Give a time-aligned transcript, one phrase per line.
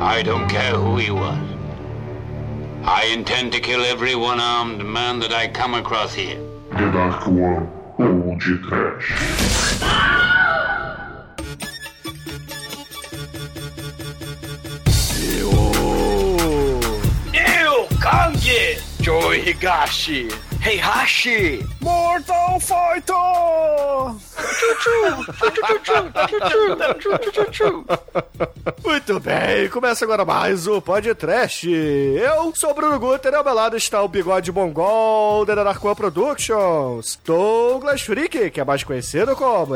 [0.00, 1.38] I don't care who he was.
[2.84, 6.38] I intend to kill every one-armed man that I come across here.
[6.70, 9.12] The Dark One, Old Trash.
[17.32, 18.34] Eu, Kang!
[19.00, 20.53] Joey Higashi.
[20.64, 21.62] Heihachi!
[21.82, 23.14] Mortal Fighter!
[28.82, 31.70] Muito bem, começa agora mais o Podcast.
[31.70, 35.94] Eu sou o Bruno Guter e ao meu lado está o bigode mongol da Narcoa
[35.94, 39.74] Productions, Douglas Freak, que é mais conhecido como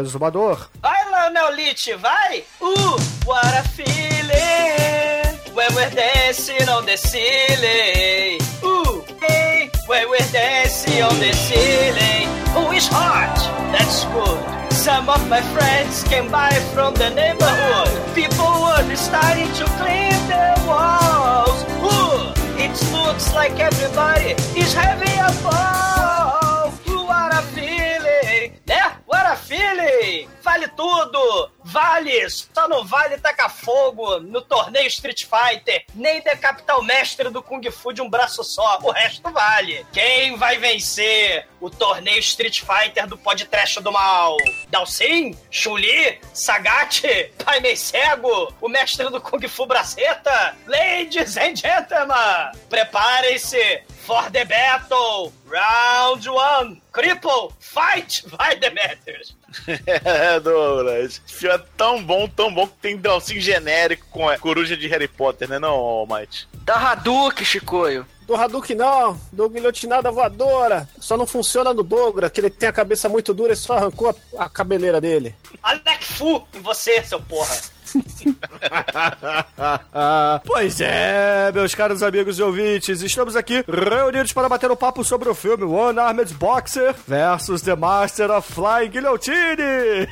[0.00, 0.70] Exumador.
[0.80, 2.42] Vai lá, Neolite, vai!
[2.62, 2.96] Uh,
[3.26, 5.38] what a feeling!
[5.52, 8.38] When we're dancing on the ceiling.
[8.64, 12.28] Ooh, hey, when we're dancing on the ceiling.
[12.54, 13.34] Who is hot?
[13.74, 14.72] That's good.
[14.72, 17.90] Some of my friends came by from the neighborhood.
[18.14, 21.58] People were starting to clean their walls.
[21.82, 22.30] Ooh,
[22.64, 26.70] it looks like everybody is having a ball.
[26.88, 28.54] Ooh, what a feeling!
[28.70, 28.94] Né?
[29.06, 30.28] What a feeling!
[30.42, 31.50] Vale tudo!
[31.62, 32.28] Vale!
[32.30, 37.62] Só não vale tacar fogo no torneio Street Fighter, nem decapitar o mestre do Kung
[37.70, 38.78] Fu de um braço só.
[38.82, 39.86] O resto vale.
[39.92, 44.36] Quem vai vencer o torneio Street Fighter do podcast do mal?
[44.68, 45.36] Dalsin?
[45.50, 46.18] Chun-Li?
[46.32, 47.02] Sagat?
[47.44, 48.52] Pai Mei Cego?
[48.60, 50.56] O mestre do Kung Fu Braceta?
[50.66, 55.32] Ladies and gentlemen, preparem-se for the battle!
[55.46, 56.82] Round one!
[56.92, 57.52] Cripple!
[57.58, 58.22] Fight!
[58.26, 59.36] Vai, Demetrius!
[59.86, 61.20] É, Douglas.
[61.26, 64.86] Esse filme é tão bom, tão bom que tem Dalsin genérico com a coruja de
[64.88, 66.48] Harry Potter, né, não, Almighty?
[66.64, 68.06] Da Hadouken, Chicoio!
[68.26, 70.88] Do Hadouken não, do guilhotinada voadora.
[71.00, 74.08] Só não funciona no Douglas, que ele tem a cabeça muito dura e só arrancou
[74.38, 75.34] a, a cabeleira dele.
[75.62, 77.56] Alec Fu em você, seu porra!
[80.44, 85.28] pois é, meus caros amigos e ouvintes, estamos aqui reunidos para bater um papo sobre
[85.28, 90.08] o filme One Armed Boxer versus The Master of Flying Guillotine.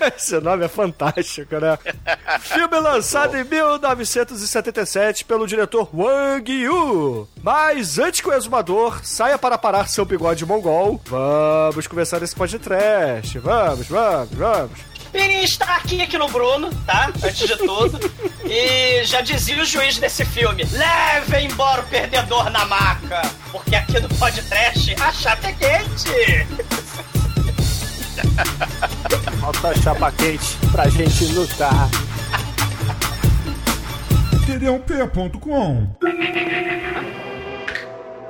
[0.16, 1.78] Esse nome é fantástico, né?
[2.40, 7.28] filme lançado em 1977 pelo diretor Wang Yu.
[7.42, 13.38] Mas antes que o exumador saia para parar seu bigode mongol, vamos começar esse podcast.
[13.38, 14.93] Vamos, vamos, vamos.
[15.14, 17.08] Pini está aqui, aqui no Bruno, tá?
[17.22, 18.00] Antes de tudo.
[18.44, 23.22] E já dizia o juiz desse filme: leve embora o perdedor na maca,
[23.52, 26.46] porque aqui no podcast a chapa é quente.
[29.40, 31.88] Falta a chapa quente pra gente lutar.
[34.46, 35.94] TD1P.com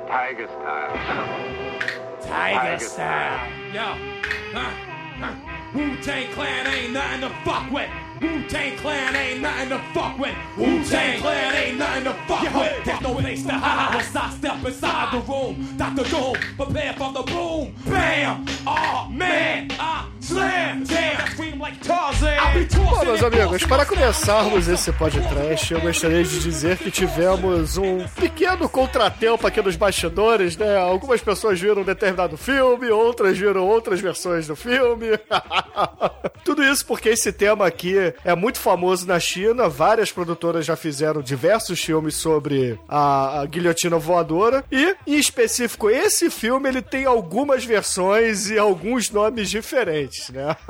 [0.05, 0.93] Tiger style.
[2.21, 3.39] Tiger style.
[3.73, 4.15] Yo.
[4.53, 4.84] Huh?
[5.75, 7.89] Wu-Tang Clan ain't nothing to fuck with.
[8.21, 10.33] Wu-Tang Clan ain't nothing to fuck with.
[10.57, 12.85] Wu-Tang Clan ain't nothing to fuck with.
[12.85, 15.75] There's no place to hide once I step inside the room.
[15.75, 16.09] Dr.
[16.09, 17.75] Doom, prepare for the boom.
[17.85, 18.45] Bam!
[18.65, 20.07] Oh man, I
[22.75, 28.67] Bom, meus amigos, para começarmos esse podcast, eu gostaria de dizer que tivemos um pequeno
[28.69, 30.77] contratempo aqui nos bastidores, né?
[30.77, 35.07] Algumas pessoas viram um determinado filme, outras viram outras versões do filme.
[36.45, 41.21] Tudo isso porque esse tema aqui é muito famoso na China, várias produtoras já fizeram
[41.21, 47.65] diversos filmes sobre a, a guilhotina voadora e, em específico, esse filme ele tem algumas
[47.65, 50.55] versões e alguns nomes diferentes, né?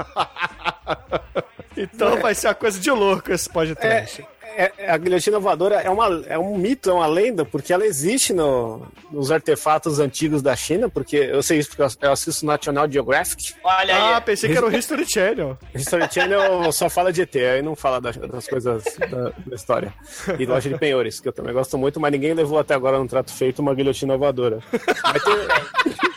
[1.77, 4.25] Então vai ser uma coisa de louco esse podcast.
[4.57, 7.85] É, é, a guilhotina voadora é, uma, é um mito, é uma lenda, porque ela
[7.85, 12.45] existe no- nos artefatos antigos da China, porque eu sei isso porque eu- eu assisto
[12.45, 13.53] National Geographic.
[13.61, 14.13] Olha aí.
[14.13, 15.57] Ah, pensei que era o History Channel.
[15.73, 19.93] History Channel só fala de ET, aí não fala das, das coisas da, da história.
[20.39, 23.07] E loja de penhores, que eu também gosto muito, mas ninguém levou até agora no
[23.09, 24.59] trato feito uma guilhotina voadora.
[25.03, 25.35] Mas tem,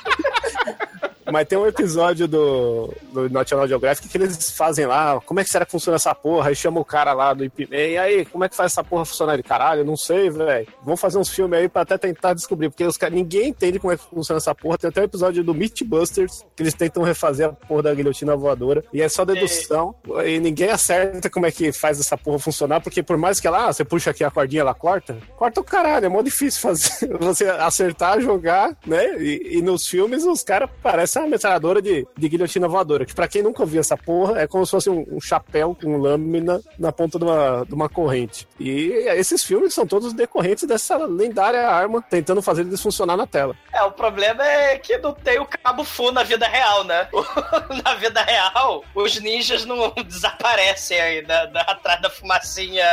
[1.31, 5.50] mas tem um episódio do, do National Geographic que eles fazem lá, como é que
[5.50, 6.49] será que funciona essa porra?
[6.49, 9.05] Aí chama o cara lá do IP, e aí, como é que faz essa porra
[9.05, 9.35] funcionar?
[9.35, 10.67] Ele, caralho, não sei, velho.
[10.82, 13.93] Vamos fazer uns filmes aí pra até tentar descobrir, porque os caras, ninguém entende como
[13.93, 14.79] é que funciona essa porra.
[14.79, 18.85] Tem até um episódio do Mythbusters que eles tentam refazer a porra da guilhotina voadora,
[18.93, 19.94] e é só dedução,
[20.25, 23.67] e ninguém acerta como é que faz essa porra funcionar, porque por mais que ela,
[23.67, 27.17] ah, você puxa aqui a cordinha, ela corta, corta o caralho, é mó difícil fazer,
[27.19, 29.20] você acertar, jogar, né?
[29.20, 33.05] E, e nos filmes os caras parecem Essa é uma metralhadora de, de guilhotina voadora,
[33.05, 35.97] que pra quem nunca viu essa porra, é como se fosse um, um chapéu com
[35.97, 38.47] lâmina na ponta de uma, de uma corrente.
[38.61, 43.56] E esses filmes são todos decorrentes dessa lendária arma tentando fazer eles funcionar na tela.
[43.73, 47.09] É, o problema é que não tem o cabo full na vida real, né?
[47.85, 52.85] na vida real, os ninjas não desaparecem aí da, da- atrás da fumacinha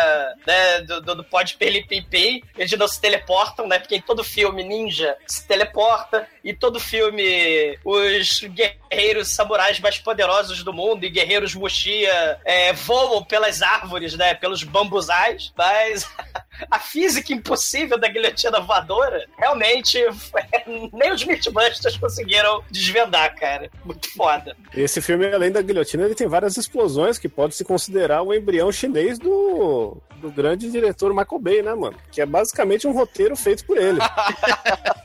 [0.47, 3.77] né, do, do, do pó de pim eles não se teleportam, né?
[3.77, 10.63] Porque em todo filme ninja se teleporta, e todo filme os guerreiros samurais mais poderosos
[10.63, 14.35] do mundo e guerreiros Muxia é, voam pelas árvores, né?
[14.35, 16.07] Pelos bambuzais, mas
[16.69, 19.97] a física impossível da guilhotina voadora, realmente,
[20.93, 23.71] nem os Mythbusters conseguiram desvendar, cara.
[23.83, 24.55] Muito foda.
[24.75, 28.71] Esse filme, além da guilhotina, ele tem várias explosões que pode se considerar o embrião
[28.71, 31.97] chinês do, do grande diretor Michael Bay, né, mano?
[32.11, 33.99] Que é basicamente um roteiro feito por ele.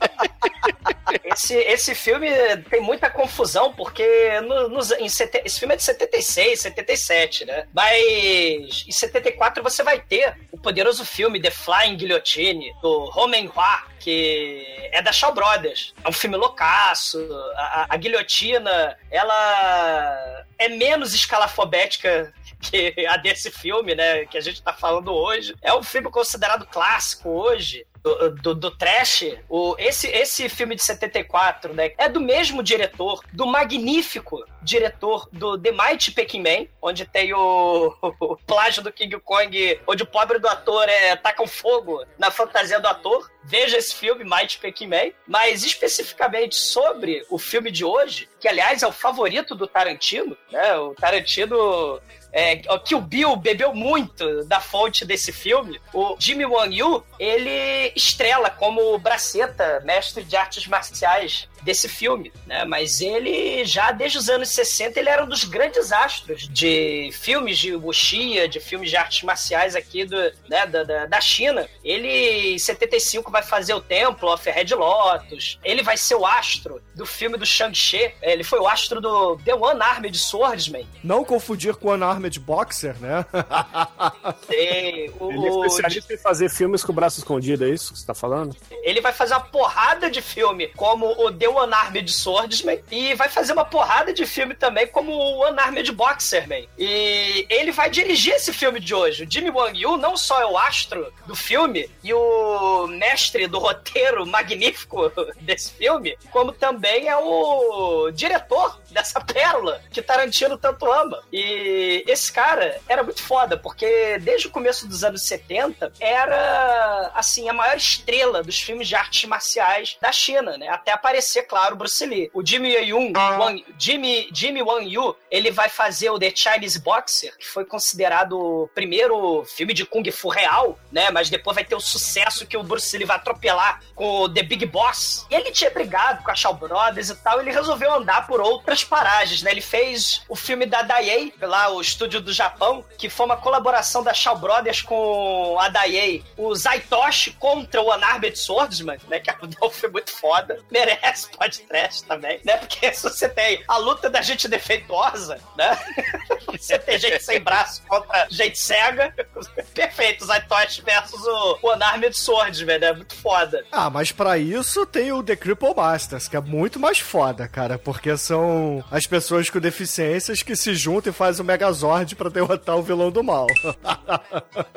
[1.33, 2.27] Esse, esse filme
[2.69, 7.67] tem muita confusão, porque no, nos- em sete- esse filme é de 76, 77, né?
[7.73, 13.83] Mas em 74 você vai ter o poderoso filme The Flying Guillotine, do Romain Hua,
[13.99, 15.93] que é da Shaw Brothers.
[16.03, 17.17] É um filme loucaço.
[17.55, 24.25] A, a- a guilhotina, ela é menos escalafobética que a desse filme, né?
[24.25, 25.55] Que a gente tá falando hoje.
[25.61, 27.85] É um filme considerado clássico hoje.
[28.03, 31.91] Do, do, do trash, o, esse, esse filme de 74, né?
[31.99, 37.95] É do mesmo diretor, do magnífico diretor do The Mighty Peking Man, onde tem o,
[38.19, 42.31] o plágio do King Kong, onde o pobre do ator é taca um fogo na
[42.31, 43.29] fantasia do ator.
[43.43, 45.11] Veja esse filme, Mighty Peking Man.
[45.27, 50.75] Mas especificamente sobre o filme de hoje, que aliás é o favorito do Tarantino, né?
[50.77, 55.79] O Tarantino é, que o Bill bebeu muito da fonte desse filme.
[55.93, 62.65] O Jimmy Wang Yu, ele estrela como braceta, mestre de artes marciais desse filme, né?
[62.65, 67.57] Mas ele já desde os anos 60 ele era um dos grandes astros de filmes
[67.59, 70.17] de wuxia, de filmes de artes marciais aqui do,
[70.49, 71.67] né, da, da, da China.
[71.83, 75.59] Ele em 75 vai fazer o Templo of Red Lotus.
[75.63, 78.13] Ele vai ser o astro do filme do Shang-Chi.
[78.21, 80.87] Ele foi o astro do The One Armed Swordsman.
[81.03, 83.25] Não confundir com Unarmed Boxer, né?
[84.47, 87.93] Tem o- Ele é o- especialista em fazer filmes com o braço escondido, é isso
[87.93, 88.55] que você tá falando?
[88.83, 93.29] Ele vai fazer uma porrada de filme como o The One Armed Swordsman e vai
[93.29, 96.67] fazer uma porrada de filme também como o One Armed Boxerman.
[96.77, 99.23] E ele vai dirigir esse filme de hoje.
[99.23, 103.59] O Jimmy Wang Yu não só é o astro do filme e o mestre do
[103.59, 105.11] roteiro magnífico
[105.41, 111.21] desse filme, como também é o diretor dessa pérola que Tarantino tanto ama.
[111.31, 117.49] E esse cara era muito foda, porque desde o começo dos anos 70 era, assim,
[117.49, 120.67] a maior estrela dos filmes de artes marciais da China, né?
[120.67, 122.29] Até aparecer, claro, Bruce Lee.
[122.33, 127.37] O Jimmy Yung, Wang, Jimmy, Jimmy Wang Yu, ele vai fazer o The Chinese Boxer,
[127.37, 131.09] que foi considerado o primeiro filme de Kung Fu real, né?
[131.11, 134.43] Mas depois vai ter o sucesso que o Bruce Lee vai atropelar com o The
[134.43, 135.25] Big Boss.
[135.29, 138.83] E ele tinha brigado com a Shaw Brothers e tal, ele resolveu andar por outras
[138.83, 139.51] paragens, né?
[139.51, 144.03] Ele fez o filme da Daiei, lá o estúdio do Japão, que foi uma colaboração
[144.03, 149.19] da Shaw Brothers com a Daiei, o Zaitoshi contra o Unarmed Swordsman, né?
[149.19, 150.63] Que é um filme muito foda.
[150.69, 152.57] Merece podcast também, né?
[152.57, 155.77] Porque se você tem a luta da gente defeituosa, né?
[156.51, 159.13] Você tem gente sem braço contra gente cega.
[159.73, 162.93] Perfeito, Zaitoshi versus o o Unarmed Swordsman, né?
[162.93, 163.63] Muito foda.
[163.71, 167.77] Ah, mas pra isso tem o The Cripple Masters, que é muito mais foda, cara,
[167.77, 172.77] porque são as pessoas com deficiências que se juntam e fazem o Megazord pra derrotar
[172.77, 173.47] o vilão do mal.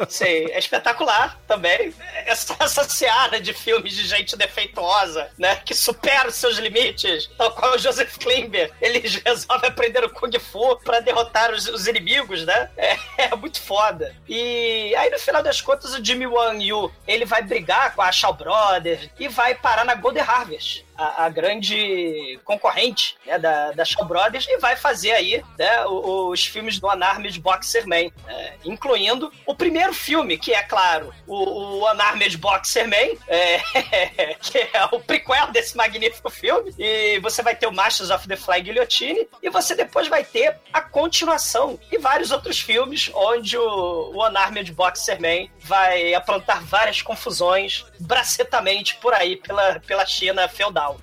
[0.09, 1.95] Sim, é espetacular também.
[2.27, 5.57] Essa, essa seara de filmes de gente defeituosa, né?
[5.57, 7.31] Que supera os seus limites.
[7.39, 8.71] Tal qual o Joseph Klimber.
[8.81, 12.71] Ele resolve aprender o Kung Fu pra derrotar os, os inimigos, né?
[12.77, 12.97] É,
[13.33, 14.15] é muito foda.
[14.29, 18.13] E aí, no final das contas, o Jimmy Wang Yu, ele vai brigar com a
[18.13, 20.84] Shaw Brothers e vai parar na Golden Harvest.
[20.97, 26.45] A, a grande concorrente né, da, da Shaw Brothers e vai fazer aí né, os
[26.47, 31.91] filmes do Unarmed Boxer Man, né, incluindo o primeiro filme, que é, claro, o, o
[31.91, 33.59] Unarmed Boxer Man, é,
[34.41, 38.37] que é o prequel desse magnífico filme, e você vai ter o Masters of the
[38.37, 44.13] Fly Guillotine, e você depois vai ter a continuação e vários outros filmes onde o,
[44.15, 51.01] o Unarmed Boxer Man vai aprontar várias confusões bracetamente por aí pela, pela China feudal.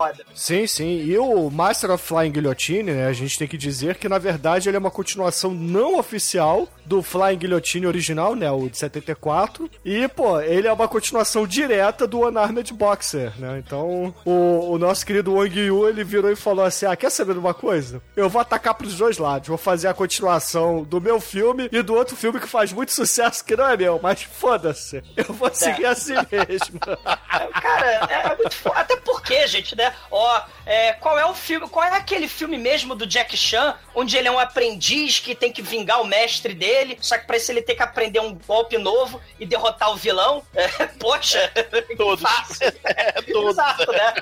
[0.00, 0.24] É foda.
[0.34, 1.04] Sim, sim.
[1.04, 3.06] E o Master of Flying Guillotine, né?
[3.06, 7.02] A gente tem que dizer que, na verdade, ele é uma continuação não oficial do
[7.02, 8.50] Flying Guillotine original, né?
[8.50, 9.70] O de 74.
[9.84, 13.62] E, pô, ele é uma continuação direta do Unarmed Boxer, né?
[13.64, 17.34] Então, o, o nosso querido Wang Yu, ele virou e falou assim: Ah, quer saber
[17.34, 18.02] de uma coisa?
[18.16, 19.48] Eu vou atacar pros dois lados.
[19.48, 23.44] Vou fazer a continuação do meu filme e do outro filme que faz muito sucesso,
[23.44, 25.02] que não é meu, mas foda-se.
[25.16, 26.80] Eu vou seguir assim mesmo.
[27.60, 28.80] Cara, é muito foda.
[28.80, 29.89] Até porque, gente, né?
[30.10, 31.68] Ó, é, qual é o filme.
[31.68, 35.52] Qual é aquele filme mesmo do Jack Chan, onde ele é um aprendiz que tem
[35.52, 38.76] que vingar o mestre dele, só que pra isso ele tem que aprender um golpe
[38.78, 40.42] novo e derrotar o vilão?
[40.54, 40.68] É,
[40.98, 41.50] poxa,
[41.96, 42.20] Todos.
[42.22, 42.72] fácil.
[42.84, 43.50] É, todos.
[43.50, 44.14] Exato, né?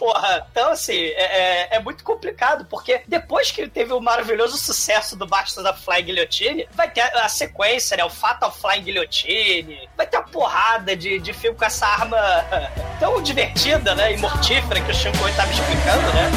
[0.00, 5.14] Porra, então assim, é, é- é muito complicado, porque depois que teve o maravilhoso sucesso
[5.14, 8.04] do Basta da Flying Guillotine, vai ter a, a sequência, né?
[8.04, 12.16] O Fatal Flying Guillotine, vai ter uma porrada de, de filme com essa arma
[12.98, 14.14] tão divertida, né?
[14.14, 16.30] E mortífera que o Chico tava explicando, né?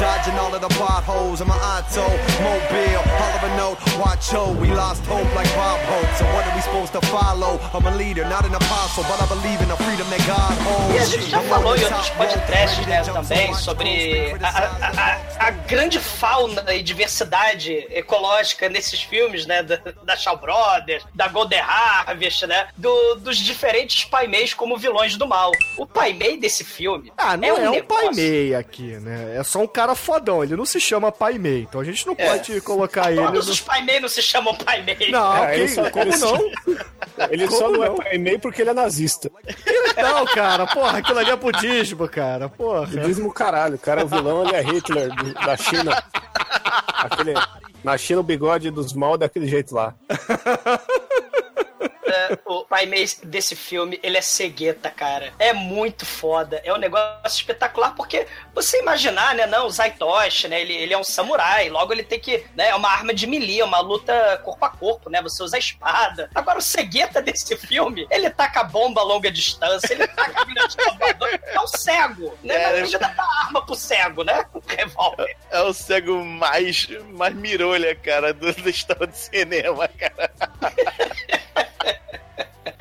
[0.00, 1.40] Dodging all of the potholes.
[1.40, 2.02] I'm an auto,
[2.42, 4.56] mobile, all of a note, watch out.
[4.56, 6.10] We lost hope like Bob Hope.
[6.18, 7.60] So what are we supposed to follow?
[7.72, 10.71] I'm a leader, not an apostle, but I believe in the freedom that God holds.
[10.94, 14.90] E a gente já falou em outros podcasts né, também sobre a, a-
[15.40, 19.62] a- a grande fauna e diversidade ecológica nesses filmes, né?
[19.62, 22.68] Da, da Shaw Brothers, da Golden Harvest, né?
[22.76, 25.50] do- dos diferentes Pai Meis como vilões do mal.
[25.78, 29.36] O Pai Mei desse filme Ah, não é, um, negócio- pai Mei aqui, né?
[29.38, 30.42] É só um cara fodão.
[30.44, 31.62] Ele não se chama pai Mei.
[31.68, 33.22] Então a gente não pode colocar ele.
[33.22, 35.10] Todos os Pai Mei não se chamam Pai Mei.
[35.10, 36.52] Não, É, quem- ele só- como ele só- não?
[37.30, 37.94] Ele só Como não, não?
[37.94, 39.30] é pai meio porque ele é nazista.
[39.96, 42.86] Não, cara, porra, aquilo ali é budismo, cara, porra.
[42.86, 43.74] Budismo caralho.
[43.76, 46.02] O cara é o vilão, ele é Hitler do- da China.
[46.94, 47.34] Aquele,
[47.82, 49.94] na China o bigode dos mal daquele jeito lá.
[52.72, 52.88] É, o Pai
[53.22, 55.32] desse filme, ele é cegueta, cara.
[55.38, 56.60] É muito foda.
[56.64, 59.46] É um negócio espetacular, porque você imaginar, né?
[59.46, 60.60] Não, o Zaitoshi, né?
[60.60, 61.68] Ele, ele é um samurai.
[61.68, 62.44] Logo ele tem que.
[62.54, 65.20] Né, é uma arma de melee, é uma luta corpo a corpo, né?
[65.22, 66.30] Você usa a espada.
[66.34, 71.52] Agora, o cegueta desse filme, ele taca bomba a longa distância, ele taca a.
[71.52, 72.54] É um cego, né?
[72.54, 74.46] É, imagina dar arma pro cego, né?
[74.54, 75.36] Um revólver.
[75.50, 80.32] É o cego mais, mais mirolha, cara, do, da história do cinema, cara.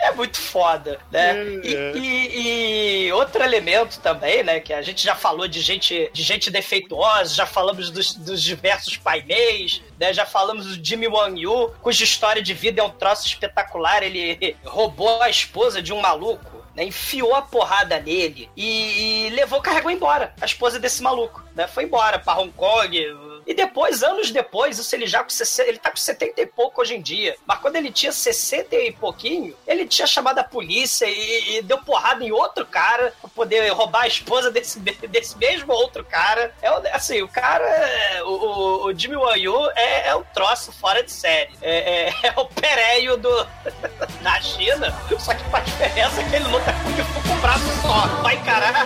[0.04, 1.36] É muito foda, né?
[1.64, 1.92] E, É.
[1.96, 4.60] e- e outro elemento também, né?
[4.60, 8.98] Que a gente já falou de gente, de gente defeituosa, já falamos dos, dos diversos
[8.98, 10.12] painéis, né?
[10.14, 14.02] Já falamos do Jimmy Wang Yu, cuja história de vida é um troço espetacular.
[14.04, 16.50] Ele roubou a esposa de um maluco.
[16.74, 21.68] Né, enfiou a porrada nele e, e levou, carregou embora a esposa desse maluco, né?
[21.68, 22.98] Foi embora pra Hong Kong,
[23.46, 26.82] e depois, anos depois, isso ele já com 60, ele tá com 70 e pouco
[26.82, 27.36] hoje em dia.
[27.46, 31.78] Mas quando ele tinha 60 e pouquinho, ele tinha chamado a polícia e, e deu
[31.80, 34.80] porrada em outro cara pra poder roubar a esposa desse,
[35.10, 36.54] desse mesmo outro cara.
[36.62, 41.02] É assim, o cara, é- o, o- Jimmy Wang Yu é, é um troço fora
[41.04, 41.52] de série.
[41.62, 43.48] É, é- é o pereio do,
[44.22, 48.22] da China, só que a diferença é que ele luta com o braço só.
[48.22, 48.86] Vai encarar.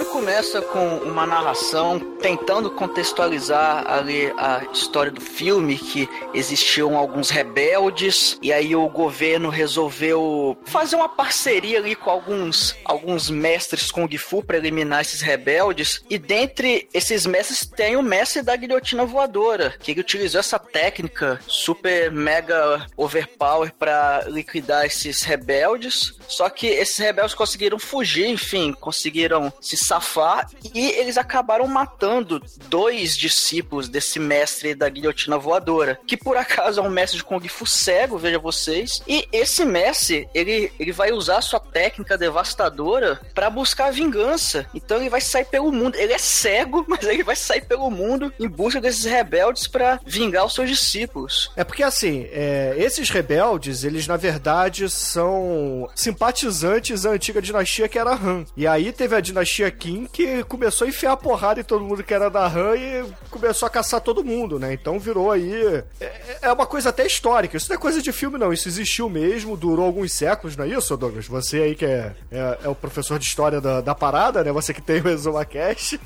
[0.00, 7.30] Filme começa com uma narração tentando contextualizar ali a história do filme, que existiam alguns
[7.30, 14.08] rebeldes, e aí o governo resolveu fazer uma parceria ali com alguns, alguns mestres Kung
[14.18, 19.74] Fu para eliminar esses rebeldes, e dentre esses mestres tem o mestre da guilhotina voadora,
[19.80, 26.98] que ele utilizou essa técnica super mega overpower para liquidar esses rebeldes, só que esses
[26.98, 34.72] rebeldes conseguiram fugir, enfim, conseguiram se safar e eles acabaram matando dois discípulos desse mestre
[34.72, 39.02] da guilhotina voadora, que por acaso é um mestre de Kung Fu cego, veja vocês.
[39.08, 44.64] E esse mestre, ele, ele vai usar sua técnica devastadora para buscar vingança.
[44.72, 45.96] Então ele vai sair pelo mundo.
[45.96, 50.46] Ele é cego, mas ele vai sair pelo mundo em busca desses rebeldes para vingar
[50.46, 51.50] os seus discípulos.
[51.56, 57.98] É porque assim, é, esses rebeldes, eles na verdade são simpatizantes da antiga dinastia que
[57.98, 58.44] era Han.
[58.56, 62.12] E aí teve a dinastia Kim que começou a enfiar porrada em todo mundo que
[62.12, 64.74] era da Han e começou a caçar todo mundo, né?
[64.74, 65.82] Então virou aí.
[65.98, 67.56] É, é uma coisa até histórica.
[67.56, 68.52] Isso não é coisa de filme, não.
[68.52, 71.26] Isso existiu mesmo, durou alguns séculos, não é isso, Douglas?
[71.26, 74.52] Você aí que é, é, é o professor de história da, da parada, né?
[74.52, 75.98] Você que tem o Exuma Cash.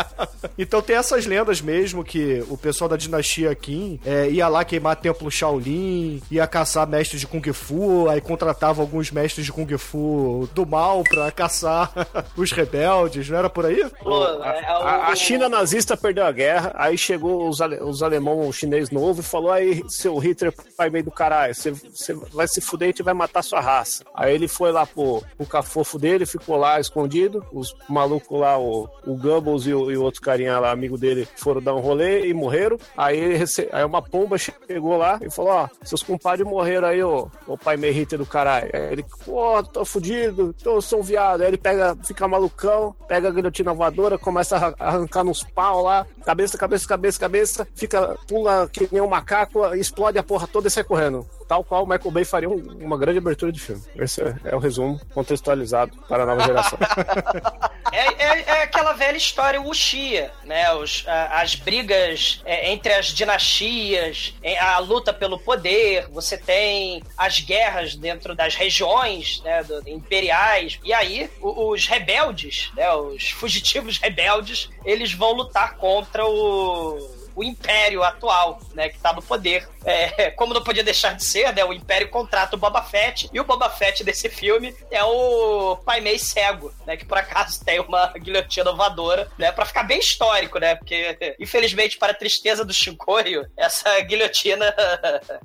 [0.56, 4.96] então tem essas lendas mesmo que o pessoal da dinastia Kim é, ia lá queimar
[4.96, 10.48] templo Shaolin, ia caçar mestres de Kung Fu, aí contratava alguns mestres de Kung Fu
[10.54, 11.92] do mal pra caçar
[12.36, 12.99] os rebeldes,
[13.30, 13.88] não era por aí?
[14.02, 18.48] Pô, é, A, a China nazista perdeu a guerra, aí chegou os, ale, os alemão,
[18.48, 22.46] o chinês novo, e falou: aí, seu Hitler, pai meio do caralho, você, você vai
[22.48, 24.04] se fuder e a gente vai matar sua raça.
[24.14, 28.88] Aí ele foi lá pro, pro cafofo dele, ficou lá escondido, os malucos lá, o,
[29.06, 32.26] o Goebbels e o, e o outro carinha lá, amigo dele, foram dar um rolê
[32.26, 32.78] e morreram.
[32.96, 33.68] Aí, ele rece...
[33.72, 37.76] aí uma pomba chegou lá e falou: ó, seus compadres morreram aí, ô, ô pai
[37.76, 38.70] meio Hitler do caralho.
[38.72, 41.42] Aí ele, pô, tô fudido, tô, sou um viado.
[41.42, 45.82] Aí ele pega, fica malucão, pega a guilhotina voadora, começa a arran- arrancar nos pau
[45.82, 50.68] lá, cabeça, cabeça, cabeça, cabeça, fica, pula que nem um macaco, explode a porra toda
[50.68, 51.26] e sai correndo.
[51.50, 53.82] Tal qual o Michael Bay faria um- uma grande abertura de filme.
[53.96, 56.78] Esse é, é o resumo contextualizado para a nova geração.
[57.92, 60.72] É, é- é aquela velha história Wuxia, né?
[60.74, 67.02] Os, a- as brigas é, entre as dinastias, é, a luta pelo poder, você tem
[67.18, 73.30] as guerras dentro das regiões né, do- imperiais, e aí o- os rebeldes, né, os
[73.30, 76.96] fugitivos rebeldes, eles vão lutar contra o
[77.40, 79.66] o império atual, né, que tá no poder.
[79.82, 83.40] É, como não podia deixar de ser, né, o império contrata o Boba Fett, e
[83.40, 87.80] o Boba Fett desse filme é o Pai Mei cego, né, que por acaso tem
[87.80, 92.74] uma guilhotina voadora, né, pra ficar bem histórico, né, porque infelizmente para a tristeza do
[92.74, 94.74] Shinkoio, essa guilhotina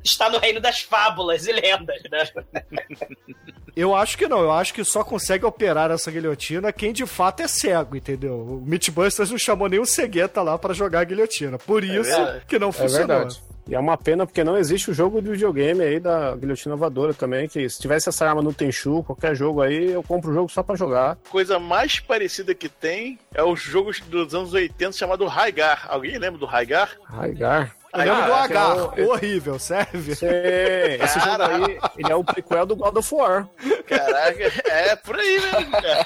[0.04, 2.30] está no reino das fábulas e lendas, né.
[3.76, 7.42] Eu acho que não, eu acho que só consegue operar essa guilhotina quem de fato
[7.42, 8.34] é cego, entendeu?
[8.36, 11.58] O Mythbusters não chamou nenhum cegueta lá pra jogar a guilhotina.
[11.58, 12.42] Por isso verdade.
[12.48, 13.08] que não É funcionou.
[13.08, 13.42] verdade.
[13.68, 17.16] E é uma pena porque não existe o jogo de videogame aí da guilhotina voadora
[17.16, 20.50] também, que se tivesse essa arma no Tenchu, qualquer jogo aí, eu compro o jogo
[20.52, 21.18] só pra jogar.
[21.32, 25.88] coisa mais parecida que tem é os jogos dos anos 80 chamado Raigar.
[25.90, 26.92] Alguém lembra do Raigar?
[27.06, 27.76] Raigar.
[27.96, 30.16] Eu lembro do Ah, que é Agar, o- horrível, serve?
[30.16, 30.28] Sim,
[31.04, 33.48] esse jogo aí, ele é o prequel do God of War.
[33.88, 36.06] Caraca, é por aí mesmo, cara.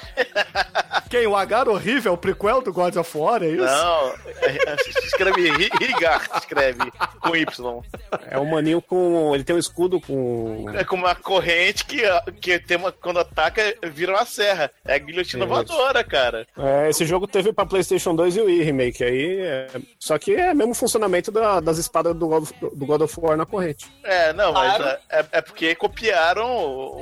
[1.08, 1.26] Quem?
[1.26, 3.64] O Agar horrível, o prequel do God of War, é isso?
[3.64, 4.08] Não,
[4.42, 7.82] é- é- escreve Ri- Rigar, escreve com Y.
[8.30, 9.34] É um maninho com.
[9.34, 10.66] Ele tem um escudo com.
[10.74, 12.02] É como uma corrente que,
[12.40, 14.70] que tem uma, quando ataca, vira uma serra.
[14.84, 16.46] É a guilhotina voadora, cara.
[16.56, 19.40] É, esse jogo teve pra PlayStation 2 e o Wii Remake aí.
[19.40, 19.66] é-
[19.98, 23.20] Só que é o mesmo funcionamento da- das espadas do God, of, do God of
[23.20, 23.86] War na corrente.
[24.04, 24.98] É, não, mas Claro.
[25.10, 26.48] é, é porque copiaram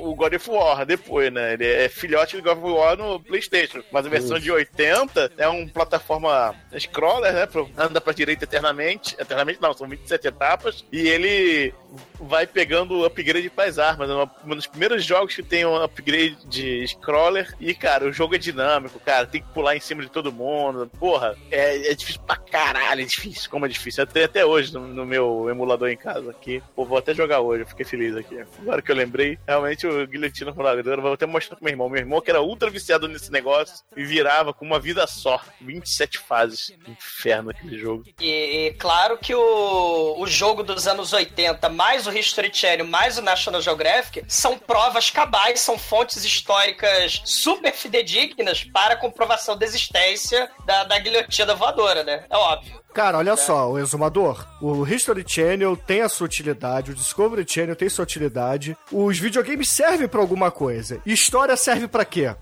[0.05, 1.55] o God of War depois, né?
[1.55, 3.83] Ele é filhote do God of War no PlayStation.
[3.93, 7.49] Mas a versão de 80 é uma plataforma scroller, né?
[7.77, 9.15] Anda pra direita eternamente.
[9.19, 10.85] Eternamente não, são 27 etapas.
[10.93, 11.75] E ele
[12.21, 14.09] vai pegando upgrade pras armas.
[14.11, 17.55] É um dos primeiros jogos que tem um upgrade de scroller.
[17.61, 19.27] E, cara, o jogo é dinâmico, cara.
[19.27, 20.91] Tem que pular em cima de todo mundo.
[20.99, 23.03] Porra, é, é difícil pra caralho.
[23.03, 24.07] É difícil, como é difícil.
[24.07, 26.63] Tenho até hoje no, no meu emulador em casa aqui.
[26.75, 27.65] Pô, vou até jogar hoje.
[27.65, 28.39] Fiquei feliz aqui.
[28.61, 31.01] Agora que eu lembrei, realmente o Guilhotina Voadora.
[31.01, 31.89] Vou até mostrar pro meu irmão.
[31.89, 35.41] Meu irmão que era ultra viciado nesse negócio e virava com uma vida só.
[35.61, 36.73] 27 fases.
[36.87, 38.05] Inferno aquele jogo.
[38.21, 43.19] E, e claro que o, o jogo dos anos 80, mais o History Channel, mais
[43.19, 50.51] o National Geographic, são provas cabais, são fontes históricas super fidedignas para comprovação da existência
[50.65, 52.25] da, da guilhotina voadora, né?
[52.31, 52.81] É óbvio.
[52.95, 54.47] Cara, olha só, o exumador.
[54.61, 58.77] O History Channel tem a sua utilidade, o Discovery Channel tem sua utilidade.
[58.91, 61.01] Os videogames servem pra alguma coisa.
[61.07, 62.35] História serve pra quê?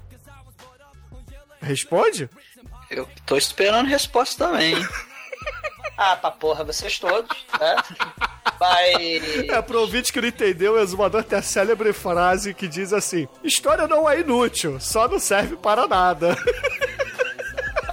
[1.61, 2.31] Responde?
[2.91, 4.75] Eu tô esperando resposta também.
[5.99, 7.77] Ah, pra porra, vocês todos, né?
[8.59, 9.17] Vai.
[9.49, 13.27] É, pro ouvinte que não entendeu, o exumador tem a célebre frase que diz assim:
[13.43, 16.37] História não é inútil, só não serve para nada.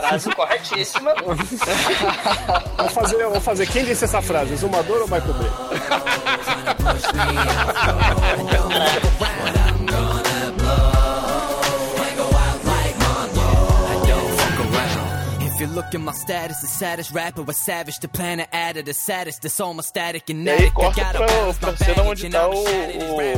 [0.08, 1.13] Frase corretíssima.
[2.78, 3.68] Vamos fazer, vamos fazer.
[3.68, 4.56] Quem disse essa frase?
[4.58, 5.50] Zumador ou Michael Bay?
[15.63, 17.97] you look at my status, the saddest rapper was savage.
[17.99, 22.30] The planet added the saddest, soul static and E aí corta pra, pra cena onde
[22.30, 22.54] tá o,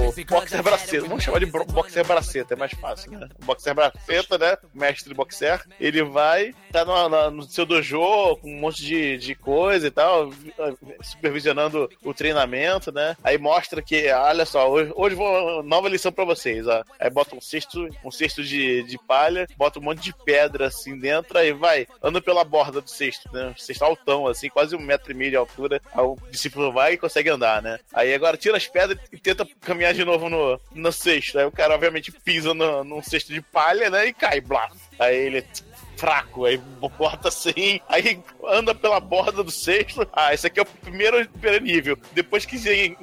[0.10, 1.08] o Boxer Braceta.
[1.08, 3.30] Vamos chamar de Boxer Braceta, é mais fácil, né?
[3.42, 4.58] O Boxer Braceta, né?
[4.74, 5.62] Mestre boxer.
[5.80, 9.92] Ele vai, tá no, na- no seu dojo com um monte de, de coisa e
[9.92, 10.32] tal,
[11.02, 13.16] supervisionando o treinamento, né?
[13.24, 16.84] Aí mostra que, olha só, hoje, hoje vou nova lição pra vocês, ó.
[17.00, 20.98] Aí bota um cesto, um cesto de, de palha, bota um monte de pedra assim
[20.98, 21.88] dentro, aí vai,
[22.22, 23.54] pela borda do cesto, né?
[23.58, 25.82] Cesto altão, assim, quase um metro e meio de altura.
[25.94, 27.80] Aí o discípulo vai e consegue andar, né?
[27.94, 31.38] Aí agora tira as pedras e tenta caminhar de novo no, no cesto.
[31.40, 34.08] Aí o cara, obviamente, pisa no, num cesto de palha, né?
[34.08, 34.70] E cai, blá.
[35.00, 35.46] Aí ele
[35.96, 36.58] fraco, aí
[36.98, 40.08] bota assim, aí anda pela borda do cesto.
[40.14, 41.98] Ah, esse aqui é o primeiro, primeiro nível.
[42.14, 42.96] Depois que você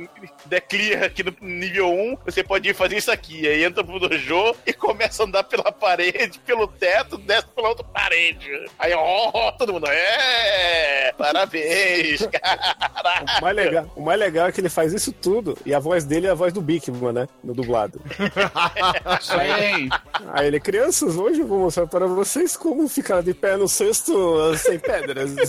[0.46, 3.46] der clear aqui no nível 1, você pode ir fazer isso aqui.
[3.46, 7.84] Aí entra pro dojo e começa a andar pela parede, pelo teto, desce pela outra
[7.84, 8.48] parede.
[8.78, 11.12] Aí, ó, todo mundo, é!
[11.16, 13.24] Parabéns, cara!
[13.38, 16.04] O mais, legal, o mais legal é que ele faz isso tudo e a voz
[16.04, 17.28] dele é a voz do Bigman, né?
[17.42, 18.00] No dublado.
[19.20, 19.88] Sim.
[20.32, 24.56] Aí ele, crianças, hoje eu vou mostrar para vocês como ficar de pé no cesto
[24.58, 25.34] sem pedras.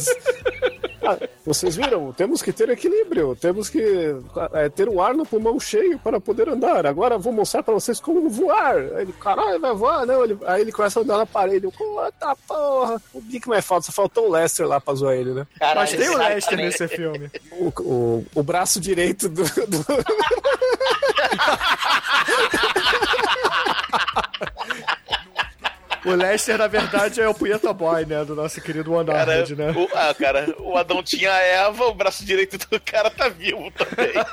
[1.06, 2.14] Ah, vocês viram?
[2.14, 4.16] Temos que ter equilíbrio, temos que
[4.54, 6.86] é, ter o ar no pulmão cheio para poder andar.
[6.86, 8.78] Agora vou mostrar para vocês como voar.
[8.78, 10.06] Aí ele, caralho, vai voar?
[10.06, 11.68] Não, ele, aí ele começa a andar na parede.
[11.78, 13.02] Puta porra!
[13.14, 15.46] O Bigman é falta, só faltou o Lester lá pra zoar ele, né?
[15.60, 17.30] Caralho, Mas tem o Lester nesse filme.
[17.52, 19.84] O, o, o braço direito do- do,
[26.06, 28.24] O Lester, na verdade, é o Punheta Boy, né?
[28.26, 29.72] Do nosso querido One Cara, né?
[29.72, 33.72] o, ah, cara, o Adão tinha a Eva, o braço direito do cara tá vivo
[33.72, 34.12] também.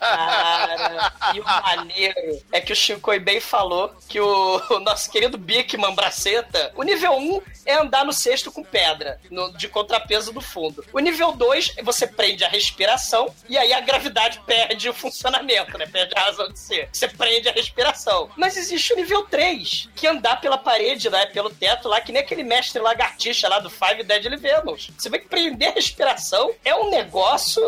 [0.00, 5.36] Cara, e o maneiro é que o Shinkoi bem falou que o, o nosso querido
[5.38, 10.40] Bigman Braceta, o nível 1 é andar no cesto com pedra, no- de contrapeso do
[10.40, 10.84] fundo.
[10.92, 15.86] O nível 2, você prende a respiração e aí a gravidade perde o funcionamento, né?
[15.86, 16.88] Perde a razão de ser.
[16.92, 18.28] Você prende a respiração.
[18.36, 21.26] Mas existe o nível 3, que é andar pela parede, né?
[21.26, 24.90] Pelo teto lá, que nem aquele mestre lagartixa lá do Five Deadly Venoms.
[24.96, 27.62] Você vê que prender a respiração é um negócio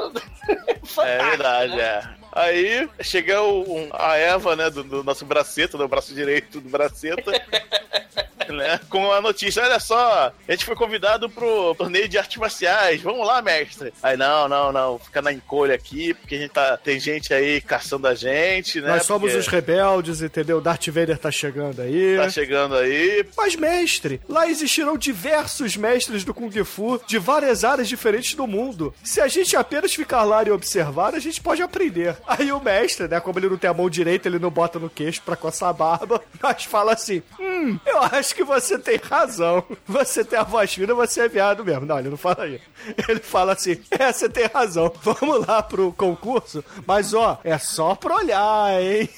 [0.84, 1.00] fantástico.
[1.00, 1.82] É verdade, né?
[1.82, 2.23] é.
[2.34, 7.30] Aí chega um- a Eva, né, do, do nosso braceta, do braço direito do braceta,
[8.50, 13.00] né, com a notícia: olha só, a gente foi convidado pro torneio de artes marciais,
[13.00, 13.92] vamos lá, mestre.
[14.02, 17.60] Aí, não, não, não, fica na encolha aqui, porque a gente tá, tem gente aí
[17.60, 18.88] caçando a gente, né?
[18.88, 20.60] Nós somos porque os rebeldes, entendeu?
[20.60, 22.16] Darth Vader tá chegando aí.
[22.16, 23.24] Tá chegando aí.
[23.36, 28.92] Mas, mestre, lá existirão diversos mestres do Kung Fu de várias áreas diferentes do mundo.
[29.04, 32.16] Se a gente apenas ficar lá e observar, a gente pode aprender.
[32.26, 34.88] Aí o mestre, né, como ele não tem a mão direita, ele não bota no
[34.90, 39.64] queixo pra coçar a barba, mas fala assim: Hum, eu acho que você tem razão.
[39.86, 41.86] Você tem a voz fina, você é viado mesmo.
[41.86, 42.64] Não, ele não fala isso.
[43.08, 44.92] Ele fala assim: é, você tem razão.
[45.02, 49.08] Vamos lá pro concurso, mas ó, é só pra olhar, hein?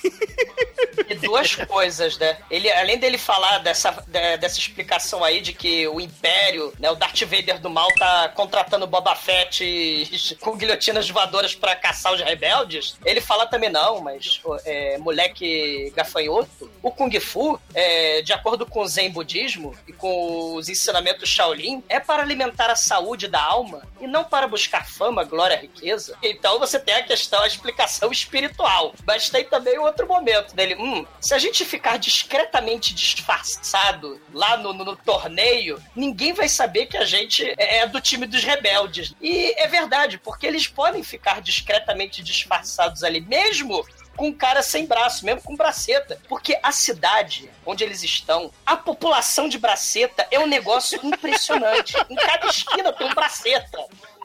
[1.09, 2.39] E duas coisas, né?
[2.51, 6.97] Ele, além dele falar dessa, de- dessa explicação aí de que o Império, né, o
[6.97, 12.96] Darth Vader do mal tá contratando Boba Fett com guilhotinas voadoras pra caçar os rebeldes,
[13.05, 18.81] ele fala também, não, mas é, moleque gafanhoto, o Kung Fu, é, de acordo com
[18.81, 23.83] o Zen Budismo e com os ensinamentos Shaolin, é para alimentar a saúde da alma
[24.01, 26.17] e não para buscar fama, glória, riqueza.
[26.23, 28.95] Então você tem a questão, a explicação espiritual.
[29.07, 30.77] Mas tem também outro momento dele.
[30.77, 36.87] Hum, se a gente ficar discretamente disfarçado lá no, no- no torneio, ninguém vai saber
[36.87, 39.13] que a gente é é do time dos rebeldes.
[39.21, 43.85] E é verdade, porque eles podem ficar discretamente disfarçados ali, mesmo
[44.17, 46.19] com um cara sem braço, mesmo com braceta.
[46.29, 51.95] Porque a cidade onde eles estão, a população de braceta é um negócio impressionante.
[52.09, 53.79] em cada esquina tem um braceta.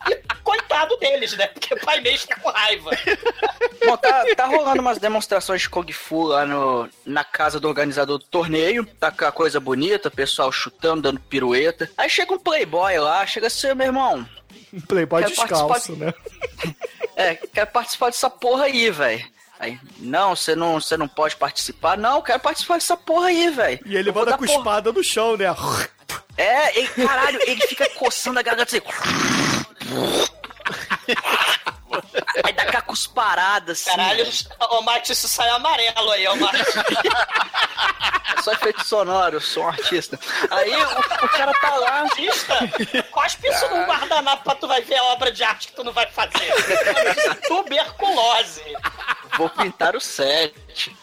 [0.09, 1.45] E coitado deles, né?
[1.47, 2.89] Porque o pai mesmo fica com raiva.
[3.85, 8.17] Bom, tá, tá rolando umas demonstrações de Kung Fu lá no, na casa do organizador
[8.17, 8.83] do torneio.
[8.99, 11.87] Tá com a coisa bonita, o pessoal chutando, dando pirueta.
[11.95, 14.27] Aí chega um playboy lá, chega assim, meu irmão.
[14.73, 16.13] Um playboy Quero descalço, participar- né?
[17.15, 19.23] É, quero participar dessa porra aí, velho.
[19.61, 21.95] Aí, não, você não, você não pode participar.
[21.95, 23.79] Não, eu quero participar dessa porra aí, velho.
[23.85, 25.45] E ele Eu manda com espada no chão, né?
[26.35, 28.81] É, caralho, ele fica coçando a garganta assim.
[32.43, 33.89] Aí dá aquela cusparada assim.
[33.89, 34.27] Caralho,
[34.71, 36.57] ô Mate, isso saiu amarelo aí, ô Mate.
[38.37, 40.19] É só efeito sonoro, eu sou um artista.
[40.49, 42.01] Aí o, o cara tá lá.
[42.01, 42.55] Artista?
[43.11, 45.91] Cospe isso num guardanapo pra tu vai ver a obra de arte que tu não
[45.91, 46.51] vai fazer.
[47.47, 48.63] Tuberculose.
[49.37, 50.95] Vou pintar o set.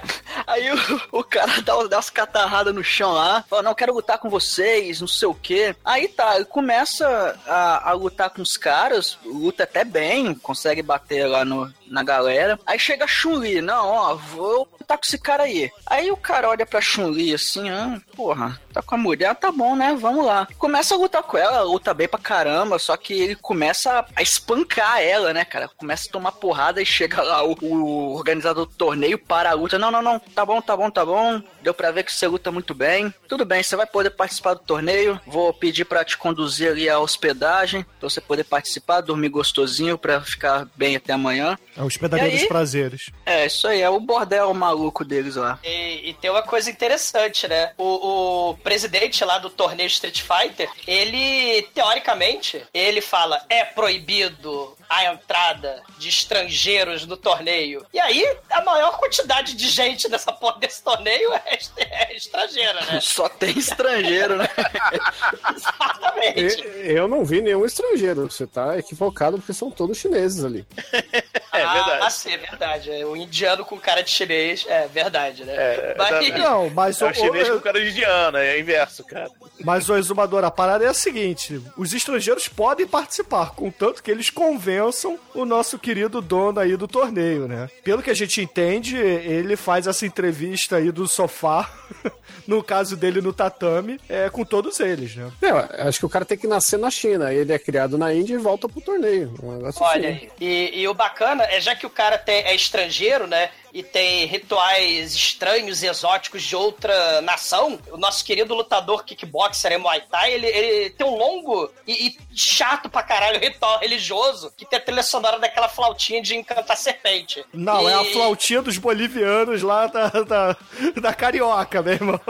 [0.46, 4.18] Aí o, o cara dá, dá umas catarradas no chão lá, fala, não, quero lutar
[4.18, 5.74] com vocês, não sei o quê.
[5.84, 11.44] Aí tá, começa a, a lutar com os caras, luta até bem, consegue bater lá
[11.44, 12.58] no, na galera.
[12.66, 15.70] Aí chega a Chun-Li, não, ó, vou lutar com esse cara aí.
[15.86, 19.74] Aí o cara olha pra Chun-Li assim, ah, porra, tá com a mulher, tá bom,
[19.76, 19.96] né?
[19.98, 20.46] Vamos lá.
[20.58, 25.00] Começa a lutar com ela, luta bem pra caramba, só que ele começa a espancar
[25.00, 25.68] ela, né, cara?
[25.68, 29.78] Começa a tomar porrada e chega lá o, o organizador do torneio para a luta.
[29.78, 31.42] Não, não, não, tá bom, tá bom, tá bom.
[31.62, 33.12] Deu pra ver que você luta muito bem.
[33.28, 35.20] Tudo bem, você vai poder participar do torneio.
[35.26, 40.20] Vou pedir pra te conduzir ali à hospedagem, pra você poder participar, dormir gostosinho pra
[40.20, 41.58] ficar bem até amanhã.
[41.76, 43.10] É o hospedaria dos prazeres.
[43.24, 45.58] É, isso aí, é o bordel maluco deles lá.
[45.62, 47.72] E, e tem uma coisa interessante, né?
[47.76, 55.04] O, o presidente lá do torneio Street Fighter, ele, teoricamente, ele fala, é proibido a
[55.12, 57.84] entrada de estrangeiros no torneio.
[57.92, 63.00] E aí, a maior quantidade de gente dessa porra desse torneio é, é estrangeira, né?
[63.02, 64.48] Só tem estrangeiro, né?
[65.54, 66.62] Exatamente.
[66.66, 68.30] E- Eu não vi nenhum estrangeiro.
[68.30, 70.64] Você tá equivocado porque são todos chineses ali.
[71.70, 72.04] É verdade.
[72.06, 72.90] Ah, sim, é verdade.
[72.90, 75.54] É, O indiano com cara de chinês, é verdade, né?
[75.56, 76.38] É, Mas-.
[76.38, 79.30] Não, mas É o- o chinês o- com cara de indiano, é inverso, cara.
[79.64, 84.30] Mas, o exumador, a parada é a seguinte: os estrangeiros podem participar, contanto que eles
[84.30, 87.68] convençam o nosso querido dono aí do torneio, né?
[87.84, 91.70] Pelo que a gente entende, ele faz essa entrevista aí do sofá,
[92.46, 95.30] no caso dele no tatame, é, com todos eles, né?
[95.42, 97.32] É, eu acho que o cara tem que nascer na China.
[97.32, 99.34] Ele é criado na Índia e volta pro torneio.
[99.42, 99.84] Um Olha assim.
[100.06, 100.30] aí.
[100.40, 103.50] E, e o bacana é já que o cara tem, é estrangeiro, né?
[103.72, 107.78] E tem rituais estranhos e exóticos de outra nação.
[107.90, 112.16] O nosso querido lutador kickboxer e Muay Thai, ele, ele tem um longo e, e
[112.34, 117.44] chato pra caralho ritual religioso que tem a trilha sonora daquela flautinha de encantar serpente.
[117.52, 120.56] Não, é a E- flautinha dos bolivianos lá da, da,
[121.00, 122.20] da carioca, meu irmão.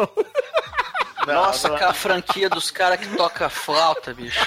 [1.35, 1.77] Nossa, não.
[1.77, 4.39] aquela franquia dos caras que toca flauta, bicho.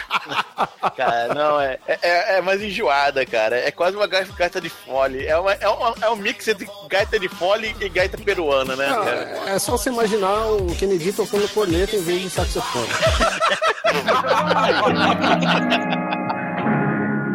[0.95, 3.57] Cara, não, é, é, é mais enjoada, cara.
[3.57, 5.25] É quase uma gaita de fole.
[5.25, 8.87] É, uma, é, uma- é um mix entre gaita de fole e gaita peruana, né,
[8.89, 9.39] Ah, cara?
[9.55, 12.87] é só você imaginar o Kennedy tocando corneta em vez de saxofone.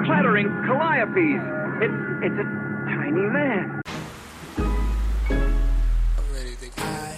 [0.06, 1.40] Clattering Calliope.
[1.82, 2.44] It's, it's a
[2.94, 3.80] tiny man.
[6.36, 7.13] E,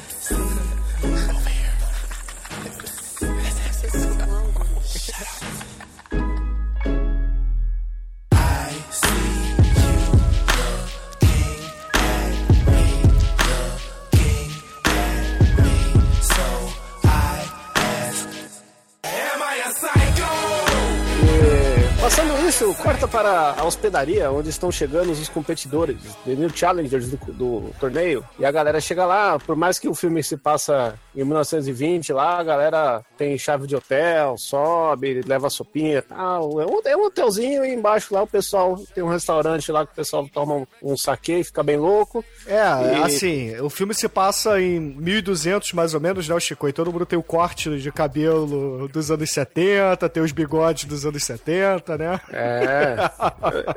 [22.06, 27.16] passando isso, corta para a hospedaria, onde estão chegando os competidores, the new challengers do,
[27.32, 28.24] do torneio.
[28.38, 32.38] E a galera chega lá, por mais que o filme se passa em 1920, lá
[32.38, 36.60] a galera tem chave de hotel, sobe, leva sopinha e tal.
[36.60, 39.92] É um, é um hotelzinho e embaixo lá o pessoal tem um restaurante lá que
[39.92, 42.24] o pessoal toma um, um saque e fica bem louco.
[42.46, 46.68] É, E- assim, o filme se passa em 1200 mais ou menos, né, o Chico?
[46.68, 51.04] E todo mundo tem o corte de cabelo dos anos 70, tem os bigodes dos
[51.04, 52.20] anos 70, né?
[52.32, 52.96] É,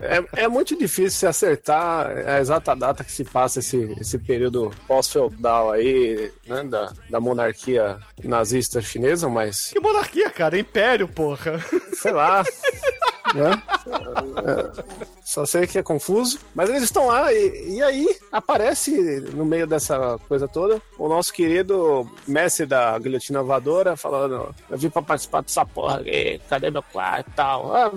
[0.02, 4.72] é, é muito difícil se acertar a exata data que se passa esse, esse período
[4.88, 10.58] pós-feudal aí, né, da, da monarquia nazista chinesa, mas Que monarquia, cara?
[10.58, 11.60] É Império, porra.
[11.94, 12.44] sei lá,
[13.34, 13.62] né?
[15.30, 19.68] Só sei que é confuso, mas eles estão lá e, e aí aparece no meio
[19.68, 25.42] dessa coisa toda o nosso querido mestre da guilhotina voadora falando: Eu vim pra participar
[25.42, 27.76] dessa porra aqui, cadê meu quarto e tal?
[27.76, 27.92] Ah,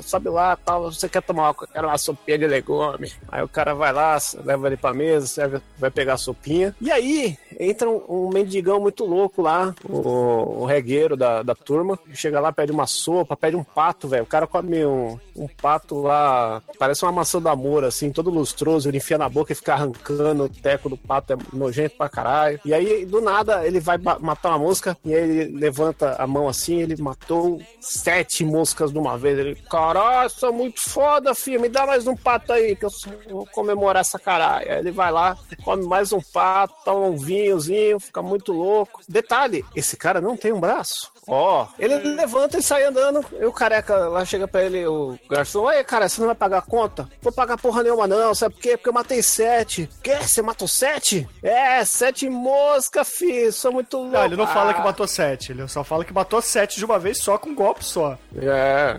[0.00, 3.12] sobe lá tal, você quer tomar uma, uma sopinha de legume.
[3.30, 6.74] Aí o cara vai lá, leva ele pra mesa, serve, vai pegar a sopinha.
[6.80, 11.98] E aí entra um, um mendigão muito louco lá, o, o regueiro da, da turma,
[12.14, 14.22] chega lá, pede uma sopa, pede um pato, velho.
[14.22, 18.88] O cara come um, um pato lá, parece uma maçã do amor, assim, todo lustroso,
[18.88, 22.60] ele enfia na boca e fica arrancando o teco do pato, é nojento pra caralho.
[22.64, 26.48] E aí, do nada, ele vai matar uma mosca, e aí ele levanta a mão
[26.48, 29.38] assim, ele matou sete moscas de uma vez.
[29.38, 32.90] Ele, caralho, é muito foda, filho, me dá mais um pato aí, que eu
[33.28, 34.70] vou comemorar essa caralho.
[34.70, 39.00] Aí ele vai lá, come mais um pato, toma um vinhozinho, fica muito louco.
[39.08, 41.12] Detalhe, esse cara não tem um braço.
[41.28, 43.24] Ó, ele levanta e sai andando.
[43.38, 46.58] E o careca lá chega pra ele, o garçom, aí, cara, você não vai pagar
[46.58, 47.06] a conta?
[47.20, 48.34] Vou pagar porra nenhuma, não.
[48.34, 48.76] Sabe por quê?
[48.76, 49.88] Porque eu matei sete.
[50.02, 50.16] Quê?
[50.22, 51.28] Você matou sete?
[51.42, 53.52] É, sete moscas, filho.
[53.52, 54.12] Sou muito louco.
[54.12, 54.84] Não, ele não fala que Ah.
[54.84, 57.84] matou sete, ele só fala que matou sete de uma vez só com um golpe
[57.84, 58.16] só.
[58.36, 58.98] É.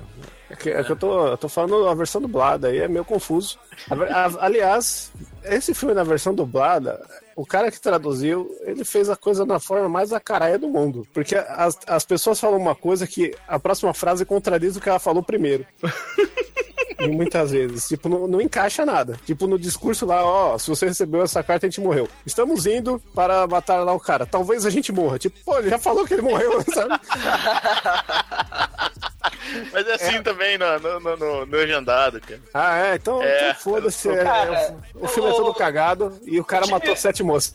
[0.52, 3.06] É que, é que eu, tô, eu tô falando a versão dublada, aí é meio
[3.06, 3.60] confuso.
[3.88, 3.94] A
[4.26, 5.12] a- aliás,
[5.44, 7.00] esse filme na versão dublada,
[7.40, 11.08] o cara que traduziu, ele fez a coisa na forma mais acaraia do mundo.
[11.14, 15.00] Porque as, as pessoas falam uma coisa que a próxima frase contradiz o que ela
[15.00, 15.66] falou primeiro.
[17.00, 17.88] E muitas vezes.
[17.88, 19.18] Tipo, não, não encaixa nada.
[19.26, 22.10] Tipo, no discurso lá, ó, se você recebeu essa carta, a gente morreu.
[22.26, 24.26] Estamos indo para matar lá o cara.
[24.26, 25.18] Talvez a gente morra.
[25.18, 27.00] Tipo, pô, ele já falou que ele morreu, sabe?
[29.72, 32.40] Mas é assim também no, no, no, no- no legendado, cara.
[32.54, 32.96] Ah, é?
[32.96, 33.50] Então, É.
[33.50, 34.10] então foda-se.
[34.10, 37.54] é, é, o, o filme é todo cagado e o cara o matou sete moças.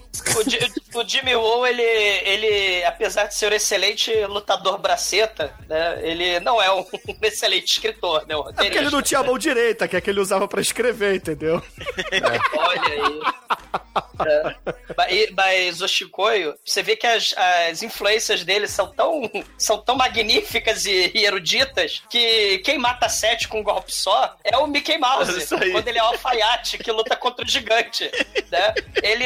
[0.95, 6.41] O, o Jimmy Woo, ele, ele, apesar de ser um excelente lutador braceta, né, ele
[6.41, 6.85] não é um
[7.23, 8.37] excelente escritor, né?
[8.37, 10.61] um É porque ele não tinha a mão direita, que é que ele usava pra
[10.61, 11.63] escrever, entendeu?
[12.59, 13.21] Olha aí.
[14.27, 14.55] É.
[15.37, 20.85] Mas- o Chicoio, você vê que as, as influências dele são tão, são tão magníficas
[20.87, 25.47] e, e eruditas que quem mata sete com um golpe só é o Mickey Mouse,
[25.73, 28.11] quando ele é o alfaiate que luta contra o gigante.
[28.51, 28.75] Né?
[29.03, 29.25] Ele.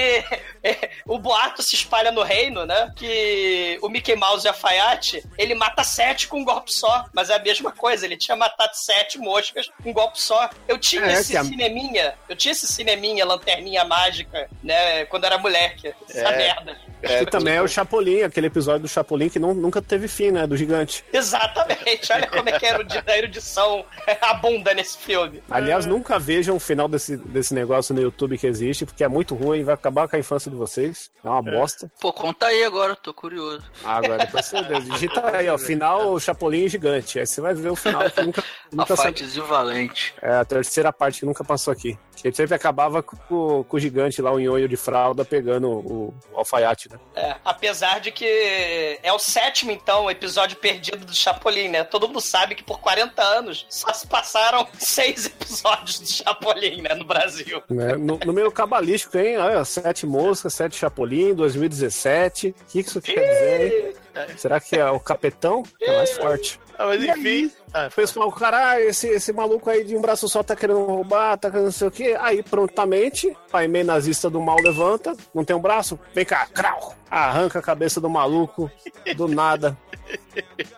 [0.62, 2.92] é, o boato se espalha no reino, né?
[2.96, 7.30] Que o Mickey Mouse e o alfaiate ele mata sete com um golpe só, mas
[7.30, 10.48] é a mesma coisa, ele tinha matado sete moscas com um golpe só.
[10.66, 15.38] Eu tinha É, esse a- cineminha, eu tinha esse cineminha, lanterninha mágica, né, quando era
[15.38, 15.92] moleque.
[16.08, 16.36] Essa É.
[16.36, 16.76] merda.
[17.00, 20.48] que também é o Chapolin, aquele episódio do Chapolin que não- nunca teve fim, né?
[20.48, 21.04] Do gigante.
[21.12, 23.84] Exatamente, olha como é que era a erudição
[24.20, 25.40] abunda nesse filme.
[25.48, 29.34] Aliás, nunca vejam o final desse, desse negócio no YouTube que existe, porque é muito
[29.36, 31.10] ruim, vai acabar com a infância de vocês.
[31.24, 31.88] É uma bosta.
[32.00, 33.62] Pô, conta aí agora, tô curioso.
[33.84, 34.56] Ah, agora depois você
[34.90, 37.20] digita aí, ó, final Chapolin gigante.
[37.20, 38.42] Aí você vai ver o final que nunca,
[38.72, 39.08] nunca saiu.
[39.08, 40.14] Alfaitezinho valente.
[40.20, 41.96] É a terceira parte que nunca passou aqui.
[42.16, 46.38] Que sempre acabava com, com o gigante lá, o nhonho de fralda, pegando o, o
[46.38, 46.98] alfaiate, né?
[47.14, 51.84] É, apesar de que é o sétimo, então, episódio perdido do Chapolin, né?
[51.84, 56.94] Todo mundo sabe que por 40 anos só se passaram seis episódios do Chapolin, né,
[56.94, 57.62] no Brasil.
[57.68, 57.96] Né?
[57.96, 62.48] No, no meio cabalístico tem olha, sete moscas, sete Chapolin, 2017.
[62.48, 63.94] O que que isso quer dizer, hein?
[64.36, 65.62] Será que é o capetão?
[65.80, 66.60] É mais forte.
[66.78, 67.50] Ah, mas enfim.
[67.86, 71.50] O pessoal, caralho, esse, esse maluco aí de um braço só tá querendo roubar, tá
[71.50, 72.16] querendo não sei o quê.
[72.20, 75.98] Aí, prontamente, pai meio nazista do mal levanta, não tem um braço?
[76.14, 76.94] Vem cá, crau!
[77.10, 78.70] Arranca a cabeça do maluco,
[79.16, 79.76] do nada.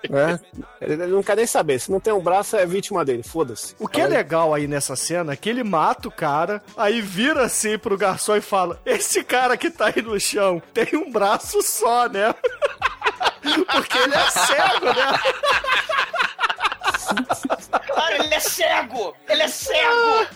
[0.08, 0.40] Né?
[0.80, 1.78] Ele ele não quer nem saber.
[1.78, 3.22] Se não tem um braço, é vítima dele.
[3.22, 3.76] Foda-se.
[3.78, 7.44] O que é legal aí nessa cena é que ele mata o cara, aí vira
[7.44, 11.62] assim pro garçom e fala: Esse cara que tá aí no chão tem um braço
[11.62, 12.34] só, né?
[13.72, 15.20] Porque ele é cego, né?
[17.86, 19.16] Claro, ele é cego!
[19.28, 20.26] Ele é cego!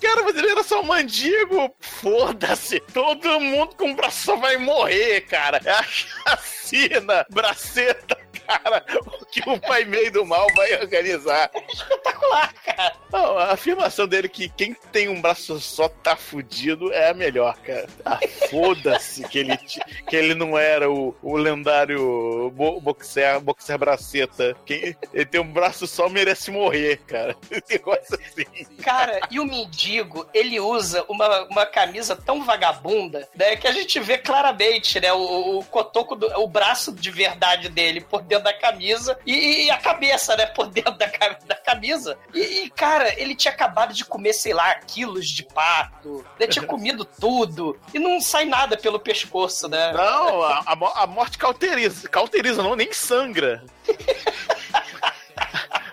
[0.00, 1.74] Cara, mas ele era só um mandigo.
[1.80, 2.80] Foda-se.
[2.80, 5.60] Todo mundo com braço só vai morrer, cara.
[5.64, 8.16] É a chacina, braceta,
[8.48, 8.84] cara.
[9.20, 11.50] O que o pai meio do mal vai organizar.
[11.68, 12.96] Espetacular, cara.
[13.12, 17.56] Não, a afirmação dele que quem tem um braço só tá fudido é a melhor,
[17.58, 17.86] cara.
[18.04, 18.18] Ah,
[18.50, 24.56] foda-se que ele, que ele não era o, o lendário bo boxer, boxer braceta.
[24.64, 27.36] Quem, ele tem um braço só merece morrer, cara.
[27.68, 28.64] Negócio assim.
[28.82, 33.98] Cara, e o mendigo, ele usa uma, uma camisa tão vagabunda, né, que a gente
[34.00, 38.52] vê claramente, né, o, o cotoco, do, o braço de verdade dele por dentro da
[38.52, 41.06] camisa e, e a cabeça, né, por dentro da,
[41.46, 42.18] da camisa.
[42.34, 46.64] E, e, cara, ele tinha acabado de comer, sei lá, quilos de pato, ele tinha
[46.66, 49.92] comido tudo e não sai nada pelo pescoço, né?
[49.92, 50.64] Não, a,
[50.96, 52.08] a morte cauteriza.
[52.08, 53.64] Cauteriza, não, nem sangra.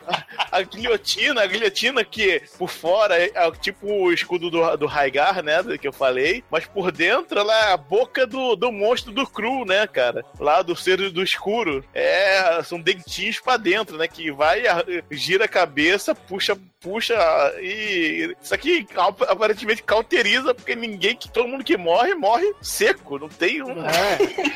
[0.51, 5.43] A guilhotina, a guilhotina que por fora é, é tipo o escudo do, do Raigar,
[5.43, 5.61] né?
[5.77, 9.65] Que eu falei, mas por dentro ela é a boca do, do monstro do Cru,
[9.65, 10.23] né, cara?
[10.39, 11.83] Lá do ser do escuro.
[11.93, 14.07] É, são dentinhos pra dentro, né?
[14.07, 14.63] Que vai,
[15.11, 17.15] gira a cabeça, puxa, puxa
[17.59, 18.35] e.
[18.41, 23.17] Isso aqui ap- aparentemente cauteriza, porque ninguém, que todo mundo que morre, morre seco.
[23.17, 23.83] Não tem um.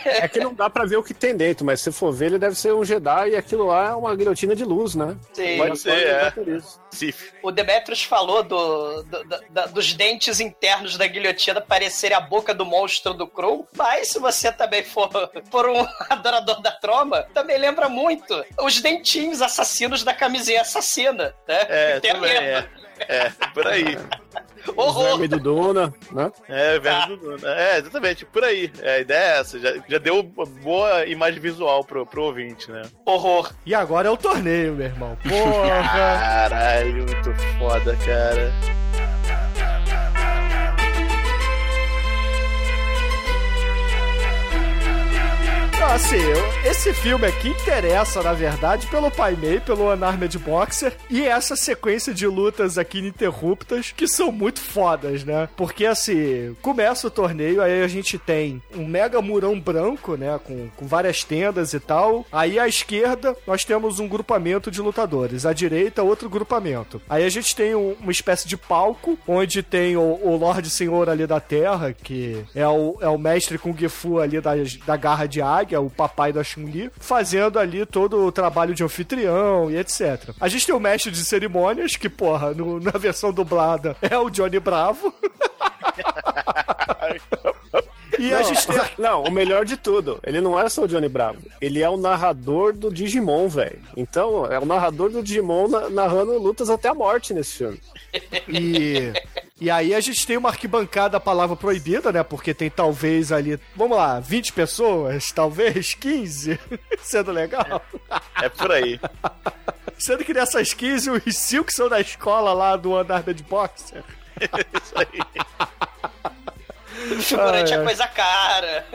[0.05, 2.27] É, é que não dá pra ver o que tem dentro, mas se for ver,
[2.27, 5.17] ele deve ser um Jedi e aquilo lá é uma guilhotina de luz, né?
[5.33, 5.57] Sim.
[5.57, 6.33] Pode ser, é.
[7.41, 12.65] O Demetrius falou do, do- da- dos dentes internos da guilhotina parecerem a boca do
[12.65, 15.09] monstro do Crow, mas se você também for,
[15.49, 21.59] for um adorador da troma, também lembra muito os dentinhos assassinos da camisinha assassina, né?
[21.69, 22.41] É, Tem é.
[22.41, 22.69] mesma.
[23.07, 23.97] É, por aí.
[24.75, 25.17] Horror!
[25.17, 26.31] vermes do Duna, né?
[26.47, 27.55] É, verme do Duna.
[27.55, 28.71] É, exatamente, por aí.
[28.81, 29.59] É, a ideia é essa.
[29.59, 32.81] Já, já deu uma boa imagem visual pro, pro ouvinte, né?
[33.05, 33.51] Horror!
[33.65, 35.17] E agora é o torneio, meu irmão.
[35.27, 35.83] Porra!
[35.89, 38.51] Caralho, muito foda, cara.
[45.89, 51.25] Assim, eu- esse filme aqui interessa, na verdade, pelo Pai Mei, pelo Unarmed Boxer e
[51.25, 55.49] essa sequência de lutas aqui ininterruptas que são muito fodas, né?
[55.57, 60.39] Porque, assim, começa o torneio, aí a gente tem um mega murão branco, né?
[60.43, 62.25] Com, com várias tendas e tal.
[62.31, 65.45] Aí à esquerda, nós temos um grupamento de lutadores.
[65.45, 67.01] À direita, outro grupamento.
[67.09, 71.09] Aí a gente tem um- uma espécie de palco, onde tem o, o Lorde Senhor
[71.09, 74.51] ali da Terra, que é o, é o mestre Kung Fu ali da,
[74.85, 79.69] da garra de águia, o papai da Chun-Li, fazendo ali todo o trabalho de anfitrião
[79.71, 80.29] e etc.
[80.39, 84.29] A gente tem o mestre de cerimônias, que, porra, no- na versão dublada é o
[84.29, 85.13] Johnny Bravo.
[88.17, 88.75] E a não, gente tem.
[88.99, 91.95] não, o melhor de tudo, ele não é só o Johnny Bravo, ele é o
[91.95, 93.79] narrador do Digimon, velho.
[93.95, 97.79] Então, é o narrador do Digimon na- narrando lutas até a morte nesse filme.
[98.49, 99.13] E,
[99.59, 102.23] e aí a gente tem uma arquibancada a palavra proibida, né?
[102.23, 106.59] Porque tem talvez ali, vamos lá, 20 pessoas, talvez 15,
[107.01, 107.81] sendo legal.
[108.41, 108.99] É por aí.
[109.97, 114.01] Sendo que nessas 15, os 5 são da escola lá do Unarmed Boxer.
[114.39, 115.43] Isso aí.
[117.11, 117.81] O figurante Ah, é.
[117.81, 118.85] é coisa cara.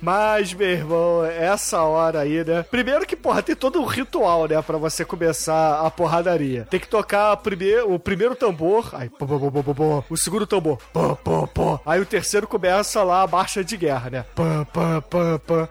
[0.00, 2.64] Mas, meu irmão, essa hora aí, né?
[2.70, 4.60] Primeiro que, porra, tem todo um ritual, né?
[4.62, 6.66] Pra você começar a porradaria.
[6.70, 10.46] Tem que tocar primeiro, o primeiro tambor, aí, pô, pô, pô, pô, pô, o segundo
[10.46, 11.80] tambor, pô, pô, pô.
[11.84, 14.24] Aí o terceiro começa lá a marcha de guerra, né?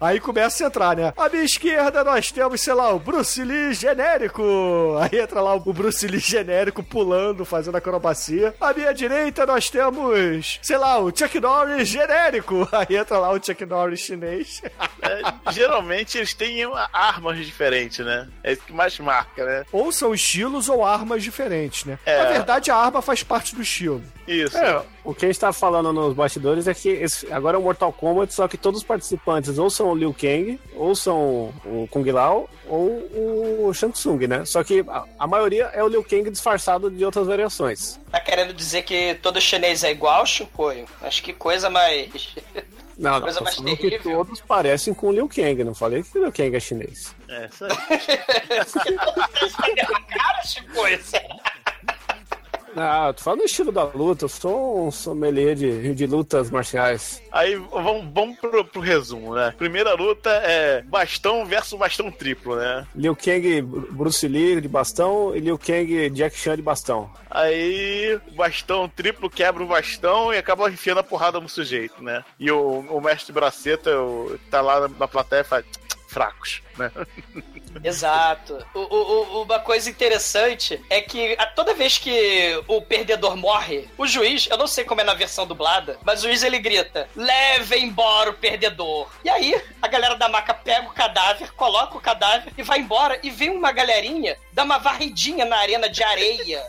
[0.02, 1.14] Aí começa a entrar, né?
[1.18, 4.44] À minha esquerda nós temos, sei lá, o Bruce Lee genérico.
[5.00, 8.54] Aí entra lá o Bruce Lee genérico pulando, fazendo acrobacia.
[8.60, 12.68] À minha direita nós temos, sei lá, o Chuck Norris genérico.
[12.72, 14.62] Aí entra lá o Chuck Norris chinês.
[15.02, 16.60] É, geralmente eles têm
[16.92, 18.28] armas diferentes, né?
[18.44, 19.66] É isso que mais marca, né?
[19.72, 21.98] Ou são estilos ou armas diferentes, né?
[22.06, 22.18] É.
[22.22, 24.04] Na verdade, a arma faz parte do estilo.
[24.28, 24.58] Isso.
[24.58, 27.64] É, o que a gente tá falando nos bastidores é que esse- agora é o
[27.64, 31.88] Mortal Kombat, só que todos os participantes ou são o Liu Kang, ou são o
[31.90, 34.44] Kung Lao, ou o Shang Tsung, né?
[34.46, 37.98] Só que a, a maioria é o Liu Kang disfarçado de outras variações.
[38.12, 40.86] Tá querendo dizer que todo chinês é igual, Chicoio?
[41.02, 42.36] Acho que coisa mais.
[43.00, 44.12] Não, não, Coisa mais falando que terrível.
[44.18, 47.16] todos parecem com o Liu Kang, não falei que o Liu Kang é chinês.
[47.30, 47.72] É, isso aí.
[50.10, 51.00] cara, Chicoio.
[52.76, 56.50] Ah, eu tô falando do estilo da luta, eu sou um sommelier de, de lutas
[56.52, 57.22] marciais.
[57.32, 59.54] Aí vamos, vamos pro, pro resumo, né?
[59.58, 62.86] Primeira luta é bastão versus bastão triplo, né?
[62.96, 67.10] Liu Kang, Bruce Lee de bastão e Liu Kang, Jack Chan de bastão.
[67.30, 72.24] Aí bastão triplo quebra o bastão e acaba enfiando a porrada no sujeito, né?
[72.40, 75.66] E o, o mestre Braceta o- tá lá na, na plateia e faz
[76.08, 76.92] fracos, né?
[77.84, 78.66] Exato.
[78.74, 83.88] O- o- o- uma coisa interessante é que a- toda vez que o perdedor morre,
[83.98, 87.08] o juiz, eu não sei como é na versão dublada, mas o juiz ele grita:
[87.16, 89.08] leve embora o perdedor.
[89.24, 93.20] E aí, a galera da maca pega o cadáver, coloca o cadáver e vai embora.
[93.24, 96.64] E vem uma galerinha dar uma varridinha na arena de areia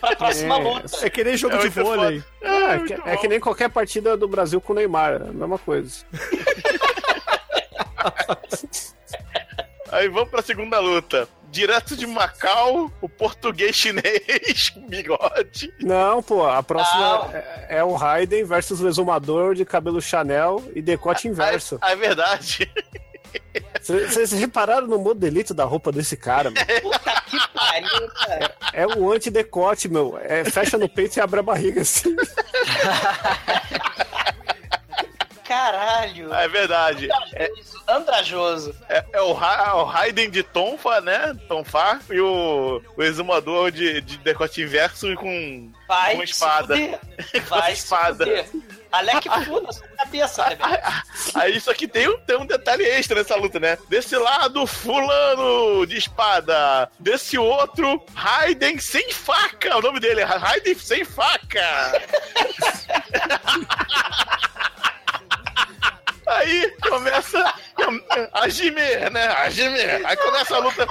[0.00, 1.04] pra próxima luta.
[1.06, 2.22] É que nem jogo É de vôlei.
[2.40, 5.58] É, que, é que nem qualquer partida do Brasil com o Neymar, é a mesma
[5.58, 6.04] coisa.
[9.92, 11.28] Aí vamos pra segunda luta.
[11.50, 15.72] Direto de Macau, o português chinês com bigode.
[15.80, 20.80] Não, pô, a próxima é, é o Raiden versus o exumador de cabelo Chanel e
[20.80, 21.78] decote inverso.
[21.82, 22.72] Ah, é verdade.
[23.82, 26.66] Vocês repararam no modelito da roupa desse cara, mano?
[26.82, 28.54] Puta que pariu, cara.
[28.72, 30.18] É um anti-decote, meu.
[30.22, 32.14] É, fecha no peito e abre a barriga assim.
[35.52, 36.32] Caralho.
[36.32, 37.08] É verdade.
[37.34, 37.50] É,
[37.86, 38.74] Andrajoso.
[38.88, 41.36] é, é o, Ra- o Raiden de Tonfa, né?
[41.46, 42.00] Tonfa.
[42.10, 46.74] E o, o exumador de, de decote inverso com Vai uma espada.
[47.32, 48.24] Com Vai espada.
[48.90, 50.82] Alec fuda sua cabeça, né, velho?
[51.34, 53.76] Aí só que tem um, tem um detalhe extra nessa luta, né?
[53.88, 56.90] Desse lado, fulano de espada.
[56.98, 59.76] Desse outro, Raiden sem faca.
[59.78, 61.62] O nome dele é Raiden sem faca.
[66.36, 67.54] Aí começa
[68.32, 69.26] a gemer, né?
[69.26, 70.04] A gemer.
[70.04, 70.86] Aí começa a luta,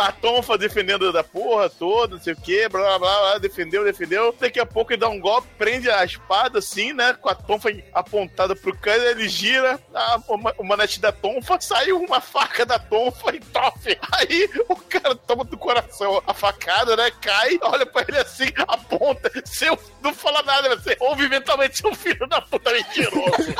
[0.00, 4.34] a Tonfa defendendo da porra toda, não sei o que, blá blá blá, defendeu, defendeu.
[4.38, 7.14] Daqui a pouco ele dá um golpe, prende a espada assim, né?
[7.14, 10.20] Com a Tonfa apontada pro cara, ele gira a,
[10.58, 13.98] o manete da Tonfa, sai uma faca da Tonfa e tofe.
[14.12, 17.10] Aí o cara toma do coração a facada, né?
[17.20, 19.30] Cai, olha pra ele assim, aponta.
[19.44, 23.54] Seu, não fala nada, você ouve mentalmente seu filho da puta mentiroso.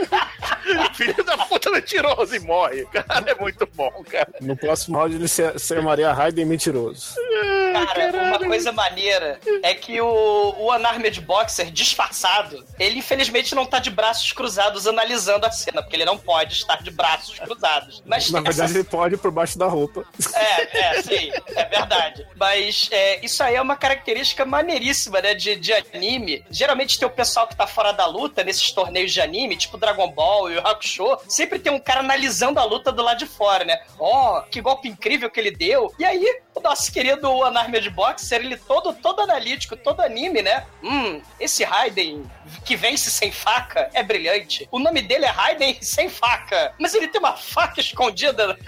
[0.94, 2.84] filho da puta mentiroso e morre.
[2.86, 4.32] Cara, é muito bom, cara.
[4.40, 7.14] No próximo round ele chamaria Raiden mentiroso.
[7.72, 13.78] Cara, uma coisa maneira é que o, o Unarmed Boxer disfarçado, ele infelizmente não tá
[13.78, 18.02] de braços cruzados analisando a cena, porque ele não pode estar de braços cruzados.
[18.04, 20.04] Mas Na essa verdade, ele pode por baixo da roupa.
[20.34, 22.26] É, é, sim, é verdade.
[22.36, 26.44] Mas é, isso aí é uma característica maneiríssima, né, de, de anime.
[26.50, 30.10] Geralmente tem o pessoal que tá fora da luta nesses torneios de anime, tipo Dragon
[30.10, 33.64] Ball e o Hakusho, sempre tem um cara analisando a luta do lado de fora,
[33.64, 33.80] né?
[33.98, 35.92] Ó, oh, que golpe incrível que ele deu.
[35.98, 40.66] E aí, o nosso querido Unarmed Boxer, ele todo, todo analítico, todo anime, né?
[40.82, 42.28] Hum, esse Raiden
[42.64, 44.68] que vence sem faca é brilhante.
[44.70, 48.58] O nome dele é Raiden sem faca, mas ele tem uma faca escondida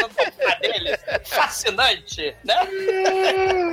[0.00, 0.14] topo
[0.60, 0.96] dele.
[1.24, 2.56] Fascinante, né?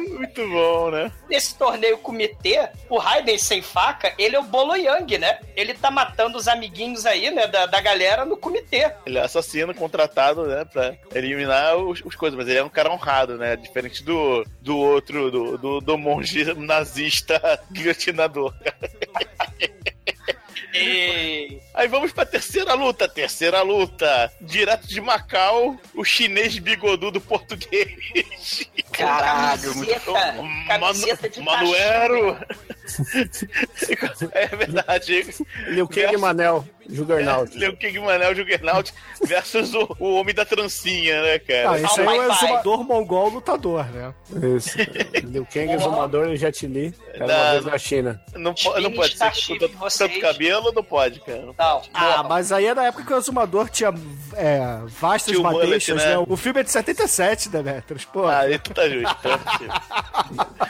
[0.10, 1.12] Muito bom, né?
[1.30, 5.40] Nesse torneio comitê, o Raiden sem faca, ele é o Bolo Yang, né?
[5.56, 8.67] Ele tá matando os amiguinhos aí, né, da, da galera no comitê.
[9.06, 12.92] Ele é assassino contratado, né, pra eliminar os, os coisas, mas ele é um cara
[12.92, 13.56] honrado, né?
[13.56, 17.40] Diferente do, do outro, do, do, do monge nazista
[17.72, 18.54] guilhotinador.
[20.74, 21.60] E...
[21.74, 23.08] Aí vamos pra terceira luta.
[23.08, 24.32] Terceira luta.
[24.40, 28.70] Direto de Macau, o chinês bigodudo português.
[28.92, 30.14] Caralho, muito
[30.68, 32.38] camiseta de Manuero.
[34.34, 35.26] É verdade.
[35.68, 37.58] Liu Kang e Manel, Juggernaut.
[37.58, 41.72] Liu Kang Manel Juggernaut versus o, o homem da trancinha, né, cara?
[41.72, 44.14] Ah, esse aí é o exumador mongol lutador, né?
[44.56, 44.78] Isso.
[45.26, 46.94] Liu Kang, exumador e Jet Li.
[47.14, 48.22] Era uma Não, vez na China.
[48.36, 51.40] Não, po- não pode ser com tanto, vocês- tanto cabelo, não pode, cara.
[51.42, 53.94] Não Não, Ah, mas aí é na época que o exumador tinha
[54.36, 56.16] é, vastas Tinha o mullet, madeixas, né?
[56.18, 56.26] né?
[56.28, 58.26] O filme é de 77, Demetrius, pô.
[58.28, 59.16] Ah, aí tu tá justo.
[59.22, 59.38] Tá?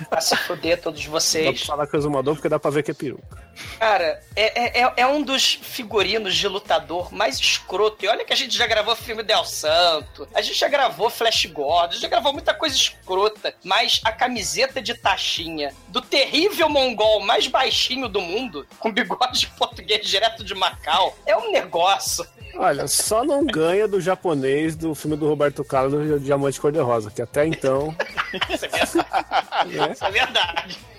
[0.09, 1.57] pra se fuder todos Dá vocês.
[1.59, 3.47] pra falar que é exumador porque dá pra ver que é peruca.
[3.79, 8.03] Cara, é, é, é um dos figurinos de lutador mais escroto.
[8.03, 11.45] E olha que a gente já gravou filme Del Santo, a gente já gravou Flash
[11.45, 13.53] Gordon, a gente já gravou muita coisa escrota.
[13.63, 19.47] Mas a camiseta de taxinha do terrível mongol mais baixinho do mundo, com bigode de
[19.57, 22.25] português direto de Macau, é um negócio.
[22.55, 27.45] Olha, só não ganha do japonês do filme do Roberto Carlos, Diamante Cor-de-Rosa, que até
[27.45, 27.95] então.
[28.49, 29.93] Isso é verdade.
[29.93, 30.96] Isso é verdade.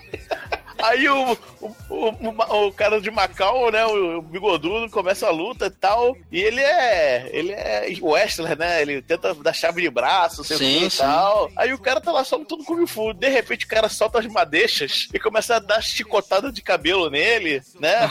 [0.83, 5.69] Aí o, o, o, o cara de Macau, né, o bigodudo, começa a luta e
[5.69, 6.15] tal.
[6.31, 7.29] E ele é.
[7.31, 8.81] Ele é wrestler, né?
[8.81, 11.51] Ele tenta dar chave de braço, sei o Sim, que e tal.
[11.55, 13.13] Aí o cara tá lá só lutando com o Fu.
[13.13, 17.61] De repente o cara solta as madeixas e começa a dar chicotada de cabelo nele,
[17.79, 18.09] né?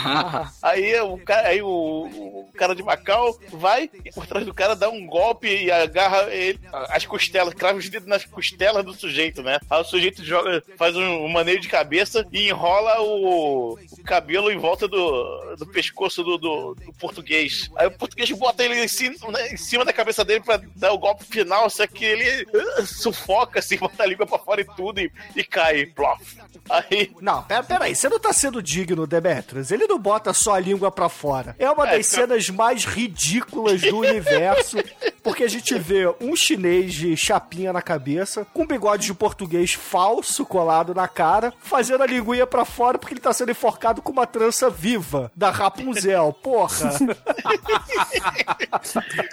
[0.61, 5.05] Aí o cara, aí o, cara de Macau vai por trás do cara dá um
[5.05, 6.59] golpe e agarra ele,
[6.89, 9.59] as costelas, crava os dedos nas costelas do sujeito, né?
[9.69, 14.51] Aí o sujeito joga, faz um, um maneio de cabeça e enrola o, o cabelo
[14.51, 17.69] em volta do, do pescoço do, do- do português.
[17.75, 20.91] Aí o português bota ele em cima, né, em cima da cabeça dele pra dar
[20.91, 24.65] o golpe final, só que ele uh, sufoca, assim, bota a língua pra fora e
[24.75, 26.37] tudo e, e cai, plof.
[26.69, 29.71] Aí Não, pera, pera aí, você não tá sendo digno, Demetrius.
[29.71, 31.55] Ele não bota só a língua pra fora.
[31.57, 34.77] É uma É, das então- cenas mais ridículas do universo,
[35.23, 40.45] porque a gente vê um chinês de chapinha na cabeça, com bigode de português falso
[40.45, 44.27] colado na cara, fazendo a linguinha pra fora porque ele tá sendo enforcado com uma
[44.27, 46.33] trança viva da Rapunzel.
[46.41, 46.89] Porra!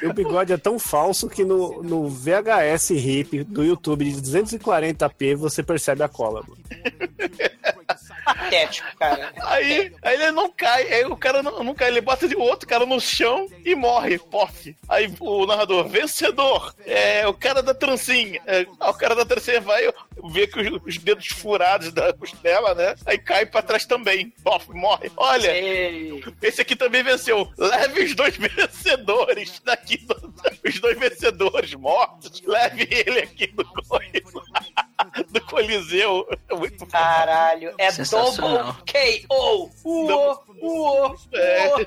[0.09, 5.62] O bigode é tão falso que no, no VHS hip do YouTube de 240p você
[5.62, 6.43] percebe a cola.
[6.47, 6.59] mano.
[8.27, 9.33] Patético, cara.
[9.43, 12.68] Aí, aí ele não cai, aí o cara não, não cai, ele bota o outro
[12.68, 14.77] cara no chão e morre, pof.
[14.89, 18.41] Aí o narrador, vencedor, é o cara da trancinha.
[18.47, 19.83] É, o cara da trancinha vai
[20.33, 22.95] ver que os, os dedos furados da costela, né?
[23.07, 25.11] Aí cai pra trás também, pof, morre.
[25.16, 26.22] Olha, Ei.
[26.43, 27.49] esse aqui também venceu.
[27.57, 30.35] Leve os dois vencedores daqui, do-
[30.66, 32.43] os dois vencedores mortos.
[32.45, 34.12] Leve ele aqui do, coisa-
[35.31, 36.27] do Coliseu.
[36.53, 36.93] Muito foda.
[36.93, 38.73] Caralho, é double
[39.29, 39.71] KO.
[39.83, 41.69] Uou, uou, É.
[41.69, 41.87] uou.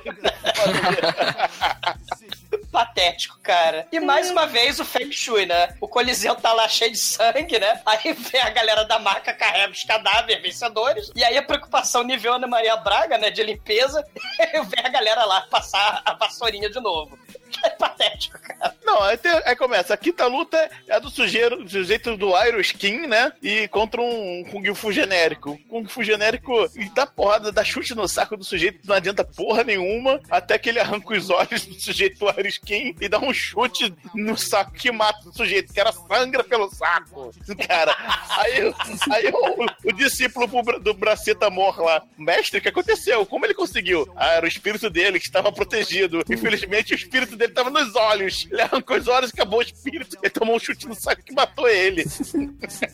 [2.70, 3.86] Patético, cara.
[3.90, 5.74] E mais uma vez o Feng Shui, né?
[5.80, 7.80] O Coliseu tá lá cheio de sangue, né?
[7.84, 11.10] Aí vem a galera da marca, carrega os cadáveres vencedores.
[11.16, 13.30] E aí a preocupação nível Ana Maria Braga, né?
[13.30, 14.04] De limpeza.
[14.68, 17.18] vem a galera lá passar a vassourinha de novo.
[17.70, 18.74] É patético, cara.
[18.84, 19.94] Não, aí, tem- aí começa.
[19.94, 20.56] A quinta luta
[20.88, 23.32] é a do sujeito, sujeito do Iron Skin, né?
[23.42, 25.58] E contra um Kung Fu genérico.
[25.68, 26.52] Kung Fu genérico
[26.94, 30.80] dá porrada, dá chute no saco do sujeito, não adianta porra nenhuma, até que ele
[30.80, 34.90] arranca os olhos do sujeito do Iron Skin e dá um chute no saco que
[34.90, 37.32] mata o sujeito, que era sangra pelo saco.
[37.68, 37.94] Cara,
[38.38, 38.74] aí,
[39.12, 40.46] aí o, o discípulo
[40.80, 43.24] do Braceta Mor lá, mestre, o que aconteceu?
[43.26, 44.10] Como ele conseguiu?
[44.16, 46.22] Ah, era o espírito dele que estava protegido.
[46.30, 48.48] Infelizmente, o espírito dele estava tava nos olhos.
[48.50, 50.16] Ele arrancou os olhos, acabou o espírito.
[50.22, 52.04] Ele tomou um chute no saco que matou ele.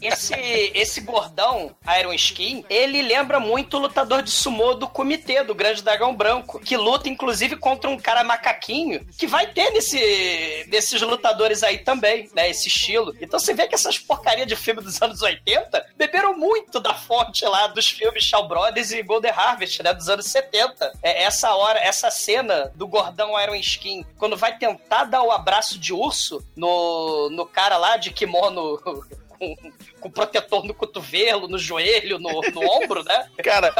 [0.02, 0.34] Esse,
[0.74, 5.82] esse gordão, Iron Skin, ele lembra muito o lutador de sumô do comitê, do Grande
[5.82, 11.62] Dragão Branco, que luta inclusive contra um cara macaquinho, que vai ter nesse, nesses lutadores
[11.62, 12.50] aí também, né?
[12.50, 13.14] Esse estilo.
[13.20, 17.44] Então você vê que essas porcarias de filme dos anos 80 beberam muito da fonte
[17.44, 19.92] lá dos filmes Shaw Brothers e Golden Harvest, né?
[19.92, 20.92] Dos anos 70.
[21.02, 25.78] É essa hora, essa cena do gordão Iron Skin, quando vai tentar dar o abraço
[25.78, 28.78] de urso no, no cara lá de kimono
[29.38, 29.56] com,
[30.00, 33.28] com protetor no cotovelo, no joelho, no, no ombro, né?
[33.42, 33.72] Cara,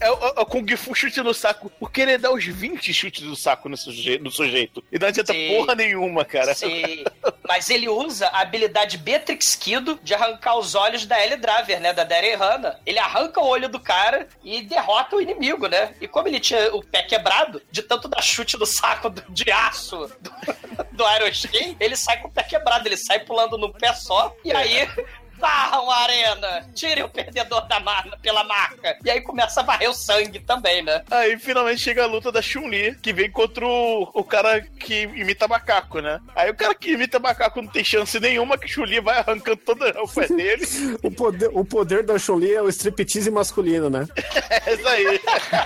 [0.00, 1.70] é o, é o Kung Fu chute no saco.
[1.80, 4.82] Porque ele dá uns 20 chutes no saco no, suje, no sujeito.
[4.92, 5.48] E não adianta Sim.
[5.48, 6.54] porra nenhuma, cara.
[6.54, 7.04] Sim.
[7.52, 11.92] Mas ele usa a habilidade Beatrix Kido de arrancar os olhos da Ellie Driver, né?
[11.92, 12.80] Da Darren Hanna.
[12.86, 15.94] Ele arranca o olho do cara e derrota o inimigo, né?
[16.00, 19.50] E como ele tinha o pé quebrado, de tanto dar chute no saco do- de
[19.52, 20.30] aço do,
[20.96, 22.88] do Iron Skin, ele sai com o pé quebrado.
[22.88, 24.34] Ele sai pulando num pé só.
[24.42, 24.88] E aí...
[25.42, 26.64] Varram a arena!
[26.72, 28.96] Tirem o perdedor da marca pela marca!
[29.04, 31.02] E aí começa a varrer o sangue também, né?
[31.10, 35.48] Aí finalmente chega a luta da Chun-Li, que vem contra o, o cara que imita
[35.48, 36.20] macaco, né?
[36.36, 39.84] Aí o cara que imita macaco não tem chance nenhuma, que Chun-Li vai arrancando todo
[39.84, 40.64] o pé dele.
[41.02, 44.06] O poder, o poder da Chun-Li é o striptease masculino, né?
[44.64, 45.20] É isso aí.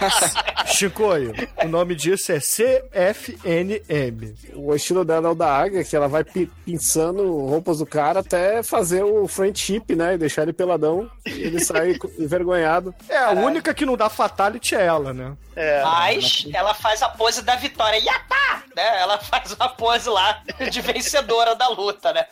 [0.73, 4.35] Chicoio, o nome disso é CFNM.
[4.55, 8.21] O estilo dela é o da águia, que ela vai pi- pinçando roupas do cara
[8.21, 9.27] até fazer o
[9.67, 10.15] friendship, né?
[10.15, 12.95] E deixar ele peladão e ele sair co- envergonhado.
[13.09, 15.37] É, a única que não dá fatality é ela, né?
[15.55, 15.83] É.
[15.83, 17.99] Mas ela faz a pose da vitória.
[17.99, 18.63] Yatá!
[18.75, 19.01] Né?
[19.01, 22.27] Ela faz uma pose lá de vencedora da luta, né?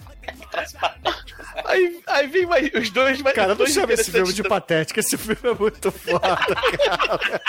[1.64, 3.34] Aí, aí vem mais, os dois mais.
[3.34, 7.40] Cara, não dois chama esse filme de patético, esse filme é muito foda, cara.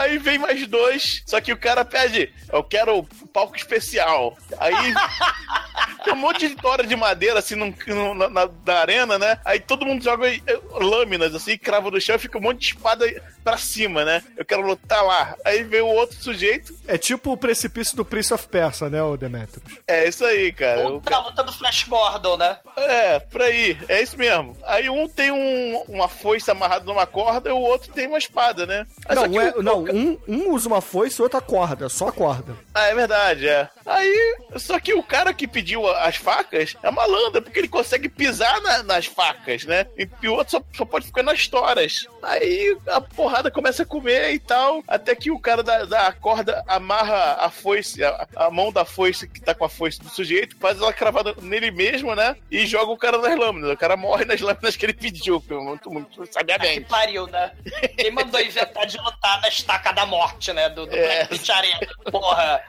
[0.00, 4.36] Aí vem mais dois, só que o cara pede, eu quero o palco especial.
[4.58, 4.74] Aí
[6.04, 9.38] tem um monte de tora de madeira assim num- no- na, na- na arena, né?
[9.44, 10.40] Aí todo mundo joga eh,
[10.80, 14.22] lâminas assim, crava no chão e fica um monte de espada pra cima, né?
[14.36, 15.36] Eu quero lutar lá.
[15.44, 19.16] Aí vem o outro sujeito, É tipo o precipício do Prince of Persia, né, o
[19.16, 19.62] Demetrius?
[19.86, 20.80] é isso aí, cara.
[20.88, 22.58] O Outra luta do Flash Gordon, né?
[22.76, 24.56] É, por aí, é isso mesmo.
[24.64, 28.66] Aí um tem um- uma foice amarrada numa corda e o outro tem uma espada,
[28.66, 28.86] né?
[29.08, 32.56] Não, é- o- não um, um usa uma foice e outra corda, só a corda.
[32.74, 33.68] Ah, é verdade, é.
[33.86, 38.08] Aí, só que o cara que pediu a- as facas é malandro, porque ele consegue
[38.08, 39.86] pisar na- nas facas, né?
[39.96, 42.06] E, e o outro só, só pode ficar nas toras.
[42.22, 43.00] Aí a
[43.30, 47.48] porrada começa a comer e tal, até que o cara da, da corda amarra a
[47.50, 50.92] foice, a, a mão da foice que tá com a foice do sujeito, faz ela
[50.92, 52.36] cravada nele mesmo, né?
[52.50, 53.70] E joga o cara nas lâminas.
[53.70, 56.86] O cara morre nas lâminas que ele pediu, pô, muito, muito Que sabiamente.
[56.88, 57.52] pariu, né?
[57.96, 60.68] Quem mandou inventar de lutar na estaca da morte, né?
[60.70, 61.24] Do, do É.
[61.26, 61.80] Black Arena.
[62.10, 62.60] Porra.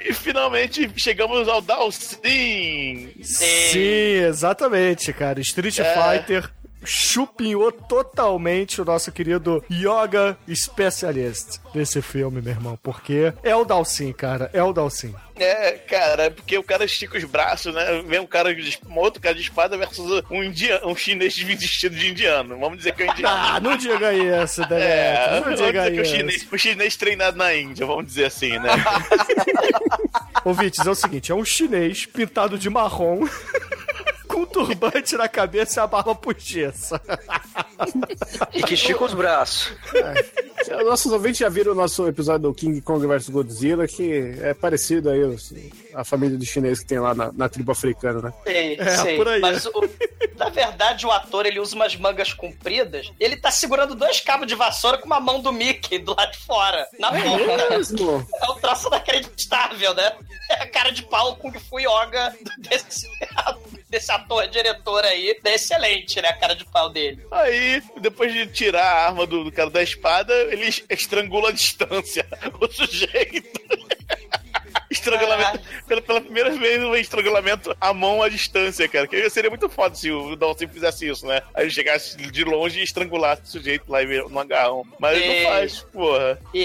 [0.00, 3.12] E finalmente chegamos ao Dalsin.
[3.22, 3.78] Sim,
[4.26, 5.38] exatamente, cara.
[5.40, 5.84] Street É.
[5.94, 6.50] Fighter
[6.84, 12.78] chupinhou totalmente o nosso querido Yoga Specialist desse filme, meu irmão.
[12.82, 14.50] Porque é o Dalsin, cara.
[14.52, 15.14] É o Dalsin.
[15.36, 18.02] É, cara, porque o cara estica os braços, né?
[18.06, 21.96] Vem um cara de um outro cara de espada versus um indiano, um chinês vestido
[21.96, 22.58] de indiano.
[22.58, 23.36] Vamos dizer que é um indiano.
[23.36, 24.92] Ah, não diga isso, Demetrio.
[24.92, 26.16] É, não vamos diga dizer que é o isso.
[26.16, 28.70] chinês, o chinês treinado na Índia, vamos dizer assim, né?
[30.44, 33.26] Ouvintes, é o seguinte: é um chinês pintado de marrom.
[34.32, 37.00] Com um turbante na cabeça e a barba postiça.
[38.52, 39.72] E que estica os braços.
[39.94, 44.54] É, Nossos ouvintes já viram o nosso episódio do King Kong vs Godzilla, que é
[44.54, 45.20] parecido aí
[45.94, 48.32] a família de chinês que tem lá na, na tribo africana, né?
[48.44, 49.16] Sei, É, sei.
[49.16, 49.40] por aí.
[49.40, 49.90] Mas, o-
[50.36, 53.10] na verdade, o ator ele usa umas mangas compridas.
[53.20, 56.38] Ele tá segurando dois cabos de vassoura com uma mão do Mickey do lado de
[56.38, 57.70] fora, na boca.
[57.70, 58.26] Mesmo?
[58.40, 60.12] É um troço inacreditável, né?
[60.50, 63.06] É a cara de pau Kung Fu Yoga desse,
[63.92, 65.38] desse ator diretor aí.
[65.44, 66.28] É excelente, né?
[66.28, 67.24] A cara de pau dele.
[67.30, 72.26] Aí, depois de tirar a arma do, do cara da espada, ele estrangula a distância
[72.58, 73.60] o sujeito.
[75.02, 75.60] Estrangulamento.
[75.86, 79.06] Pela, pela primeira vez, um estrangulamento à mão à distância, cara.
[79.06, 81.42] Que seria muito foda se o Dalton fizesse isso, né?
[81.54, 84.84] Aí ele chegasse de longe e estrangulasse o sujeito lá no agarrão.
[84.98, 85.42] Mas ele É.
[85.44, 86.38] não faz, porra.
[86.54, 86.60] E,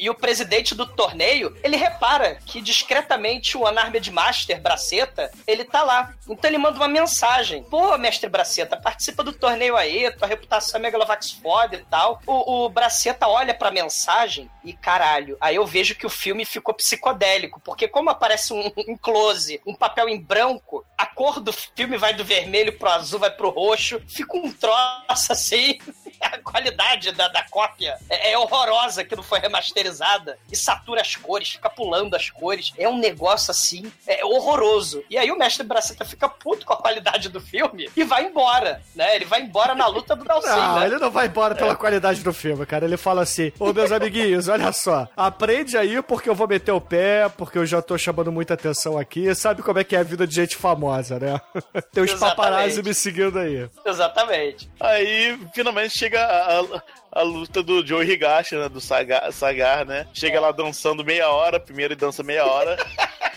[0.00, 5.64] e- e o presidente do torneio, ele repara que discretamente o Unarmed Master, Braceta, ele
[5.64, 6.12] tá lá.
[6.28, 7.62] Então ele manda uma mensagem.
[7.64, 12.20] Pô, mestre Braceta, participa do torneio aí, tua reputação é Megalovax foda e tal.
[12.26, 16.74] O, o Braceta olha pra mensagem e caralho, aí eu vejo que o filme ficou
[16.74, 21.96] psicodélico, porque como aparece um, um close, um papel em branco, a cor do filme
[21.96, 25.78] vai do vermelho pro azul, vai pro roxo, fica um troço assim.
[26.32, 31.16] a qualidade da, da cópia é, é horrorosa que não foi remasterizada e satura as
[31.16, 32.72] cores, fica pulando as cores.
[32.78, 35.02] É um negócio assim, é horroroso.
[35.10, 38.82] E aí o mestre Braceta fica puto com a qualidade do filme e vai embora,
[38.94, 39.16] né?
[39.16, 40.86] Ele vai embora na luta do Dalsin, Não, né?
[40.86, 42.84] ele não vai embora pela qualidade do filme, cara.
[42.84, 46.80] Ele fala assim: Ô meus amiguinhos, olha só, aprende aí porque eu vou meter o
[46.80, 49.34] pé, porque eu já tô chamando muita atenção aqui.
[49.34, 51.40] Sabe como é que é a vida de gente famosa, né?
[51.92, 52.36] Tem os Exatamente.
[52.36, 53.68] paparazzi me seguindo aí.
[53.84, 54.68] Exatamente.
[54.80, 58.68] Aí, finalmente, chega a, a- a luta do Joe Higashi, né?
[58.68, 60.06] Do Sagar, Sagar, né?
[60.12, 62.76] Chega lá dançando meia hora, primeiro dança meia hora.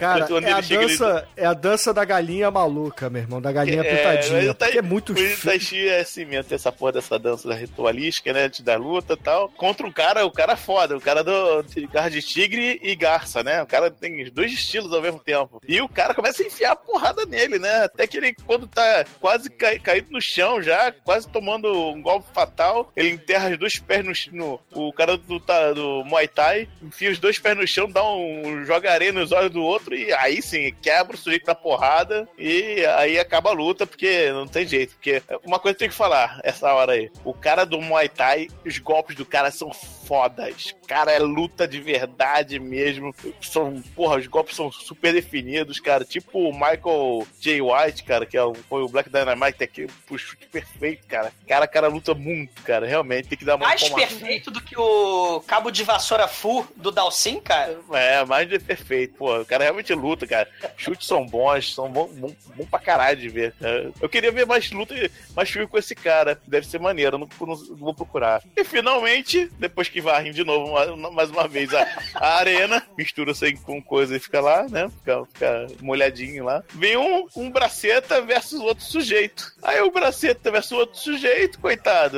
[0.00, 3.52] Cara, é a, chega, ele- dança, é a dança da galinha maluca, meu irmão, da
[3.52, 4.50] galinha É, pitadinha.
[4.52, 5.36] o porque é muito o feio.
[5.42, 8.44] Taishi é assim mesmo, tem essa porra dessa dança da ritualística, né?
[8.44, 9.48] antes Da luta e tal.
[9.50, 13.62] Contra um cara, o cara foda, o cara do garra de tigre e garça, né?
[13.62, 15.60] O cara tem os dois estilos ao mesmo tempo.
[15.66, 17.84] E o cara começa a enfiar a porrada nele, né?
[17.84, 22.26] Até que ele, quando tá quase cai- caído no chão já, quase tomando um golpe
[22.32, 26.68] fatal, ele enterra os dois pés no, no o cara do, tá- do Muay Thai,
[26.82, 30.12] enfia os dois pés no chão, dá um joga areia nos olhos do outro e
[30.14, 34.66] aí sim, quebra o sujeito na porrada e aí acaba a luta, porque não tem
[34.66, 34.94] jeito.
[34.94, 38.78] Porque uma coisa tem que falar essa hora aí: o cara do Muay Thai, os
[38.78, 39.70] golpes do cara são
[40.06, 40.74] fodas.
[40.86, 43.14] Cara, é luta de verdade mesmo.
[43.40, 46.04] São, porra, os golpes são super definidos, cara.
[46.04, 47.60] Tipo o Michael J.
[47.60, 51.32] White, cara, que é o- foi o Black Dynamite, aqui o chute perfeito, cara.
[51.46, 52.86] Cara, cara luta muito, cara.
[52.86, 56.90] Realmente tem que dar uma Mais perfeito do que o cabo de vassoura Fu do
[56.90, 57.78] Dalsin, cara.
[57.92, 59.16] É, mais de perfeito.
[59.16, 60.48] Pô, o cara realmente luta, cara.
[60.76, 63.54] Chutes são bons, são bom, bom, bom pra caralho de ver.
[63.60, 64.94] É, Eu queria ver mais luta,
[65.34, 66.40] mais filme com esse cara.
[66.46, 68.42] Deve ser maneiro, não, não- não vou procurar.
[68.56, 73.54] E finalmente, depois que varrem de novo, ma- mais uma vez, a, a arena, mistura-se
[73.56, 74.88] com coisa e fica lá, né?
[74.98, 76.62] Fica, fica molhadinho lá.
[76.74, 79.52] Vem um, um braceta versus outro sujeito.
[79.62, 82.16] Aí o braceta versus outro sujeito, coitado.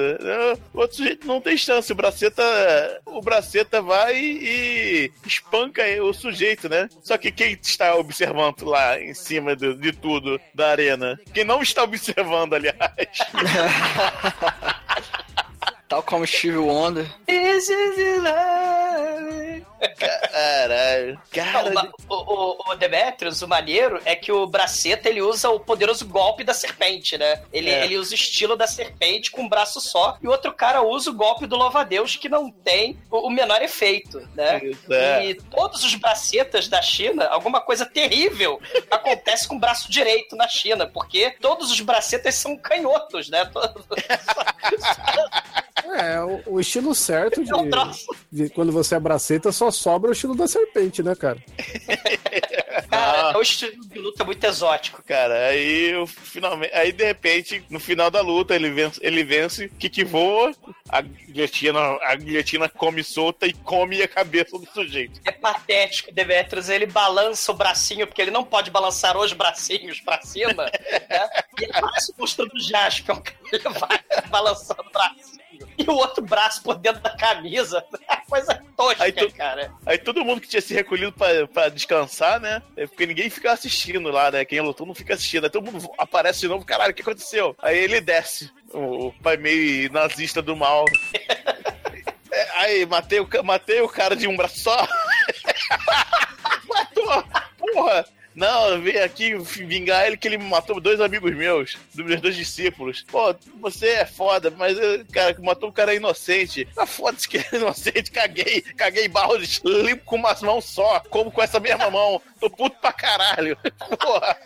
[0.74, 1.92] O outro sujeito não tem chance.
[1.92, 2.42] O braceta,
[3.06, 6.88] o braceta vai e espanca o sujeito, né?
[7.02, 11.18] Só que quem está observando lá em cima do- de tudo da arena?
[11.32, 12.76] Quem não está observando, aliás.
[15.88, 17.06] Tal como Steve Wonder.
[17.26, 19.66] This is the love.
[20.30, 21.20] Caralho.
[21.32, 25.60] Cara, Não, o, o, o Demetrius, o maneiro, é que o Braceta ele usa o
[25.60, 27.42] poderoso golpe da serpente, né?
[27.52, 27.84] Ele, É.
[27.84, 31.10] ele usa o estilo da serpente com um braço só, e o outro cara usa
[31.10, 34.60] o golpe do louva-a-Deus, que não tem o, o menor efeito, né?
[34.64, 35.24] Isso, é.
[35.26, 38.60] E todos os bracetas da China, alguma coisa terrível
[38.90, 43.44] acontece com o braço direito na China, porque todos os bracetas são canhotos, né?
[43.46, 43.86] Todos-
[45.84, 48.06] É, o, o estilo certo de, É um troço.
[48.30, 51.38] de quando você é braceta só sobra o estilo da serpente, né, cara?
[52.88, 55.02] Cara, é um estilo de luta muito exótico.
[55.02, 59.66] Cara, aí eu, finalmente, aí de repente, no final da luta, ele vence, ele vence,
[59.66, 60.54] o que que voa,
[60.88, 65.20] a guilhotina, a guilhotina come solta e come a cabeça do sujeito.
[65.24, 66.68] É patético, Demetrius.
[66.68, 70.64] Ele balança o bracinho, porque ele não pode balançar os bracinhos pra cima.
[70.64, 70.70] né?
[71.60, 73.20] E ele parece o monstro do Jaspion.
[73.52, 75.38] Ele vai balançando o bracinho.
[75.78, 77.84] E o outro braço por dentro da camisa.
[78.10, 79.72] É coisa tosca, Aí tu- cara.
[79.86, 82.62] Aí todo mundo que tinha se recolhido pra, pra descansar, né?
[82.76, 84.44] é Porque ninguém fica assistindo lá, né?
[84.44, 85.44] Quem lutou não fica assistindo.
[85.44, 87.56] Aí todo mundo aparece de novo, caralho, o que aconteceu?
[87.62, 90.84] Aí ele desce, o, pai meio nazista do mal.
[92.30, 94.76] É, aí, matei o, matei o cara de um braço só.
[96.68, 97.24] Matou!
[97.58, 98.04] Porra!
[98.38, 102.36] Não, eu vim aqui vingar ele que ele matou dois amigos meus, dos meus dois
[102.36, 103.04] discípulos.
[103.10, 106.68] Pô, você é foda, mas, eh, cara, que matou um cara inocente.
[106.76, 111.42] Ah, foda-se que é inocente, caguei, caguei barros limpo com umas mãos só, como com
[111.42, 112.22] essa mesma mão.
[112.38, 113.58] Tô puto pra caralho.
[113.98, 114.38] Porra.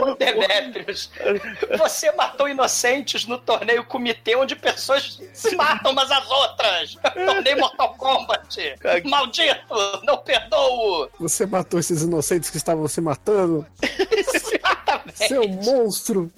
[0.00, 1.10] Ô, Demetrius,
[1.76, 6.96] você matou inocentes no torneio comitê onde pessoas se matam umas às outras.
[7.12, 8.74] Torneio Mortal Kombat.
[9.04, 11.10] Maldito, não perdoo.
[11.20, 13.66] Você matou esses inocentes que estavam se matando?
[15.14, 16.30] Seu monstro!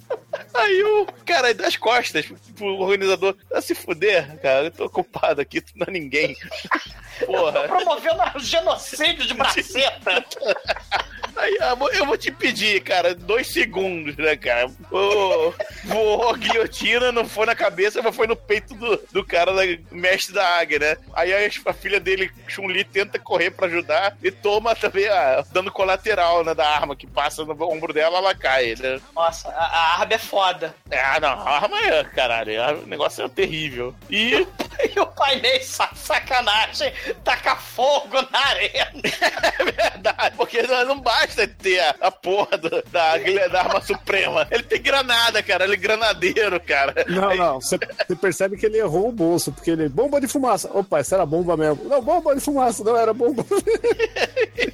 [0.53, 2.25] Aí o cara das costas
[2.55, 6.35] pro organizador, ah, se fuder, cara, eu tô ocupado aqui, tu não é ninguém.
[7.25, 7.67] Porra.
[7.67, 10.25] Promovendo o genocídio de braceta.
[11.35, 14.69] Aí, amor, eu vou te pedir, cara, dois segundos, né, cara?
[14.91, 15.53] O,
[15.85, 19.63] voou a guilhotina, não foi na cabeça, mas foi no peito do, do cara, da,
[19.91, 20.97] mestre da águia, né?
[21.13, 25.71] Aí a, a filha dele, Chun-Li, tenta correr pra ajudar e toma também a dano
[25.71, 29.01] colateral, né, da arma que passa no ombro dela, ela cai, né?
[29.15, 30.42] Nossa, a, a arma é foda.
[30.91, 33.93] Ah, não, a arma é, caralho, o negócio é terrível.
[34.09, 34.45] E
[34.95, 36.91] E o pai Ney, sa- sacanagem,
[37.23, 38.91] taca fogo na arena.
[39.59, 43.17] É verdade, porque não não basta ter a, a porra do- da,
[43.51, 44.47] da arma suprema.
[44.51, 45.63] Ele tem granada, cara.
[45.63, 46.93] ele é granadeiro, cara.
[47.07, 47.61] Não, não.
[47.61, 47.77] Você
[48.19, 49.87] percebe que ele errou o bolso, porque ele.
[49.89, 50.69] Bomba de fumaça.
[50.73, 51.83] Opa, essa era bomba mesmo.
[51.85, 53.45] Não, bomba de fumaça, não era bomba.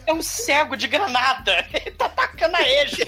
[0.08, 1.66] É um cego de granada.
[1.72, 3.06] Ele tá tacando a eje.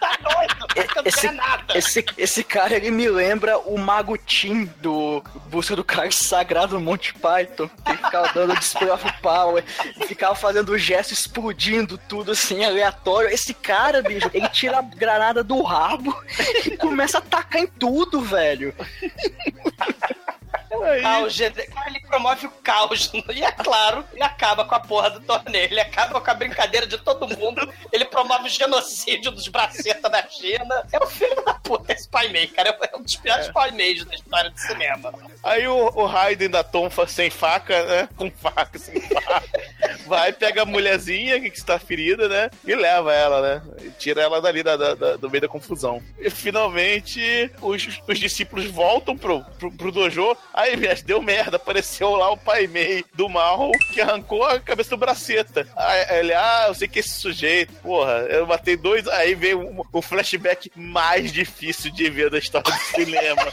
[0.00, 1.28] Tá doido, tacando Esse,
[1.74, 6.80] esse, esse cara, ele me lembra o Mago Tim do Busca do Cálice Sagrado no
[6.80, 7.68] Monty Python.
[7.86, 9.64] Ele ficava dando display of power,
[10.06, 13.30] ficava fazendo o gesto explodindo tudo assim, aleatório.
[13.30, 16.14] Esse cara, bicho, ele tira a granada do rabo
[16.64, 18.74] e começa a atacar em tudo, velho.
[20.80, 23.10] O caos, ele promove o caos.
[23.34, 25.66] E é claro, ele acaba com a porra do torneio.
[25.70, 27.72] Ele acaba com a brincadeira de todo mundo.
[27.92, 30.86] Ele promove o genocídio dos bracetas da China.
[30.92, 32.76] É o filho da puta esse Pai Mei, cara.
[32.92, 35.12] É um dos piores Pai Meis da história do cinema.
[35.42, 38.08] Aí o, o Raiden da Tonfa sem faca, né?
[38.16, 39.42] Com faca, sem faca.
[40.06, 42.50] Vai, pega a mulherzinha que está ferida, né?
[42.66, 43.62] E leva ela, né?
[43.82, 46.02] E tira ela dali da, da- da- do meio da confusão.
[46.18, 50.36] E finalmente os, os discípulos voltam pro, pro, pro dojo.
[50.52, 51.56] Aí, mestre, deu merda.
[51.56, 55.66] Apareceu lá o pai Mei do mal que arrancou a cabeça do braceta.
[55.76, 59.06] Aí ele, ah, eu sei que esse sujeito, porra, eu matei dois.
[59.08, 63.52] Aí veio o, o flashback mais difícil de ver da história do cinema.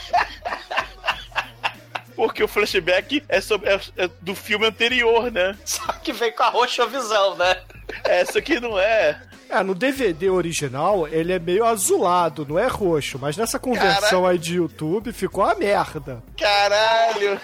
[2.14, 5.56] Porque o flashback é, sobre, é- é do filme anterior, né?
[5.64, 7.60] Só que vem com a roxovisão, né?
[8.04, 9.20] Essa aqui não é.
[9.48, 14.38] É, no DVD original ele é meio azulado, não é roxo, mas nessa conversão aí
[14.38, 16.22] de YouTube ficou a merda.
[16.38, 17.40] Caralho!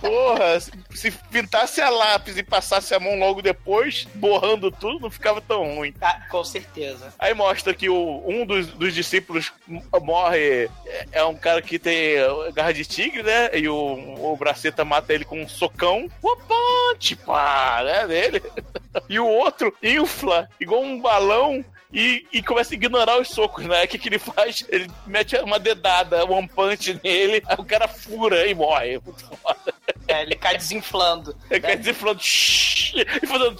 [0.00, 5.10] Porra, se- se pintasse a lápis e passasse a mão logo depois, borrando tudo, não
[5.10, 5.94] ficava tão ruim.
[6.00, 7.12] Ah, com certeza.
[7.18, 9.52] Aí mostra que o, um dos, dos discípulos
[10.02, 10.64] morre.
[10.86, 12.16] é- É um cara que tem
[12.54, 13.50] garra de tigre, né?
[13.58, 16.08] E o, o Braceta mata ele com um socão.
[16.22, 16.54] Opa!
[16.98, 18.06] Tipo, ah, né?
[18.06, 18.42] Dele.
[19.08, 21.64] E o outro infla igual um balão.
[21.92, 23.84] E, e começa a ignorar os socos, né?
[23.84, 24.66] O que, que ele faz?
[24.68, 28.98] Ele mete uma dedada, um punch nele, aí o cara fura e morre.
[28.98, 29.72] Muito foda.
[30.08, 31.34] É, ele cai desinflando.
[31.48, 33.56] Ele cai desinflando e fazendo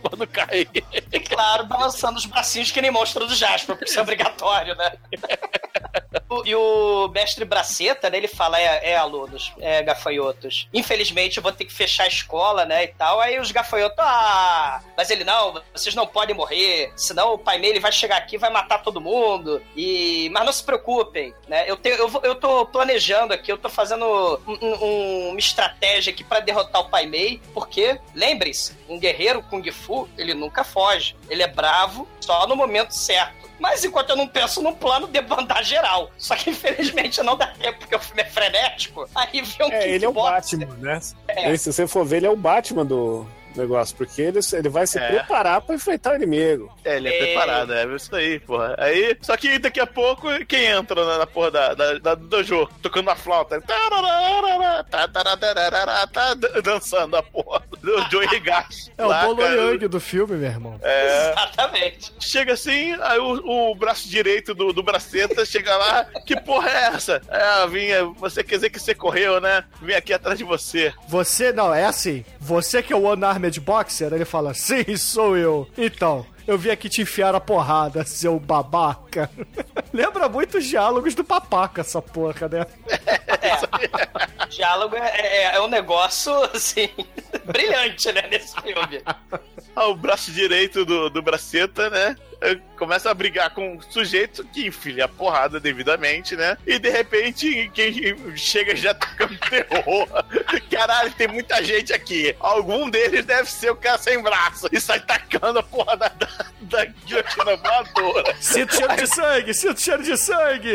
[0.00, 0.66] quando cai.
[1.12, 4.92] E claro, balançando os bracinhos que nem monstro do Jasper, porque isso é obrigatório, né?
[6.44, 11.50] E o mestre Braceta, né, ele fala, é, é, alunos, é, gafanhotos, infelizmente eu vou
[11.52, 15.60] ter que fechar a escola, né, e tal, aí os gafanhotos, ah, mas ele, não,
[15.74, 19.60] vocês não podem morrer, senão o pai Mei, vai chegar aqui vai matar todo mundo,
[19.76, 23.68] e, mas não se preocupem, né, eu, tenho, eu, eu tô planejando aqui, eu tô
[23.68, 24.04] fazendo
[24.46, 29.68] um- um- uma estratégia aqui pra derrotar o pai Mei, porque, lembre-se, um guerreiro Kung
[29.72, 33.39] Fu, ele nunca foge, ele é bravo só no momento certo.
[33.60, 36.10] Mas enquanto eu não penso num plano de bandar geral.
[36.16, 39.08] Só que infelizmente não dá tempo, porque o filme é frenético.
[39.14, 40.12] Aí vem um É, ele é o.
[40.12, 41.00] Batman, né?
[41.28, 41.56] É.
[41.56, 43.26] Se você for ver, ele é o Batman do
[43.56, 45.08] negócio, porque ele, ele vai se É.
[45.08, 46.72] preparar pra enfrentar o inimigo.
[46.84, 47.24] É, ele é, É.
[47.26, 48.74] preparado, é isso aí, porra.
[48.78, 52.68] Aí, só que daqui a pouco, quem entra na, na porra da, da, da dojo,
[52.82, 55.08] tocando a flauta, tá,
[56.12, 58.90] tá dançando a porra do Joey Higashi.
[58.96, 59.54] É o lá, Bolo cara.
[59.54, 60.78] Yang do filme, meu irmão.
[60.82, 62.12] É, Exatamente.
[62.20, 66.84] chega assim, aí o, o braço direito do, do braceta chega lá, que porra é
[66.94, 67.20] essa?
[67.28, 69.64] É, vinha, você quer dizer que você correu, né?
[69.80, 70.92] Vim aqui atrás de você.
[71.08, 72.24] Você, não, é assim.
[72.38, 75.66] Você que é o One Armed Boxer, ele fala, sim, sou eu.
[75.78, 79.30] Então, eu vim aqui te enfiar a porrada, seu babaca.
[79.92, 82.66] Lembra muito os diálogos do papaca, essa porra, né?
[84.50, 86.90] Diálogo é, é, é um negócio, assim,
[87.46, 89.02] brilhante, né, nesse filme.
[89.74, 92.16] Ah, o braço direito do, do braceta, né?
[92.78, 96.56] Começa a brigar com um sujeito que enfia a porrada devidamente, né?
[96.66, 97.92] E de repente, quem
[98.36, 100.08] chega já tocando terror.
[100.70, 102.34] Caralho, tem muita gente aqui.
[102.40, 104.68] Algum deles deve ser o cara sem braço.
[104.72, 106.28] E sai tacando a porra da, da,
[106.62, 108.34] da guilhotina voadora.
[108.40, 110.72] Sinto cheiro de sangue, sinto cheiro de sangue.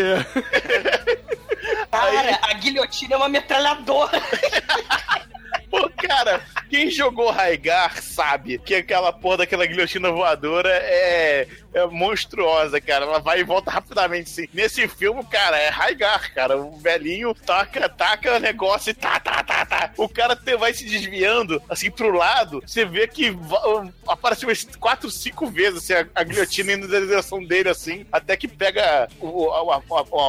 [1.89, 4.21] Cara, a guilhotina é uma metralhadora.
[5.69, 12.79] Pô, cara, quem jogou Raigar sabe que aquela porra daquela guilhotina voadora é, é monstruosa,
[12.79, 13.05] cara.
[13.05, 14.47] Ela vai e volta rapidamente, sim.
[14.53, 16.57] Nesse filme, cara, é Raigar, cara.
[16.57, 19.91] O velhinho taca, taca o negócio e tá, tá, tá, tá.
[19.97, 22.61] O cara te- vai se desviando, assim, pro lado.
[22.65, 26.99] Você vê que va- aparece umas quatro, cinco vezes, assim, a, a guilhotina indo na
[26.99, 29.81] direção dele, assim, até que pega o, o, a-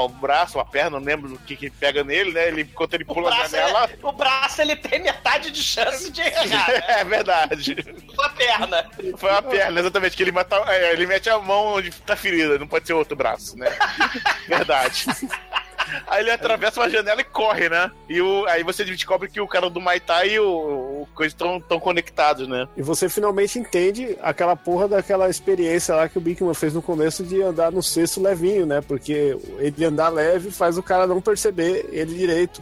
[0.05, 2.49] o braço, a perna, não lembro o que que pega nele, né?
[2.49, 3.85] Ele, enquanto ele O pula a janela...
[3.85, 6.83] é- o braço, ele tem metade de chance de errar, né?
[6.89, 7.77] É verdade.
[8.15, 8.91] Com a perna.
[9.17, 12.59] Foi a perna, exatamente, que ele, mata, é, ele mete a mão onde tá ferida,
[12.59, 13.71] não pode ser outro braço, né?
[14.49, 15.07] verdade.
[16.07, 17.91] Aí ele atravessa uma janela e corre, né?
[18.09, 21.79] E o, aí você descobre que o cara do Muay Thai, o, coisas tão, tão
[21.81, 22.69] conectados, né?
[22.77, 27.25] E você finalmente entende aquela porra daquela experiência lá que o Bigman fez no começo
[27.25, 28.81] de andar no cesto levinho, né?
[28.81, 32.61] Porque ele andar leve faz o cara não perceber ele direito.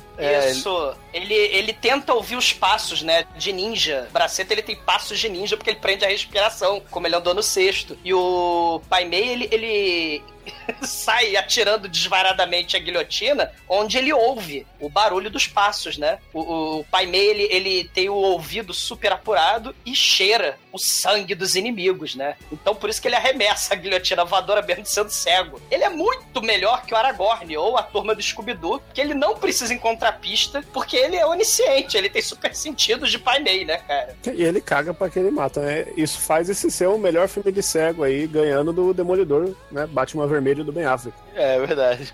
[0.50, 0.94] Isso.
[1.12, 3.24] Ele, ele tenta ouvir os passos, né?
[3.36, 4.08] De ninja.
[4.12, 7.42] Braceta, ele tem passos de ninja porque ele prende a respiração, como ele andou no
[7.42, 7.96] cesto.
[8.04, 10.22] E o Pai Mei, ele, ele
[10.82, 16.18] sai atirando desvaradamente a guilhotina, onde ele ouve o barulho dos passos, né?
[16.32, 21.34] O, o Pai Mei, ele, ele tem o ouvido super apurado e cheira o sangue
[21.34, 22.36] dos inimigos, né?
[22.52, 25.60] Então por isso que ele arremessa a guilhotina voadora mesmo sendo cego.
[25.70, 29.36] Ele é muito melhor que o Aragorn ou a turma do Scooby-Doo, que ele não
[29.36, 33.78] precisa encontrar pista, porque ele é onisciente, ele tem super sentidos de Pai Mei, né,
[33.78, 34.16] cara?
[34.32, 35.86] E ele caga pra que ele mata, né?
[35.96, 39.86] Isso faz esse ser o melhor filme de cego aí, ganhando do Demolidor, né?
[39.86, 41.16] Batman Vermelho do Ben Affleck.
[41.36, 42.12] É verdade.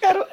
[0.00, 0.28] Cara,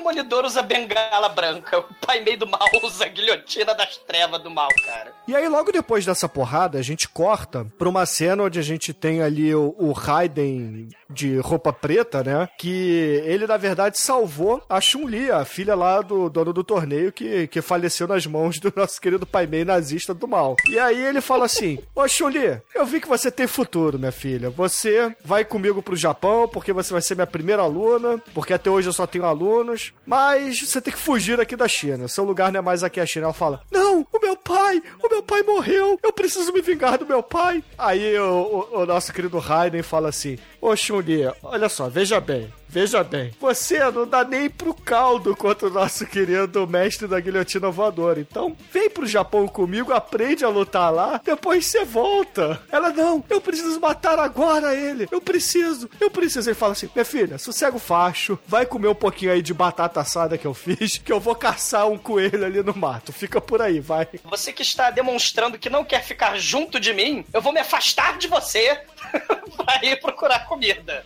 [0.00, 4.50] Demolidor usa bengala branca, o Pai Mei do mal usa a guilhotina das trevas do
[4.50, 5.12] mal, cara.
[5.28, 8.94] E aí, logo depois dessa porrada, a gente corta pra uma cena onde a gente
[8.94, 12.48] tem ali o, o Raiden de roupa preta, né?
[12.58, 17.46] Que ele, na verdade, salvou a Chun-Li, a filha lá do dono do torneio, que,
[17.48, 20.56] que faleceu nas mãos do nosso querido Pai Mei nazista do mal.
[20.68, 24.48] E aí ele fala assim: Ô Chun-Li, eu vi que você tem futuro, minha filha.
[24.48, 28.88] Você vai comigo pro Japão, porque você vai ser minha primeira aluna, porque até hoje
[28.88, 29.89] eu só tenho alunos.
[30.06, 32.08] Mas você tem que fugir aqui da China.
[32.08, 33.26] Seu lugar não é mais aqui a China.
[33.26, 35.98] Ela fala: Não, o meu pai, o meu pai morreu.
[36.02, 37.62] Eu preciso me vingar do meu pai.
[37.78, 42.52] Aí o, o, o nosso querido Raiden fala assim: Ô Chun-Li, olha só, veja bem.
[42.72, 47.68] Veja bem, você não dá nem pro caldo contra o nosso querido mestre da guilhotina
[47.68, 48.20] voadora.
[48.20, 52.62] Então, vem pro Japão comigo, aprende a lutar lá, depois você volta.
[52.70, 55.08] Ela, não, eu preciso matar agora ele.
[55.10, 56.48] Eu preciso, eu preciso.
[56.48, 60.00] Ele fala assim: minha filha, sossega o facho, vai comer um pouquinho aí de batata
[60.00, 63.12] assada que eu fiz, que eu vou caçar um coelho ali no mato.
[63.12, 64.06] Fica por aí, vai.
[64.22, 68.16] Você que está demonstrando que não quer ficar junto de mim, eu vou me afastar
[68.16, 68.80] de você
[69.56, 71.04] pra ir procurar comida.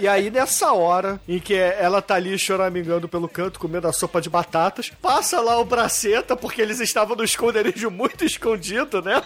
[0.00, 4.20] E aí, nessa hora em que ela tá ali choramingando pelo canto, comendo a sopa
[4.20, 9.22] de batatas, passa lá o braceta, porque eles estavam no esconderijo muito escondido, né?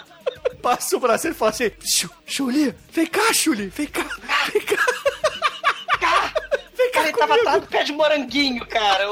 [0.61, 1.71] Passa o braceta e fala assim:
[2.27, 4.07] Chuli, vem cá, Chuli, vem cá,
[4.53, 4.77] vem cá.
[6.77, 9.09] Vem cá, ele tava atrás do pé de moranguinho, cara.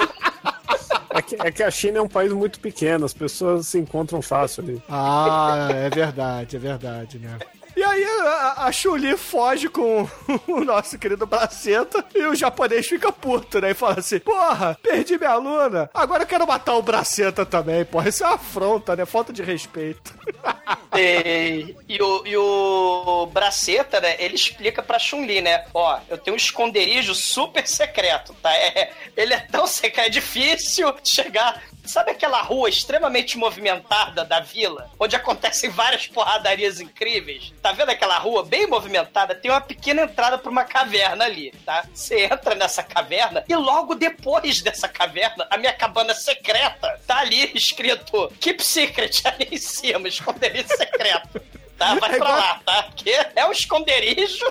[1.14, 4.20] É que, é que a China é um país muito pequeno, as pessoas se encontram
[4.20, 4.82] fácil ali.
[4.88, 7.38] Ah, é verdade, é verdade, né?
[7.92, 10.08] Aí a, a Chuli foge com
[10.48, 13.72] o nosso querido Braceta e o japonês fica puto, né?
[13.72, 18.08] E fala assim: Porra, perdi minha aluna, agora eu quero matar o Braceta também, porra.
[18.08, 19.04] Isso é uma afronta, né?
[19.04, 20.14] Falta de respeito.
[20.96, 24.16] E, e o, e o Braceta, né?
[24.18, 25.66] Ele explica pra Chun-Li, né?
[25.74, 28.50] Ó, eu tenho um esconderijo super secreto, tá?
[28.54, 34.90] É, ele é tão secreto, é difícil chegar Sabe aquela rua extremamente movimentada da vila,
[34.98, 37.52] onde acontecem várias porradarias incríveis?
[37.60, 39.34] Tá vendo aquela rua bem movimentada?
[39.34, 41.84] Tem uma pequena entrada pra uma caverna ali, tá?
[41.92, 47.50] Você entra nessa caverna e logo depois dessa caverna, a minha cabana secreta tá ali
[47.54, 51.42] escrito Keep Secret ali em cima, esconderijo secreto.
[51.76, 51.96] Tá?
[51.96, 52.82] Vai pra lá, tá?
[52.84, 54.46] Porque é um esconderijo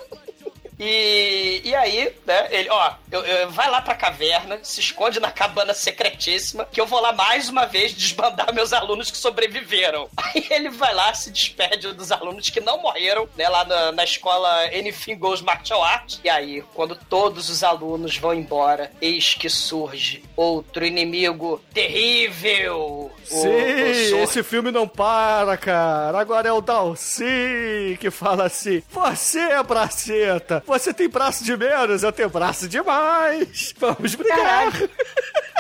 [0.83, 5.29] e, e aí, né, ele, ó, eu, eu, vai lá pra caverna, se esconde na
[5.29, 10.09] cabana secretíssima, que eu vou lá mais uma vez desbandar meus alunos que sobreviveram.
[10.17, 14.03] Aí ele vai lá, se despede dos alunos que não morreram, né, lá na, na
[14.03, 16.19] escola Anything Goes Martial Arts.
[16.23, 23.11] E aí, quando todos os alunos vão embora, eis que surge outro inimigo terrível.
[23.23, 26.19] Sim, o, o esse filme não para, cara.
[26.19, 32.01] Agora é o Dalcy que fala assim: Você é braceta, você tem braço de menos,
[32.01, 33.73] eu tenho braço demais.
[33.77, 34.71] Vamos brigar.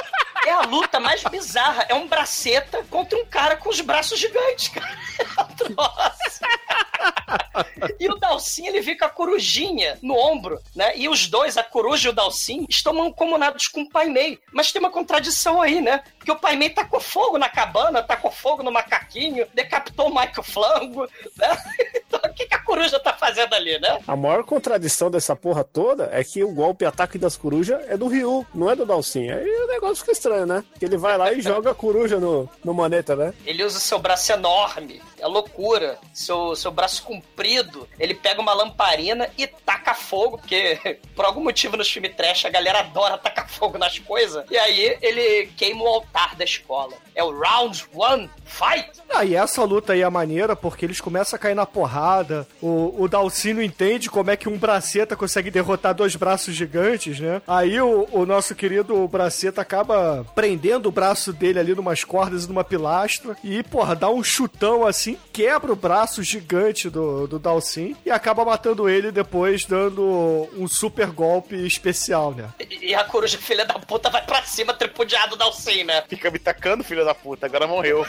[0.45, 1.85] É a luta mais bizarra.
[1.87, 4.97] É um braceta contra um cara com os braços gigantes, cara.
[7.99, 10.97] e o Dalcin, ele fica a corujinha no ombro, né?
[10.97, 14.39] E os dois, a coruja e o Dalcin, estão mancomunados com o Pai Mei.
[14.51, 16.03] Mas tem uma contradição aí, né?
[16.17, 20.43] Porque o Pai Mei tacou fogo na cabana, tacou fogo no macaquinho, decapitou o Michael
[20.43, 21.07] Flango,
[21.37, 21.57] né?
[22.11, 23.99] Então, o que, que coruja tá fazendo ali, né?
[24.07, 28.07] A maior contradição dessa porra toda é que o golpe ataque das corujas é do
[28.07, 29.29] Ryu, não é do Dalcin.
[29.29, 30.63] Aí o negócio fica estranho, né?
[30.79, 33.33] Que ele vai lá e joga a coruja no, no maneta, né?
[33.45, 35.99] Ele usa seu braço enorme, é loucura.
[36.13, 40.79] Seu, seu braço comprido, ele pega uma lamparina e taca fogo, porque
[41.13, 44.45] por algum motivo nos filmes trash a galera adora tacar fogo nas coisas.
[44.49, 46.93] E aí ele queima o altar da escola.
[47.15, 48.89] É o round one fight.
[49.09, 52.47] Ah, e essa luta aí é maneira porque eles começam a cair na porrada.
[52.61, 57.19] O, o Dalsin não entende como é que um braceta consegue derrotar dois braços gigantes,
[57.19, 57.41] né?
[57.47, 62.63] Aí o, o nosso querido braceta acaba prendendo o braço dele ali numas cordas numa
[62.63, 68.11] pilastra e, porra, dá um chutão assim, quebra o braço gigante do, do Dalsin e
[68.11, 72.49] acaba matando ele depois, dando um super golpe especial, né?
[72.59, 76.03] E a coruja filha da puta vai pra cima, tripudiado da Alcim, né?
[76.07, 78.05] Fica me tacando, filho da puta, agora morreu.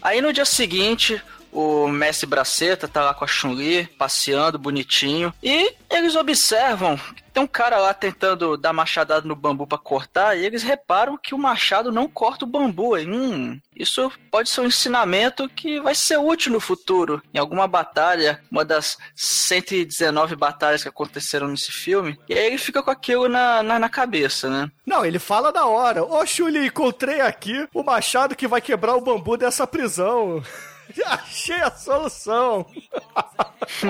[0.00, 1.20] Aí no dia seguinte,
[1.52, 6.98] o Messi Braceta tá lá com a Chun-Li, passeando bonitinho, e eles observam
[7.34, 11.34] tem um cara lá tentando dar machadada no bambu pra cortar, e eles reparam que
[11.34, 12.96] o machado não corta o bambu.
[12.96, 17.20] Hum, isso pode ser um ensinamento que vai ser útil no futuro.
[17.34, 22.82] Em alguma batalha, uma das 119 batalhas que aconteceram nesse filme, e aí ele fica
[22.82, 24.70] com aquilo na, na, na cabeça, né?
[24.86, 26.04] Não, ele fala na hora.
[26.04, 30.40] Ô, Chuli, encontrei aqui o machado que vai quebrar o bambu dessa prisão.
[31.06, 32.66] Achei a solução.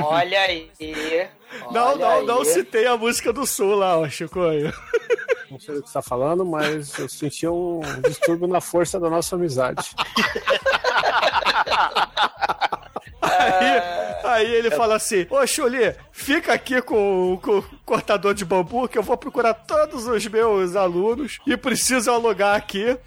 [0.03, 0.71] Olha aí.
[1.71, 2.27] Não, Olha não, aí.
[2.27, 4.73] não citei a música do Sul lá, ó, Chicoio.
[5.51, 9.09] Não sei do que você tá falando, mas eu senti um distúrbio na força da
[9.09, 9.91] nossa amizade.
[13.23, 13.83] Aí,
[14.25, 18.99] aí ele fala assim: Ô Chuli, fica aqui com, com o cortador de bambu que
[18.99, 22.99] eu vou procurar todos os meus alunos e preciso alugar aqui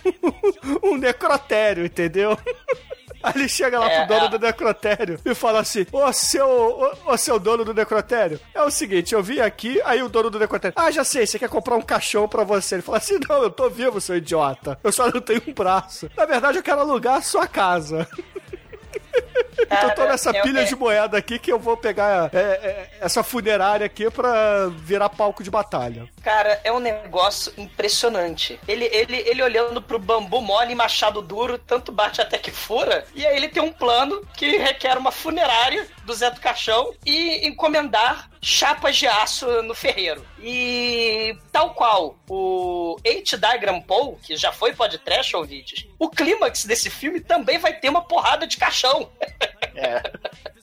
[0.82, 2.38] um necrotério, entendeu?
[3.22, 4.28] Aí ele chega lá É, pro dono é.
[4.30, 8.70] do necrotério e fala assim: Ô seu, ô, ô, seu dono do necrotério, é o
[8.70, 11.76] seguinte, eu vim aqui, aí o dono do necrotério, ah, já sei, você quer comprar
[11.76, 12.76] um caixão pra você.
[12.76, 14.78] Ele fala assim: Não, eu tô vivo, seu idiota.
[14.82, 16.10] Eu só não tenho um braço.
[16.16, 18.08] Na verdade, eu quero alugar a sua casa.
[19.62, 22.38] Então eu tô nessa eu- pilha é- de moeda aqui que eu vou pegar é,
[22.38, 26.08] é, essa funerária aqui pra virar palco de batalha.
[26.22, 28.58] Cara, é um negócio impressionante.
[28.68, 33.04] Ele, ele, ele olhando pro bambu mole e machado duro, tanto bate até que fura.
[33.14, 37.46] E aí ele tem um plano que requer uma funerária do Zé do Caixão e
[37.46, 40.26] encomendar chapas de aço no ferreiro.
[40.42, 43.36] E tal qual o H.
[43.36, 48.02] Diagram Paul, que já foi podcast, ouvintes, o clímax desse filme também vai ter uma
[48.02, 49.08] porrada de caixão.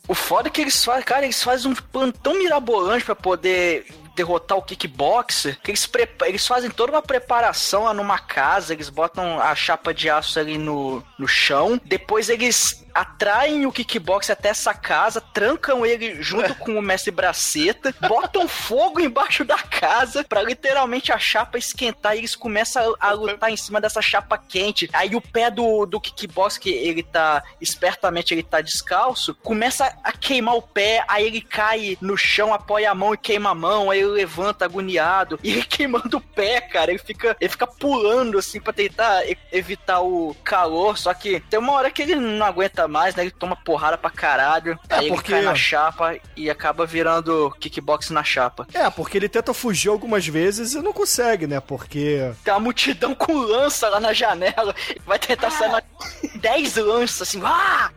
[0.10, 3.86] O foda é que eles fazem, cara, eles fazem um plano tão mirabolante pra poder
[4.16, 5.88] derrotar o kickboxer, que eles,
[6.26, 10.58] eles fazem toda uma preparação lá numa casa, eles botam a chapa de aço ali
[10.58, 16.80] no, no chão, depois eles atraem o kickboxer até essa casa, trancam ele junto com
[16.80, 22.36] o mestre Braceta, botam fogo embaixo da casa pra literalmente a chapa esquentar e eles
[22.36, 24.90] começam a, a lutar em cima dessa chapa quente.
[24.94, 30.12] Aí o pé do, do kickboxer, que ele tá espertamente ele tá descalço, começa a
[30.12, 33.92] queimar o pé, aí ele cai no chão, apoia a mão e queima a mão,
[33.92, 38.40] aí ele levanta agoniado, e ele queimando o pé, cara, ele fica, ele fica pulando
[38.40, 42.87] assim pra tentar evitar o calor, só que tem uma hora que ele não aguenta
[42.88, 43.24] mais, né?
[43.24, 47.52] Ele toma porrada pra caralho, É, aí porque- ele cai na chapa e acaba virando
[47.60, 48.68] kickbox na chapa.
[48.74, 51.60] É, porque ele tenta fugir algumas vezes e não consegue, né?
[51.60, 52.32] Porque.
[52.44, 54.74] Tem uma multidão com lança lá na janela.
[55.06, 55.82] Vai tentar sair na...
[56.36, 57.42] 10 lanças, assim.
[57.44, 57.90] Ah!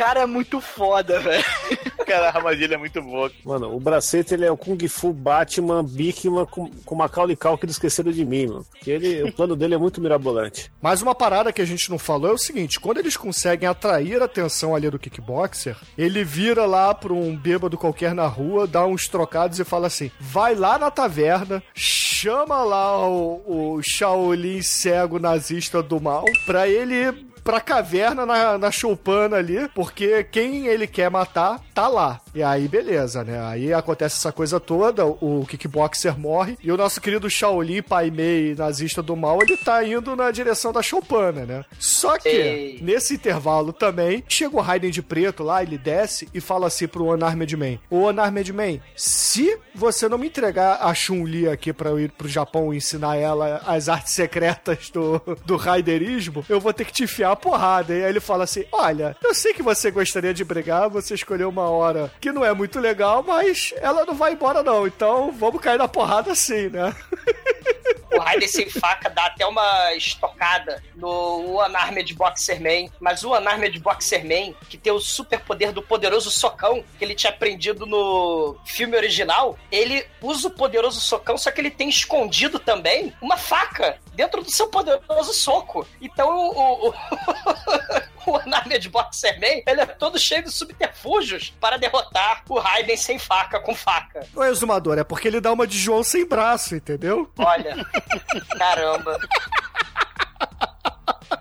[0.00, 1.44] Cara, é muito foda, velho.
[2.06, 3.30] Cara, a armadilha é muito boa.
[3.44, 7.70] Mano, o Bracete ele é o Kung Fu Batman Bikman com, com Macaulay Culkin do
[7.70, 8.66] Esqueceram de Mim, mano.
[8.70, 10.72] Porque ele, o plano dele é muito mirabolante.
[10.80, 14.22] Mas uma parada que a gente não falou é o seguinte: quando eles conseguem atrair
[14.22, 18.86] a atenção ali do kickboxer, ele vira lá pra um bêbado qualquer na rua, dá
[18.86, 25.18] uns trocados e fala assim: vai lá na taverna, chama lá o, o Shaolin cego
[25.18, 27.28] nazista do mal pra ele.
[27.42, 32.20] Pra caverna na, na choupana ali, porque quem ele quer matar tá lá.
[32.34, 33.40] E aí, beleza, né?
[33.44, 38.54] Aí acontece essa coisa toda, o kickboxer morre, e o nosso querido Shaolin, pai Mei
[38.54, 41.64] nazista do mal, ele tá indo na direção da choupana, né?
[41.78, 42.78] Só que, Ei.
[42.82, 47.12] nesse intervalo também, chega o Raiden de preto lá, ele desce e fala assim pro
[47.12, 51.98] Unarmed Man: Ô Unarmed Man, se você não me entregar a Chun-Li aqui pra eu
[51.98, 56.84] ir pro Japão e ensinar ela as artes secretas do, do raiderismo, eu vou ter
[56.84, 57.94] que te enfiar a porrada.
[57.94, 61.48] E aí ele fala assim: Olha, eu sei que você gostaria de brigar, você escolheu
[61.48, 64.86] uma hora que não é muito legal, mas ela não vai embora, não.
[64.86, 66.94] Então vamos cair na porrada assim, né?
[68.12, 72.90] O Raiden sem faca dá até uma estocada no Unarmed Boxer Man.
[73.00, 77.14] Mas o Unarmed Boxer Man, que tem o super poder do poderoso socão, que ele
[77.14, 82.58] tinha aprendido no filme original, ele usa o poderoso socão, só que ele tem escondido
[82.58, 85.86] também uma faca dentro do seu poderoso soco.
[86.00, 86.88] Então o.
[86.88, 86.94] o,
[88.26, 93.18] o Unarmed Boxer Man, ele é todo cheio de subterfúgios para derrotar o Raiden sem
[93.18, 94.26] faca, com faca.
[94.34, 97.30] Não é exumador, é porque ele dá uma de João sem braço, entendeu?
[97.38, 97.79] Olha,
[98.58, 99.18] caramba.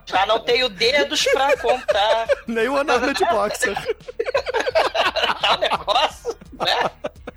[0.06, 2.28] Já não tenho dedos pra contar.
[2.48, 3.76] Nem o Unarmed Boxer.
[5.42, 6.92] tá um negócio, né?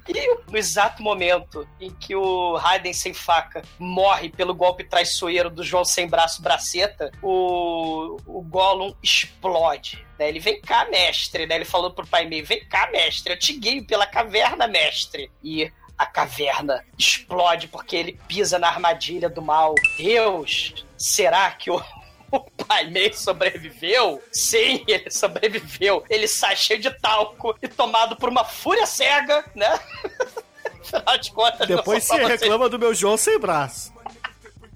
[0.09, 5.62] E no exato momento em que o Raiden sem faca morre pelo golpe traiçoeiro do
[5.62, 10.05] João sem braço braceta, o, o Gollum explode.
[10.18, 10.28] Né?
[10.28, 11.55] Ele vem cá, mestre, né?
[11.55, 15.30] Ele falou pro pai meio, vem cá, mestre, eu te guio pela caverna, mestre.
[15.42, 19.74] E a caverna explode porque ele pisa na armadilha do mal.
[19.97, 21.82] Deus, será que o,
[22.30, 24.22] o pai sobreviveu?
[24.32, 26.05] Sim, ele sobreviveu.
[26.09, 29.79] Ele sai cheio de talco e tomado por uma fúria cega, né?
[30.83, 33.92] Afinal de contas, Depois pra reclama do meu João sem braço.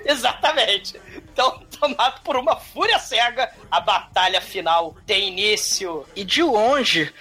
[0.07, 1.01] Exatamente.
[1.17, 6.07] Então, tomado por uma fúria cega, a batalha final tem início.
[6.15, 7.13] E de longe.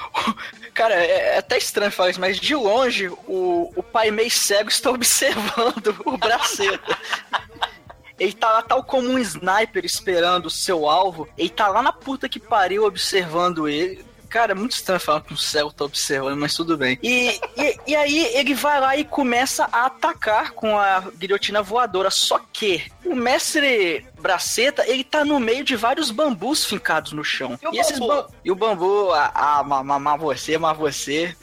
[0.74, 4.68] Cara, é é até estranho falar isso, mas de longe o, o pai meio cego
[4.68, 6.98] está observando o braceta.
[8.18, 11.28] Ele tá lá tal como um sniper esperando o seu alvo.
[11.36, 14.04] Ele tá lá na puta que pariu observando ele.
[14.28, 16.98] Cara, é muito estranho falar que um cego tá observando, mas tudo bem.
[17.02, 22.10] E, e, e aí ele vai lá e começa a atacar com a guilhotina voadora.
[22.10, 27.58] Só que o mestre Braceta, ele tá no meio de vários bambus fincados no chão.
[27.62, 28.06] E o esses bambu?
[28.22, 31.36] ba- E o bambu, ah, mas você, mas você.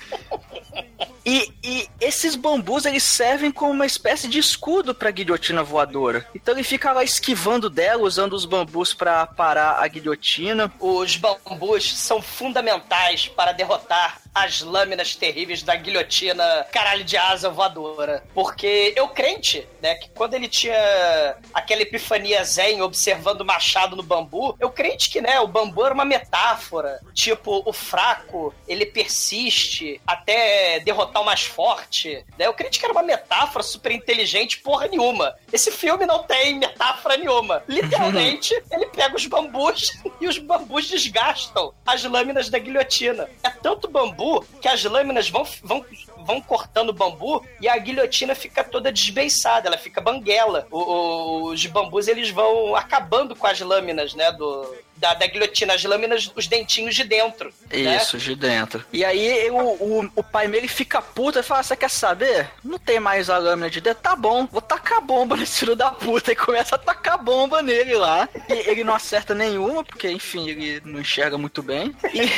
[1.26, 6.26] E, e esses bambus eles servem como uma espécie de escudo pra guilhotina voadora.
[6.34, 10.72] Então ele fica lá esquivando dela, usando os bambus pra parar a guilhotina.
[10.80, 18.24] Os bambus são fundamentais para derrotar as lâminas terríveis da guilhotina caralho de asa voadora.
[18.34, 24.04] Porque eu crente, né, que quando ele tinha aquela epifania zen observando o machado no
[24.04, 27.00] bambu, eu crente que, né, o bambu era uma metáfora.
[27.14, 32.26] Tipo, o fraco, ele persiste até derrotar o mais forte.
[32.38, 32.46] Né?
[32.48, 35.36] Eu crente que era uma metáfora super inteligente, porra nenhuma.
[35.52, 37.64] Esse filme não tem metáfora nenhuma.
[37.68, 39.92] Literalmente, ele pega os bambus
[40.22, 43.30] e os bambus desgastam as lâminas da guilhotina.
[43.44, 44.29] É tanto bambu
[44.62, 45.86] que as lâminas vão, vão,
[46.26, 50.68] vão cortando o bambu e a guilhotina fica toda desbeiçada, ela fica banguela.
[50.72, 55.74] O- o- os bambus eles vão acabando com as lâminas, né, do, da, da guilhotina,
[55.74, 57.54] as lâminas, os dentinhos de dentro.
[57.72, 57.98] né?
[57.98, 58.84] Isso, de dentro.
[58.92, 62.50] E aí o, o, o pai meio ele fica puto e fala: Você quer saber?
[62.64, 64.04] Não tem mais a lâmina de dentro?
[64.04, 66.32] Tá bom, vou tacar bomba nesse filho da puta.
[66.32, 68.28] E começa a tacar bomba nele lá.
[68.48, 71.96] E ele não acerta nenhuma, porque enfim, ele não enxerga muito bem.
[72.14, 72.30] E,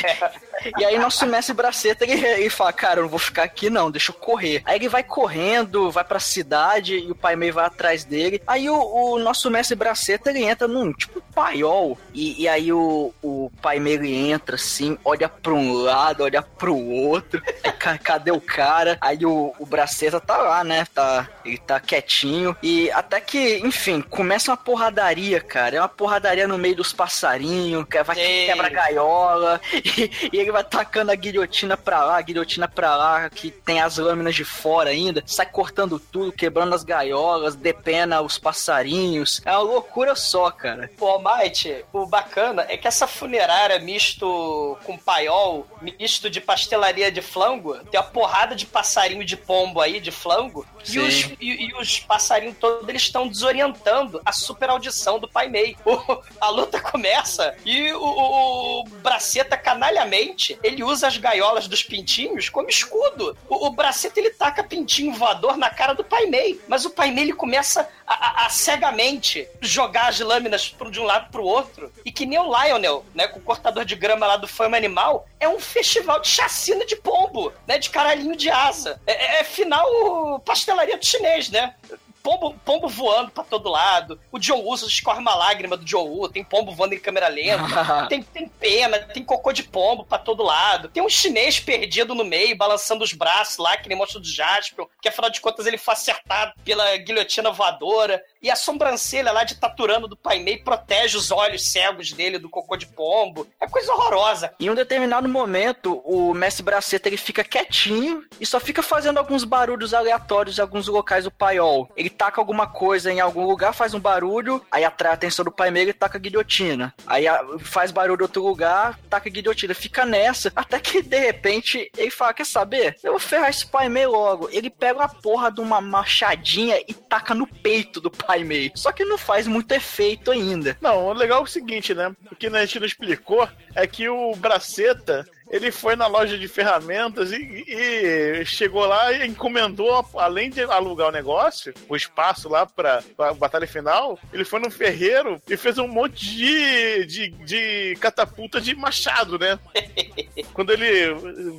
[0.80, 3.90] e aí nosso mestre Braceta ele, ele fala: Cara, eu não vou ficar aqui não,
[3.90, 4.62] deixa eu correr.
[4.64, 8.40] Aí ele vai correndo, vai pra cidade e o pai meio vai atrás dele.
[8.46, 11.98] Aí o, o nosso mestre Braceta ele entra num tipo paiol.
[12.14, 16.76] E, e aí o, o pai meio entra assim, olha pra um lado, olha pro
[16.76, 17.42] outro.
[17.64, 18.96] Aí, ca- cadê o cara?
[19.00, 20.86] Aí o, o Braceta tá lá, né?
[20.94, 22.56] Tá, ele tá quietinho.
[22.62, 25.76] E até que, enfim, começa uma porradaria, cara.
[25.76, 28.46] É uma porradaria no meio dos passarinhos, que vai Ei.
[28.46, 29.60] quebra gaiola.
[29.94, 33.80] E, e ele vai tacando a guilhotina pra lá, a guilhotina pra lá, que tem
[33.80, 35.22] as lâminas de fora ainda.
[35.26, 39.42] Sai cortando tudo, quebrando as gaiolas, depena os passarinhos.
[39.44, 40.90] É uma loucura só, cara.
[40.96, 45.66] Pô, Might, o bacana é que essa funerária misto com paiol,
[45.98, 50.66] misto de pastelaria de flango, tem uma porrada de passarinho de pombo aí, de flango,
[50.88, 55.48] e os, e, e os passarinhos todos eles estão desorientando a super audição do Pai
[55.48, 55.76] Mei.
[55.84, 61.82] O- a luta começa e o, o, o Braceta, canalhamente, ele usa as gaiolas dos
[61.82, 63.36] pintinhos como escudo.
[63.48, 67.10] O, o Braceta, ele taca pintinho voador na cara do Pai Mei, mas o Pai
[67.10, 71.92] Mei, ele começa a, a- a cegamente jogar as lâminas de um lado pro outro.
[72.04, 75.26] E que nem o Lionel, né, com o cortador de grama lá do Fama Animal,
[75.40, 79.00] é um festival de chacina de pombo, né, de caralhinho de asa.
[79.06, 81.74] É, é- é final pastelaria do chinês, né?
[82.22, 84.20] Pombo, pombo voando pra todo lado.
[84.30, 86.28] O John Uso escorre uma lágrima do John Woo.
[86.28, 88.06] Tem pombo voando em câmera lenta.
[88.08, 90.88] tem, tem pena, tem cocô de pombo pra todo lado.
[90.88, 94.86] Tem um chinês perdido no meio, balançando os braços lá, que nem monstro do Jaspion.
[95.00, 98.22] Que afinal de contas ele foi acertado pela guilhotina voadora.
[98.40, 102.48] E a sobrancelha lá de Taturano do Pai Mei protege os olhos cegos dele do
[102.48, 103.46] cocô de pombo.
[103.60, 104.54] É coisa horrorosa.
[104.60, 109.44] Em um determinado momento, o mestre Braceta ele fica quietinho e só fica fazendo alguns
[109.44, 111.88] barulhos aleatórios em alguns locais do paiol.
[111.96, 115.50] Ele taca alguma coisa em algum lugar, faz um barulho, aí atrai a atenção do
[115.50, 116.94] pai meio e taca a guilhotina.
[117.06, 117.24] Aí
[117.60, 119.74] faz barulho em outro lugar, taca a guilhotina.
[119.74, 122.96] Fica nessa, até que de repente ele fala: Quer saber?
[123.02, 124.48] Eu vou ferrar esse pai meio logo.
[124.50, 128.72] Ele pega a porra de uma machadinha e taca no peito do pai meio.
[128.74, 130.76] Só que não faz muito efeito ainda.
[130.80, 132.14] Não, o legal é o seguinte, né?
[132.30, 136.48] O que a gente não explicou é que o Braceta, ele foi na loja de
[136.48, 142.64] ferramentas e, e chegou lá e encomendou, além de alugar o negócio, o espaço lá
[142.64, 147.96] pra, pra batalha final, ele foi no ferreiro e fez um monte de, de, de
[148.00, 149.58] catapulta de machado, né?
[150.54, 151.14] Quando ele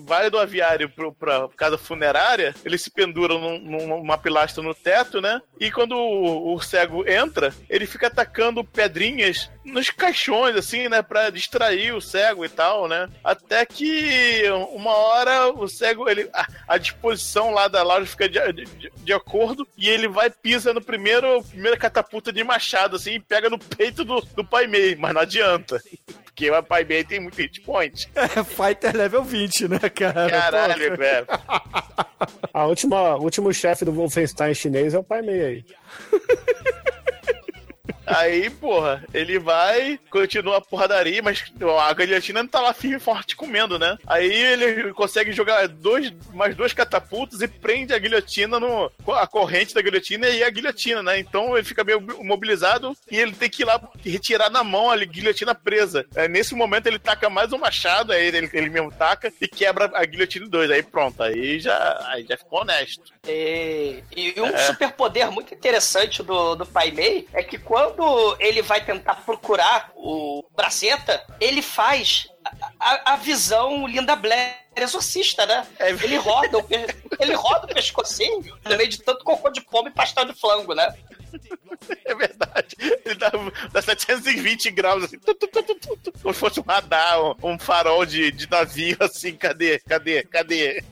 [0.05, 3.59] vai do aviário pro, pra casa funerária, ele se pendura num-
[3.99, 5.41] numa pilastra no teto, né?
[5.59, 11.01] E quando o, o cego entra, ele fica atacando pedrinhas nos caixões, assim, né?
[11.01, 13.09] Pra distrair o cego e tal, né?
[13.23, 18.39] Até que uma hora o cego, ele, a, a disposição lá da loja fica de,
[18.53, 23.19] de, de acordo e ele vai pisa no primeiro primeira catapulta de machado, assim, e
[23.19, 25.81] pega no peito do, do Pai Mei, mas não adianta.
[26.35, 28.09] Porque o Pai Mei tem muito hit point.
[28.15, 30.29] É Fighter level 20, né, cara?
[30.29, 31.27] Caralho, velho.
[32.51, 35.65] A última, o último chefe do Wolfenstein chinês é o Pai Mei aí.
[38.05, 41.43] Aí, porra, ele vai, continua a porradaria, mas
[41.81, 43.97] a guilhotina não tá lá firme e forte comendo, né?
[44.05, 48.91] Aí ele consegue jogar dois, mais duas catapultas e prende a guilhotina no.
[49.09, 51.17] a corrente da guilhotina e a guilhotina, né?
[51.19, 54.97] Então ele fica meio mobilizado e ele tem que ir lá retirar na mão a
[54.97, 56.05] guilhotina presa.
[56.15, 59.89] É, nesse momento ele taca mais um machado, aí ele, ele mesmo taca e quebra
[59.93, 60.69] a guilhotina em dois.
[60.69, 63.13] Aí pronto, aí já, aí já ficou honesto.
[63.27, 64.57] E, e um É.
[64.57, 67.92] superpoder muito interessante do, do Pai Mei é que quando
[68.39, 72.27] ele vai tentar procurar o Braceta, ele faz
[72.79, 75.65] a, a- visão Linda Blair exorcista, né?
[75.79, 76.65] Ele roda o,
[77.19, 80.73] ele roda o pescocinho no meio de tanto cocô de pombo e pastel de flango,
[80.73, 80.93] né?
[82.05, 82.75] É verdade.
[83.05, 83.31] Ele dá,
[83.71, 88.05] dá 720 graus, assim, tu, tu, tu, como se fosse um radar, um, um farol
[88.05, 90.83] de, de navio, assim, cadê, cadê, cadê?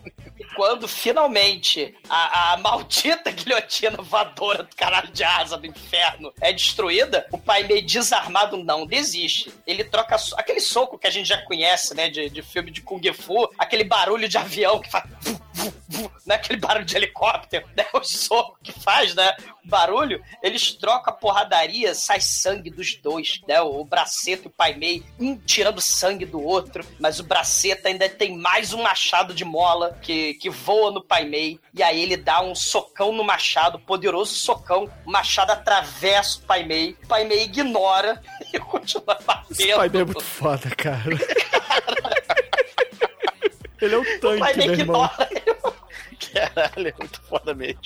[0.62, 7.26] Quando finalmente a, a maldita guilhotina voadora do caralho de asa do inferno é destruída,
[7.32, 9.52] o pai meio desarmado não desiste.
[9.66, 12.80] Ele troca so- aquele soco que a gente já conhece, né, de, de filme de
[12.80, 15.06] Kung Fu, aquele barulho de avião que faz.
[15.90, 20.24] vu, né, aquele barulho de helicóptero, né, o soco que faz, né, barulho.
[20.42, 25.04] Eles trocam a porradaria, sai sangue dos dois, né, o Braceta e o Pai Mei,
[25.20, 29.98] um tirando sangue do outro, mas o Braceta ainda tem mais um machado de mola
[30.02, 34.36] que, que voa no Pai Mei, e aí ele dá um socão no machado, poderoso
[34.36, 38.22] socão, o machado atravessa o Pai Mei, o Pai Mei ignora
[38.53, 39.60] e continua batendo.
[39.60, 41.11] Esse pai Mei é muito foda, cara.
[43.82, 45.30] Ele é um O Pai tanque, Mei ignora.
[46.32, 47.82] Caralho, é muito foda mesmo.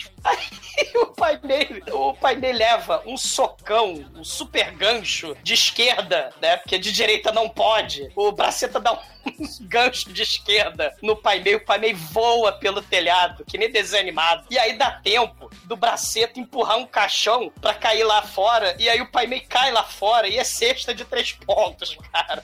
[0.78, 6.32] E o pai dele, o pai dele leva um socão, um super gancho de esquerda,
[6.42, 6.58] né?
[6.58, 8.12] Porque de direita não pode.
[8.16, 9.00] O Braceta dá um
[9.62, 14.02] gancho de esquerda no pai meio, o pai meio voa pelo telhado, que nem desenho
[14.02, 14.46] animado.
[14.50, 19.02] E aí dá tempo do Braceta empurrar um caixão pra cair lá fora, e aí
[19.02, 22.44] o pai meio cai lá fora e é cesta de três pontos, cara.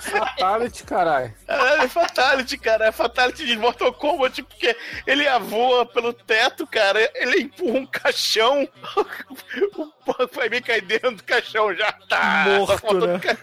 [0.00, 1.34] Fatality, caralho.
[1.46, 2.86] É, é Fatality, cara.
[2.86, 4.76] É Fatality de Mortal Kombat, porque
[5.06, 7.10] ele voa pelo teto, cara.
[7.14, 8.68] Ele empurra um caixão.
[10.18, 11.92] O pai meio cai dentro do caixão já.
[11.92, 12.44] Tá.
[12.48, 13.18] Morto, só faltou né?
[13.20, 13.36] ca-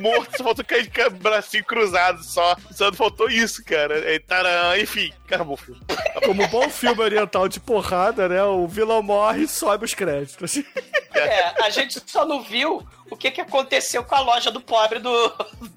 [0.00, 2.56] Morto, só faltou cair de bracinho cruzado só.
[2.70, 3.94] Só não faltou isso, cara.
[3.94, 5.80] Aí, taran, enfim, acabou o filme.
[6.24, 8.42] Como bom filme oriental de porrada, né?
[8.44, 10.56] O vilão morre e sobe os créditos.
[11.14, 14.98] É, a gente só não viu o que, que aconteceu com a loja do pobre
[14.98, 15.28] do,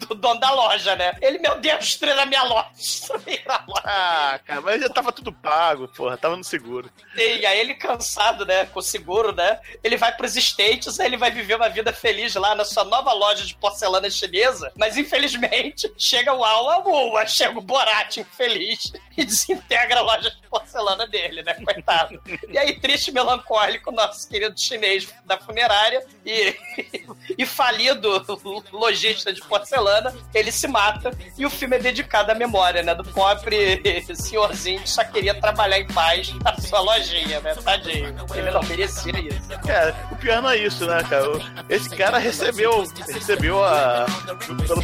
[0.08, 1.16] do dono da loja, né?
[1.22, 2.70] Ele, meu Deus, destruíram a minha loja.
[2.76, 3.84] destruíram a loja.
[3.86, 6.18] Ah, cara, mas já tava tudo pago, porra.
[6.18, 6.90] Tava no seguro.
[7.16, 11.18] E aí ele cansado, né, com o seguro, né, ele vai pros States, aí ele
[11.18, 15.92] vai viver uma vida feliz lá na sua nova loja de porcelana chinesa, mas infelizmente
[15.98, 21.44] chega o Aua Ua, chega o Borat infeliz e desintegra a loja de porcelana dele,
[21.44, 22.22] né, coitado.
[22.50, 26.56] E aí, triste e melancólico, nosso querido chinês da funerária e,
[27.38, 28.26] e falido
[28.72, 33.04] lojista de porcelana, ele se mata e o filme é dedicado à memória, né, do
[33.04, 33.82] pobre
[34.16, 38.16] senhorzinho que só queria trabalhar em paz na sua lojinha, né, tadinho.
[38.34, 39.50] Ele não merecia isso.
[39.66, 41.28] Cara, o pior não é isso, né, cara?
[41.70, 44.06] Esse cara recebeu, recebeu a.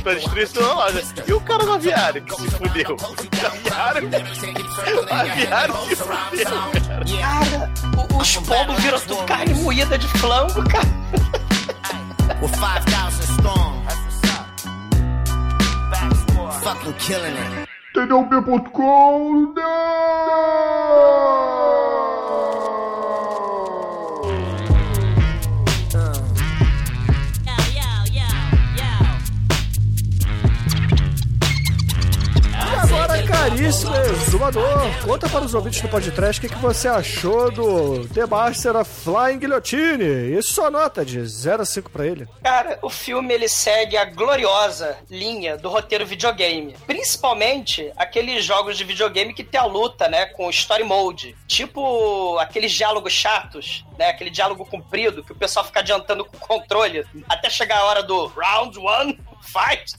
[0.03, 1.03] pelo destruição da loja.
[1.27, 2.95] E o cara do aviário que se fudeu?
[2.95, 4.09] O aviário.
[4.09, 6.45] O aviário se fudeu,
[6.87, 7.05] cara.
[7.19, 7.71] Cara,
[8.19, 11.44] os pombos viram tudo carne moída de flango, cara.
[12.41, 13.85] with 5,000 strong.
[16.61, 17.69] Fucking killing it.
[17.93, 19.57] They don't be put cold.
[33.49, 38.75] Caríssimo exumador, conta para os ouvintes do podcast o que, você achou do The Master
[38.75, 42.27] of Flying Guillotine e sua nota de 0 a 5 pra ele.
[42.41, 46.75] Cara, o filme ele segue a gloriosa linha do roteiro videogame.
[46.87, 51.35] Principalmente aqueles jogos de videogame que tem a luta, né, com story mode.
[51.45, 56.39] Tipo aqueles diálogos chatos, né, aquele diálogo comprido que o pessoal fica adiantando com o
[56.39, 59.93] controle até chegar a hora do round one fight.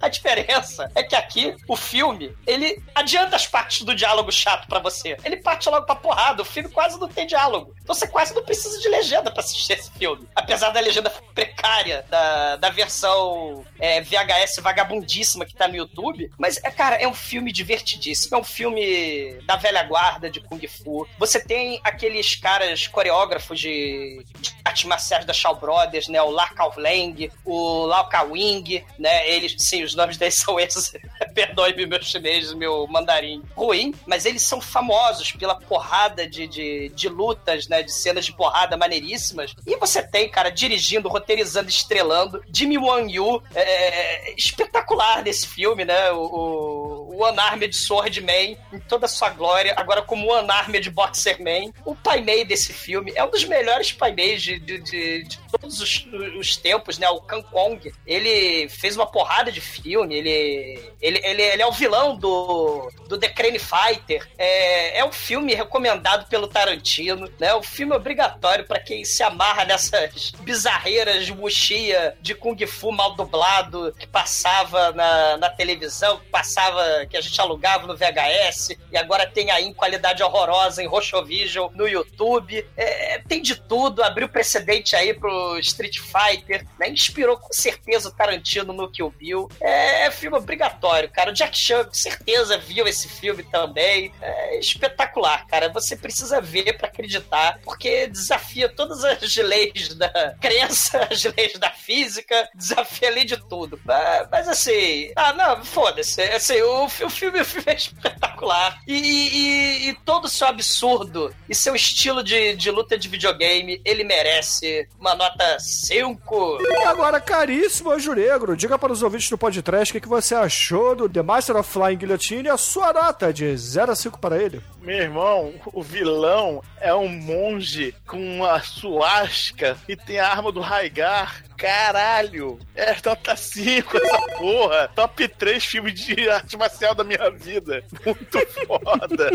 [0.00, 4.78] A diferença é que aqui o filme ele adianta as partes do diálogo chato pra
[4.78, 5.16] você.
[5.24, 6.42] Ele parte logo pra porrada.
[6.42, 7.74] O filme quase não tem diálogo.
[7.82, 10.28] Então você quase não precisa de legenda pra assistir esse filme.
[10.34, 16.30] Apesar da legenda precária da, da versão é, VHS vagabundíssima que tá no YouTube.
[16.38, 18.36] Mas, é, cara, é um filme divertidíssimo.
[18.36, 21.06] É um filme da velha guarda de Kung Fu.
[21.18, 26.20] Você tem aqueles caras coreógrafos de, de artes marciais da Shaw Brothers, né?
[26.22, 28.61] O Lar Kao Leng, o Lau Ka Wing,
[28.98, 29.28] né?
[29.28, 30.92] Eles sim, os nomes deles são esses.
[31.34, 37.08] Perdoe-me meu chinês, meu mandarim ruim, mas eles são famosos pela porrada de, de, de,
[37.08, 37.82] lutas, né?
[37.82, 39.54] De cenas de porrada maneiríssimas.
[39.66, 42.42] E você tem, cara, dirigindo, roteirizando, estrelando.
[42.52, 46.10] Jimmy Wang Yu, é, espetacular nesse filme, né?
[46.12, 51.72] O, o One Armed Swordman, em toda a sua glória, agora como One Armed Boxerman.
[51.84, 55.38] O Pai Mei desse filme é um dos melhores Pai Meis de, de, de, de
[55.50, 56.06] todos os,
[56.38, 57.08] os tempos, né?
[57.08, 61.72] O Kang Kong, ele fez uma porrada de filme, ele, ele, ele, ele é o
[61.72, 64.28] vilão do, do The Crane Fighter.
[64.38, 67.54] É, é um filme recomendado pelo Tarantino, né?
[67.54, 73.14] Um filme obrigatório para quem se amarra nessas bizarreiras de wuxia, de Kung Fu mal
[73.14, 78.96] dublado, que passava na, na televisão, que passava, que a gente alugava no VHS, e
[78.96, 82.66] agora tem aí em qualidade horrorosa em Rochovision no YouTube.
[82.76, 86.88] É, tem de tudo, abriu precedente aí pro Street Fighter, né?
[86.88, 89.48] Inspirou com certeza o Tarantino no Kill Bill.
[89.60, 91.30] É, é filme obrigatório, cara.
[91.30, 94.12] O Jack Chan, com certeza, viu esse filme também.
[94.20, 95.68] É espetacular, cara.
[95.70, 101.70] Você precisa ver para acreditar, porque desafia todas as leis da crença, as leis da
[101.70, 103.80] física, desafia a lei de tudo.
[103.84, 106.22] Mas, mas assim, ah, não, foda-se.
[106.22, 108.78] Assim, o, o, filme, o filme é espetacular.
[108.86, 113.80] E, e, e, todo o seu absurdo e seu estilo de, de luta de videogame,
[113.84, 116.58] ele merece uma nota 5.
[116.60, 120.94] E agora, caríssimo Juregro, diga para os ouvintes do podcast o que, que você achou
[120.94, 124.42] do The Master of Flying Guillotine e a sua nota de 0 a 5 para
[124.42, 124.60] ele.
[124.80, 130.60] Meu irmão, o vilão é um monge com uma suasca e tem a arma do
[130.60, 131.44] Raigar.
[131.56, 132.58] Caralho!
[132.74, 134.90] É nota 5 essa porra!
[134.96, 137.84] Top 3 filme de arte marcial da minha vida.
[138.04, 139.30] Muito foda!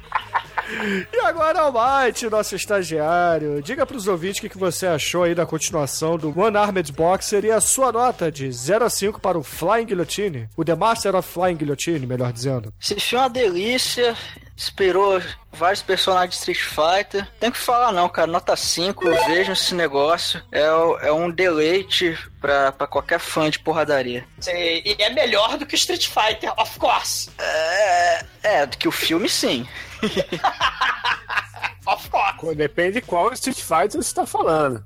[1.12, 6.16] E agora, Almighty, nosso estagiário, diga pros ouvintes o que, você achou aí da continuação
[6.16, 9.86] do One Armed Boxer e a sua nota de 0 a 5 para o Flying
[9.86, 12.72] Guillotine, o The Master of Flying Guillotine, melhor dizendo.
[12.80, 14.16] Esse filme é uma delícia,
[14.56, 15.20] inspirou
[15.52, 17.28] vários personagens de Street Fighter.
[17.38, 20.42] Tem que falar não, cara, nota 5, vejam esse negócio.
[20.50, 20.62] É,
[21.06, 24.24] é um deleite pra, pra qualquer fã de porradaria.
[24.46, 27.30] E é melhor do que Street Fighter, of course.
[27.38, 29.66] É, é do que o filme, sim.
[32.56, 34.84] Depende de qual Street Fighter você está falando.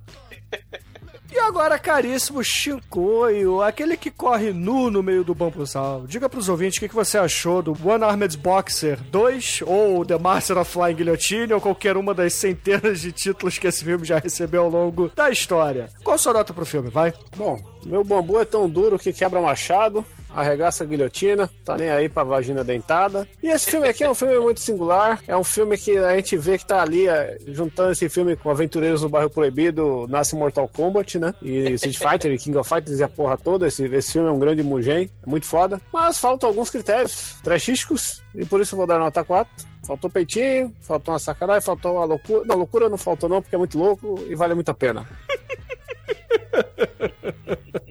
[1.33, 6.07] E agora, caríssimo Shinkoio, aquele que corre nu no meio do bambuzal.
[6.07, 10.19] Diga pros ouvintes o que, que você achou do One Armed Boxer 2, ou The
[10.19, 14.19] Master of Flying Guillotine, ou qualquer uma das centenas de títulos que esse filme já
[14.19, 15.91] recebeu ao longo da história.
[16.03, 17.13] Qual a sua nota pro filme, vai?
[17.37, 20.07] Bom, meu bambu é tão duro que quebra machado
[20.37, 23.27] arregaça a guilhotina, tá nem aí pra vagina dentada.
[23.43, 26.37] E esse filme aqui é um filme muito singular, é um filme que a gente
[26.37, 30.69] vê que tá ali, é, juntando esse filme com Aventureiros do Bairro Proibido, nasce Mortal
[30.69, 31.35] Kombat, né?
[31.41, 33.67] E Street Fighter e King of Fighters e a porra toda.
[33.67, 35.81] Esse, esse filme é um grande mugen, é muito foda.
[35.93, 39.51] Mas faltam alguns critérios trashísticos, e por isso eu vou dar nota 4.
[39.87, 42.45] Faltou peitinho, faltou uma sacanagem, faltou uma loucura.
[42.45, 45.09] Não, loucura não faltou não, porque é muito louco e vale muito a pena.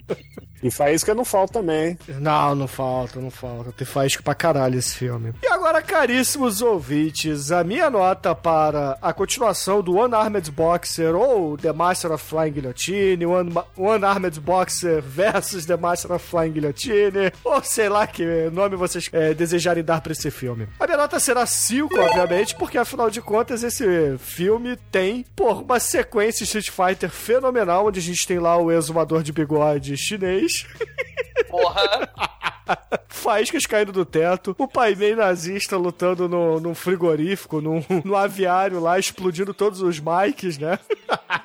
[0.66, 1.96] E faísca não falta também.
[2.08, 3.72] Não, não falta, não falta.
[3.72, 5.32] Tem faísca pra caralho esse filme.
[5.44, 11.56] E agora, caríssimos ouvintes, a minha nota para a continuação do One Armed Boxer ou
[11.56, 17.32] The Master of Flying Guillotine, One, One Armed Boxer versus The Master of Flying Guillotine,
[17.44, 20.68] ou sei lá que nome vocês é, desejarem dar pra esse filme.
[20.80, 25.80] A minha nota será 5, obviamente, porque afinal de contas esse filme tem, por uma
[25.80, 30.55] sequência Street Fighter fenomenal, onde a gente tem lá o exumador de bigode chinês.
[31.50, 32.10] Porra!
[33.08, 38.80] Faíscas caindo do teto, o pai meio nazista lutando no, num frigorífico, num, no aviário
[38.80, 40.80] lá, explodindo todos os mics, né?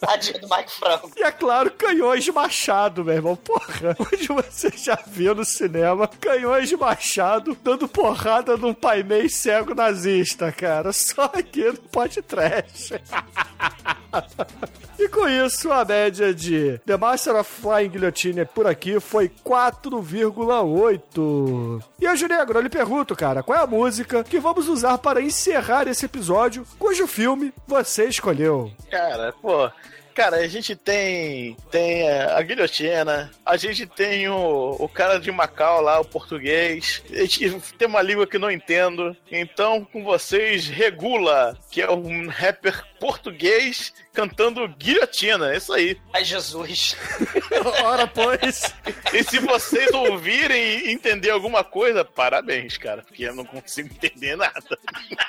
[0.00, 1.10] Tadinho do Mike Franco.
[1.16, 3.36] E é claro, canhões de machado, meu irmão.
[3.36, 9.74] Porra, onde você já viu no cinema canhões de machado dando porrada num painel cego
[9.74, 10.92] nazista, cara.
[10.92, 12.92] Só aqui no Pod Trash.
[15.02, 21.82] E com isso, a média de The Master of Flying Guillotine por aqui foi 4,8.
[22.00, 25.20] E a Junegro, eu lhe pergunto, cara, qual é a música que vamos usar para
[25.20, 28.70] encerrar esse episódio, cujo filme você escolheu?
[28.88, 29.68] Cara, pô.
[30.14, 35.30] Cara, a gente tem tem é, a guilhotina, a gente tem o, o cara de
[35.32, 37.02] Macau lá, o português.
[37.10, 39.16] A gente tem uma língua que não entendo.
[39.30, 45.52] Então, com vocês, Regula, que é um rapper português cantando guilhotina.
[45.52, 45.98] É isso aí.
[46.12, 46.96] Ai, Jesus.
[47.82, 48.74] Ora, pois.
[49.12, 54.36] E se vocês ouvirem e entender alguma coisa, parabéns, cara, porque eu não consigo entender
[54.36, 54.78] nada.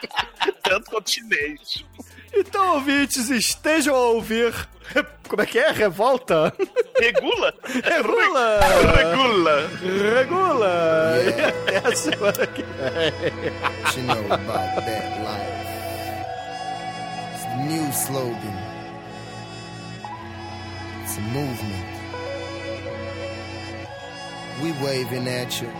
[0.61, 1.83] Tanto quanto chinês.
[2.35, 4.53] Então, ouvintes, estejam a ouvir.
[5.27, 5.71] Como é que é?
[5.71, 6.53] Revolta?
[6.99, 7.53] Regula?
[7.65, 8.59] Regula!
[8.95, 9.69] Regula!
[10.15, 11.15] Regula!
[11.23, 13.13] E até a semana que vem.
[13.83, 15.63] What you know about that life?
[17.33, 18.57] It's the new slogan.
[21.03, 21.93] It's a movement.
[24.61, 25.71] We waving at you.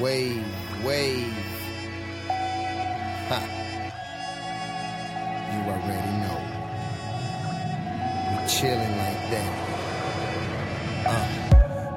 [0.00, 0.44] Wave,
[0.84, 1.34] wave.
[3.28, 3.55] Ha.
[5.52, 6.40] You already know.
[8.30, 9.52] We chilling like that.
[11.06, 11.46] Uh.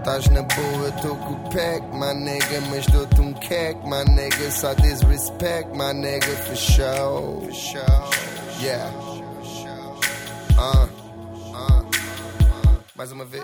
[0.03, 4.03] Tás na boa, eu tô com o pack, my nigga, mas dou-te um cack, my
[4.05, 4.49] nigga.
[4.49, 7.41] Só disrespect, my nigga, for show.
[7.45, 8.09] For show.
[8.61, 8.89] Yeah.
[10.57, 10.87] Uh.
[11.53, 11.83] Uh.
[12.95, 13.43] Mais uma vez.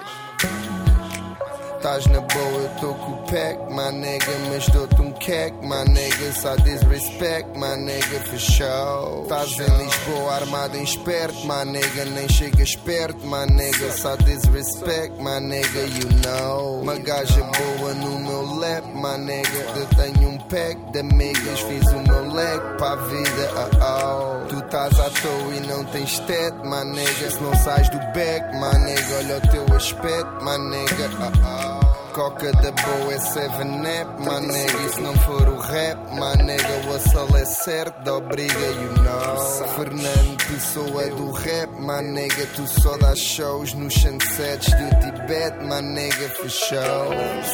[1.86, 5.86] Tás na boa, eu tô com o pack, my nigga, mas dou-te um cack, my
[5.94, 6.32] nigga.
[6.34, 9.26] Só disrespect, my nigga, for show.
[9.30, 13.92] Tás em Lisboa, armado em esperto, my nigga, nem chegas perto, my nigga.
[13.92, 16.82] Só disrespect, my nigga, you know.
[16.82, 19.60] Uma gaja boa no meu lap, my nigga.
[19.76, 24.48] Eu tenho um pack de amigas, fiz o meu leg pra vida, oh oh.
[24.48, 27.30] Tu estás à toa e não tens teto, my nigga.
[27.30, 31.85] Se não sais do back, my nigga, olha o teu aspecto, my nigga, oh oh.
[32.16, 34.82] Coca da boa é 7-Up, my nigga.
[34.86, 36.00] E se não for o rap,
[36.46, 39.68] nigga, o assal é certo, obriga, you know.
[39.76, 41.70] Fernando Pessoa do rap,
[42.04, 42.48] nigga.
[42.56, 47.12] Tu só dás shows nos sunsets do Tibete, for show.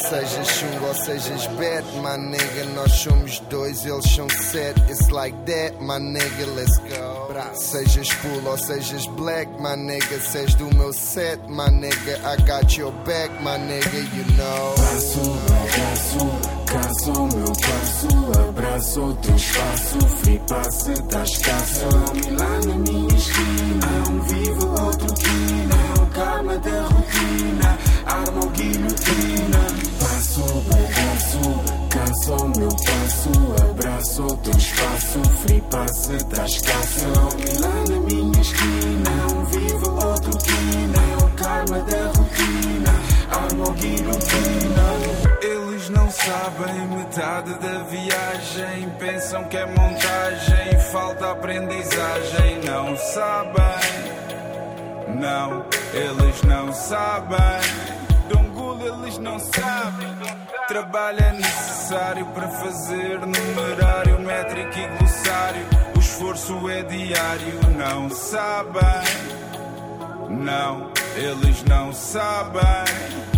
[0.08, 1.84] Sejas chungo ou sejas bet,
[2.20, 2.64] nigga.
[2.76, 4.80] Nós somos dois, eles são sete.
[4.88, 7.32] It's like that, nigga, let's go.
[7.54, 10.20] Sejas full ou sejas black, nigga.
[10.20, 12.20] Sejas do meu set, nigga.
[12.24, 14.51] I got your back, nigga, you know.
[14.52, 16.22] Passo, abraço,
[16.66, 21.86] caso meu passo, abraço o teu espaço, free passe tá escasso.
[22.38, 29.58] Lá na minha esquina, um vivo, outro quina, o karma da rotina, arma ou guilhotina.
[29.98, 31.40] Passo, abraço,
[31.88, 33.30] caso meu passo,
[33.70, 37.06] abraço o teu espaço, free passe tá escasso.
[37.60, 42.71] Lá na minha esquina, um vivo, outro quina, o karma da rotina,
[45.42, 48.88] Eles não sabem metade da viagem.
[48.98, 52.60] Pensam que é montagem, falta aprendizagem.
[52.64, 53.62] Não sabem,
[55.20, 57.38] não, eles não sabem.
[58.28, 60.16] Dongul, eles não sabem.
[60.68, 65.66] Trabalho é necessário para fazer numerário, métrico e glossário.
[65.94, 68.82] O esforço é diário, não sabem.
[70.30, 73.31] Não, eles não sabem.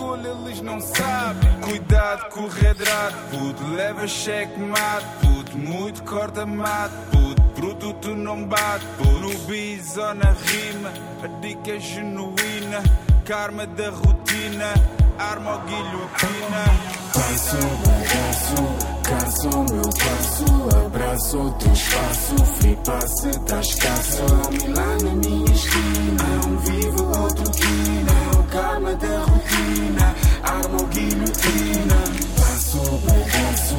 [0.00, 1.60] Dongul, eles não sabem.
[1.60, 3.66] Cuidado com o redrado, puto.
[3.74, 5.58] Leva cheque mate, puto.
[5.58, 7.42] Muito corta mate, puto.
[7.54, 9.10] Produto não bate, puto.
[9.10, 12.82] No bis ou na rima, a dica é genuína.
[13.26, 14.74] Karma da rotina,
[15.18, 16.64] arma ou guilhotina.
[17.12, 24.22] Passo, abraço, caso meu passo, abraço o teu espaço, free passe tá escasso.
[24.52, 30.80] E lá na minha esquina, um vivo, outro quina, é o karma da rotina, arma
[30.80, 31.94] ou guilhotina.
[32.36, 33.76] Passo, abraço,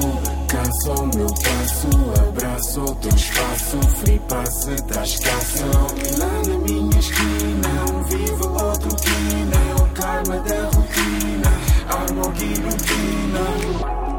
[0.48, 5.66] caso meu passo, abraço o teu espaço, free passe tá escasso.
[6.18, 11.52] Lá na minha esquina, um vivo, outro quina, é o karma da rotina,
[11.90, 14.11] arma ou guilhotina.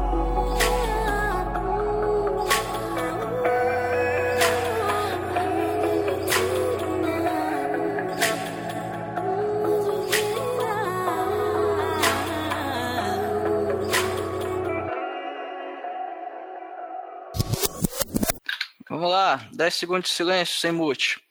[19.03, 21.21] Vamos lá, 10 segundos de silêncio sem mute.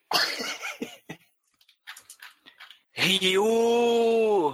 [2.92, 4.52] Ryu!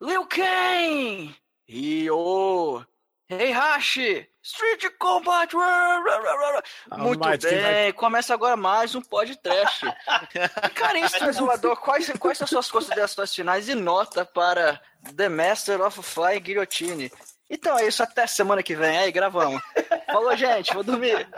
[0.00, 1.34] Liu Kang!
[1.68, 2.86] Ryu!
[3.28, 4.28] Heihachi!
[4.44, 5.52] Street Combat!
[5.56, 9.84] Ah, Muito bem, vai- começa agora mais um podcast.
[10.76, 14.80] Cara, isso, Transformador, quais, quais são suas considerações finais e nota para
[15.16, 17.10] The Master of Flying Guillotine?
[17.54, 18.96] Então é isso, até semana que vem.
[18.98, 19.60] Aí, gravamos.
[20.06, 21.28] Falou, gente, vou dormir.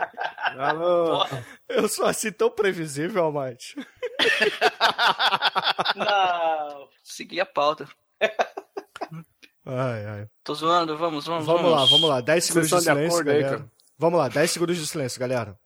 [0.57, 1.25] Alô.
[1.67, 3.75] Eu sou assim tão previsível, Almighty.
[5.95, 6.87] Não.
[7.03, 7.87] Segui a pauta.
[9.65, 10.27] Ai, ai.
[10.43, 12.21] Tô zoando, vamos, vamos, Vamos lá, vamos lá.
[12.21, 13.57] 10 segundos de Sessão de silêncio, acordo aí, galera.
[13.59, 13.71] cara.
[13.97, 15.57] Vamos lá, 10 segundos de silêncio, galera.